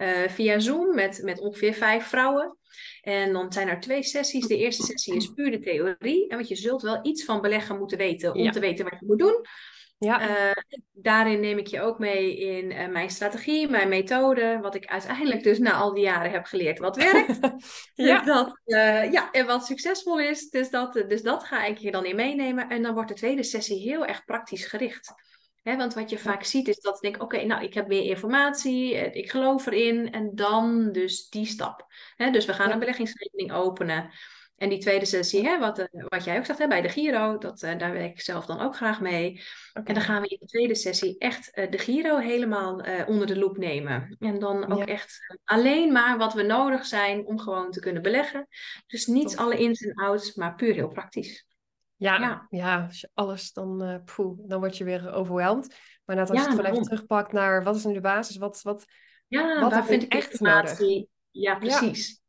Uh, 0.00 0.28
via 0.28 0.58
Zoom 0.58 0.94
met, 0.94 1.20
met 1.24 1.40
ongeveer 1.40 1.74
vijf 1.74 2.04
vrouwen. 2.06 2.56
En 3.02 3.32
dan 3.32 3.52
zijn 3.52 3.68
er 3.68 3.80
twee 3.80 4.02
sessies. 4.02 4.46
De 4.46 4.56
eerste 4.56 4.82
sessie 4.82 5.16
is 5.16 5.32
puur 5.34 5.50
de 5.50 5.58
theorie. 5.58 6.28
En 6.28 6.36
want 6.36 6.48
je 6.48 6.56
zult 6.56 6.82
wel 6.82 6.98
iets 7.02 7.24
van 7.24 7.40
beleggen 7.40 7.78
moeten 7.78 7.98
weten 7.98 8.34
om 8.34 8.50
te 8.50 8.60
weten 8.60 8.84
wat 8.84 9.00
je 9.00 9.06
moet 9.06 9.18
doen. 9.18 9.44
Ja. 9.98 10.28
Uh, 10.28 10.52
daarin 10.92 11.40
neem 11.40 11.58
ik 11.58 11.66
je 11.66 11.80
ook 11.80 11.98
mee 11.98 12.36
in 12.36 12.70
uh, 12.70 12.88
mijn 12.88 13.10
strategie, 13.10 13.68
mijn 13.68 13.88
methode, 13.88 14.58
wat 14.62 14.74
ik 14.74 14.86
uiteindelijk 14.86 15.42
dus 15.42 15.58
na 15.58 15.72
al 15.72 15.94
die 15.94 16.04
jaren 16.04 16.30
heb 16.30 16.44
geleerd 16.44 16.78
wat 16.78 16.96
werkt. 16.96 17.38
ja. 17.94 18.22
Dat, 18.22 18.60
uh, 18.66 19.12
ja, 19.12 19.30
en 19.30 19.46
wat 19.46 19.66
succesvol 19.66 20.20
is. 20.20 20.50
Dus 20.50 20.70
dat, 20.70 20.92
dus 20.92 21.22
dat 21.22 21.44
ga 21.44 21.64
ik 21.64 21.78
je 21.78 21.90
dan 21.90 22.04
in 22.04 22.16
meenemen. 22.16 22.68
En 22.68 22.82
dan 22.82 22.94
wordt 22.94 23.08
de 23.08 23.14
tweede 23.14 23.42
sessie 23.42 23.80
heel 23.80 24.06
erg 24.06 24.24
praktisch 24.24 24.66
gericht. 24.66 25.12
He, 25.62 25.76
want 25.76 25.94
wat 25.94 26.10
je 26.10 26.18
vaak 26.18 26.44
ziet 26.44 26.68
is 26.68 26.80
dat 26.80 26.94
ik 26.94 27.00
denk, 27.00 27.22
oké, 27.22 27.44
nou 27.44 27.64
ik 27.64 27.74
heb 27.74 27.86
meer 27.86 28.04
informatie, 28.04 28.94
ik 28.94 29.30
geloof 29.30 29.66
erin 29.66 30.12
en 30.12 30.34
dan 30.34 30.92
dus 30.92 31.28
die 31.28 31.46
stap. 31.46 31.86
He, 32.16 32.30
dus 32.30 32.46
we 32.46 32.52
gaan 32.52 32.70
een 32.70 32.78
beleggingsrekening 32.78 33.52
openen. 33.52 34.10
En 34.56 34.68
die 34.68 34.78
tweede 34.78 35.04
sessie, 35.04 35.44
hè, 35.44 35.58
wat, 35.58 35.78
uh, 35.78 35.86
wat 36.08 36.24
jij 36.24 36.38
ook 36.38 36.44
zegt 36.44 36.58
hè, 36.58 36.68
bij 36.68 36.80
de 36.80 36.88
Giro, 36.88 37.38
dat, 37.38 37.62
uh, 37.62 37.78
daar 37.78 37.92
werk 37.92 38.10
ik 38.10 38.20
zelf 38.20 38.46
dan 38.46 38.60
ook 38.60 38.76
graag 38.76 39.00
mee. 39.00 39.42
En 39.72 39.94
dan 39.94 40.02
gaan 40.02 40.22
we 40.22 40.28
in 40.28 40.36
de 40.40 40.46
tweede 40.46 40.74
sessie 40.74 41.18
echt 41.18 41.50
uh, 41.54 41.70
de 41.70 41.78
Giro 41.78 42.16
helemaal 42.16 42.84
onder 43.06 43.26
de 43.26 43.38
loep 43.38 43.56
nemen. 43.56 44.16
En 44.18 44.38
dan 44.38 44.72
ook 44.72 44.84
echt 44.84 45.38
alleen 45.44 45.92
maar 45.92 46.18
wat 46.18 46.34
we 46.34 46.42
nodig 46.42 46.86
zijn 46.86 47.26
om 47.26 47.38
gewoon 47.38 47.70
te 47.70 47.80
kunnen 47.80 48.02
beleggen. 48.02 48.46
Dus 48.86 49.06
niet 49.06 49.36
alle 49.36 49.58
ins 49.58 49.80
en 49.80 49.94
outs, 49.94 50.34
maar 50.34 50.54
puur 50.54 50.74
heel 50.74 50.88
praktisch. 50.88 51.46
Ja, 52.00 52.18
ja. 52.18 52.46
ja 52.50 52.84
als 52.86 53.00
je 53.00 53.10
alles, 53.14 53.52
dan, 53.52 54.02
poeh, 54.04 54.38
dan 54.42 54.60
word 54.60 54.76
je 54.76 54.84
weer 54.84 55.12
overweldigd. 55.12 55.76
Maar 56.04 56.16
net 56.16 56.30
als 56.30 56.38
je 56.38 56.44
het 56.44 56.54
gewoon 56.54 56.70
even 56.70 56.82
terugpakt 56.82 57.32
naar 57.32 57.64
wat 57.64 57.76
is 57.76 57.84
nu 57.84 57.92
de 57.92 58.00
basis, 58.00 58.36
wat, 58.36 58.62
wat, 58.62 58.84
ja, 59.26 59.60
wat 59.60 59.72
waar 59.72 59.84
vind 59.84 60.02
ik 60.02 60.12
echt 60.12 60.40
nodig? 60.40 60.80
Ja, 61.30 61.54
precies. 61.54 62.20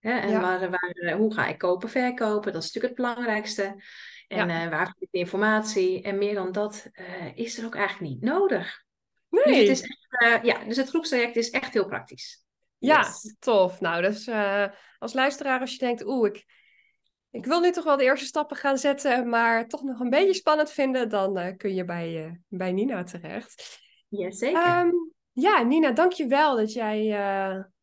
En 0.00 0.40
waar, 0.40 0.70
waar, 0.70 0.90
eh, 0.90 1.14
hoe 1.14 1.34
ga 1.34 1.46
ik 1.46 1.58
kopen, 1.58 1.88
verkopen? 1.88 2.52
Dat 2.52 2.62
is 2.62 2.72
natuurlijk 2.72 2.94
het 2.94 3.06
belangrijkste. 3.06 3.82
En 4.28 4.48
uh, 4.48 4.68
waar 4.68 4.84
vind 4.84 5.02
ik 5.02 5.08
de 5.10 5.18
informatie? 5.18 6.02
En 6.02 6.18
meer 6.18 6.34
dan 6.34 6.52
dat 6.52 6.90
uh, 6.92 7.36
is 7.36 7.58
er 7.58 7.64
ook 7.64 7.74
eigenlijk 7.74 8.12
niet 8.12 8.22
nodig. 8.22 8.82
Nee. 9.28 9.44
Dus 9.44 9.54
het, 9.54 9.68
is 9.68 9.82
echt, 9.82 10.44
ja, 10.44 10.64
dus 10.64 10.76
het 10.76 10.88
groepstraject 10.88 11.36
is 11.36 11.50
echt 11.50 11.72
heel 11.72 11.86
praktisch. 11.86 12.44
Ja, 12.78 13.06
tof. 13.38 13.80
Nou, 13.80 14.02
dus 14.02 14.30
als 14.98 15.12
luisteraar, 15.12 15.60
als 15.60 15.72
je 15.72 15.78
denkt, 15.78 16.06
oeh, 16.06 16.28
ik, 16.28 16.44
ik 17.38 17.46
wil 17.46 17.60
nu 17.60 17.70
toch 17.70 17.84
wel 17.84 17.96
de 17.96 18.04
eerste 18.04 18.26
stappen 18.26 18.56
gaan 18.56 18.78
zetten, 18.78 19.28
maar 19.28 19.68
toch 19.68 19.82
nog 19.82 20.00
een 20.00 20.10
beetje 20.10 20.34
spannend 20.34 20.70
vinden, 20.70 21.08
dan 21.08 21.56
kun 21.56 21.74
je 21.74 21.84
bij, 21.84 22.40
bij 22.48 22.72
Nina 22.72 23.02
terecht. 23.02 23.78
Jazeker. 24.08 24.78
Um, 24.78 25.12
ja, 25.32 25.62
Nina, 25.62 25.90
dank 25.90 26.12
je 26.12 26.26
wel 26.26 26.56
dat 26.56 26.72
jij 26.72 27.04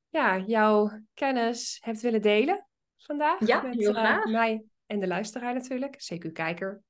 ja, 0.10 0.38
jouw 0.46 0.92
kennis 1.14 1.78
hebt 1.82 2.02
willen 2.02 2.22
delen 2.22 2.68
vandaag. 2.98 3.48
Ja, 3.48 3.62
met 3.62 3.76
heel 3.76 3.96
eh, 3.96 4.04
graag. 4.04 4.26
mij 4.26 4.64
en 4.86 5.00
de 5.00 5.08
luisteraar 5.08 5.54
natuurlijk. 5.54 6.14
CQ-kijker, 6.14 6.82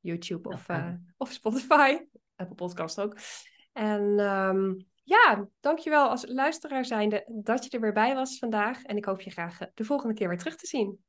YouTube 0.00 0.48
of, 0.48 0.66
of 1.16 1.30
Spotify. 1.32 1.98
Apple 2.36 2.54
Podcast 2.54 3.00
ook. 3.00 3.16
En 3.72 4.18
um, 4.18 4.86
ja, 5.02 5.48
dankjewel 5.60 6.08
als 6.08 6.26
luisteraar 6.28 6.84
zijnde 6.84 7.24
dat 7.42 7.64
je 7.64 7.70
er 7.70 7.80
weer 7.80 7.92
bij 7.92 8.14
was 8.14 8.38
vandaag. 8.38 8.82
En 8.82 8.96
ik 8.96 9.04
hoop 9.04 9.20
je 9.20 9.30
graag 9.30 9.60
eh, 9.60 9.68
de 9.74 9.84
volgende 9.84 10.14
keer 10.14 10.28
weer 10.28 10.38
terug 10.38 10.56
te 10.56 10.66
zien. 10.66 11.04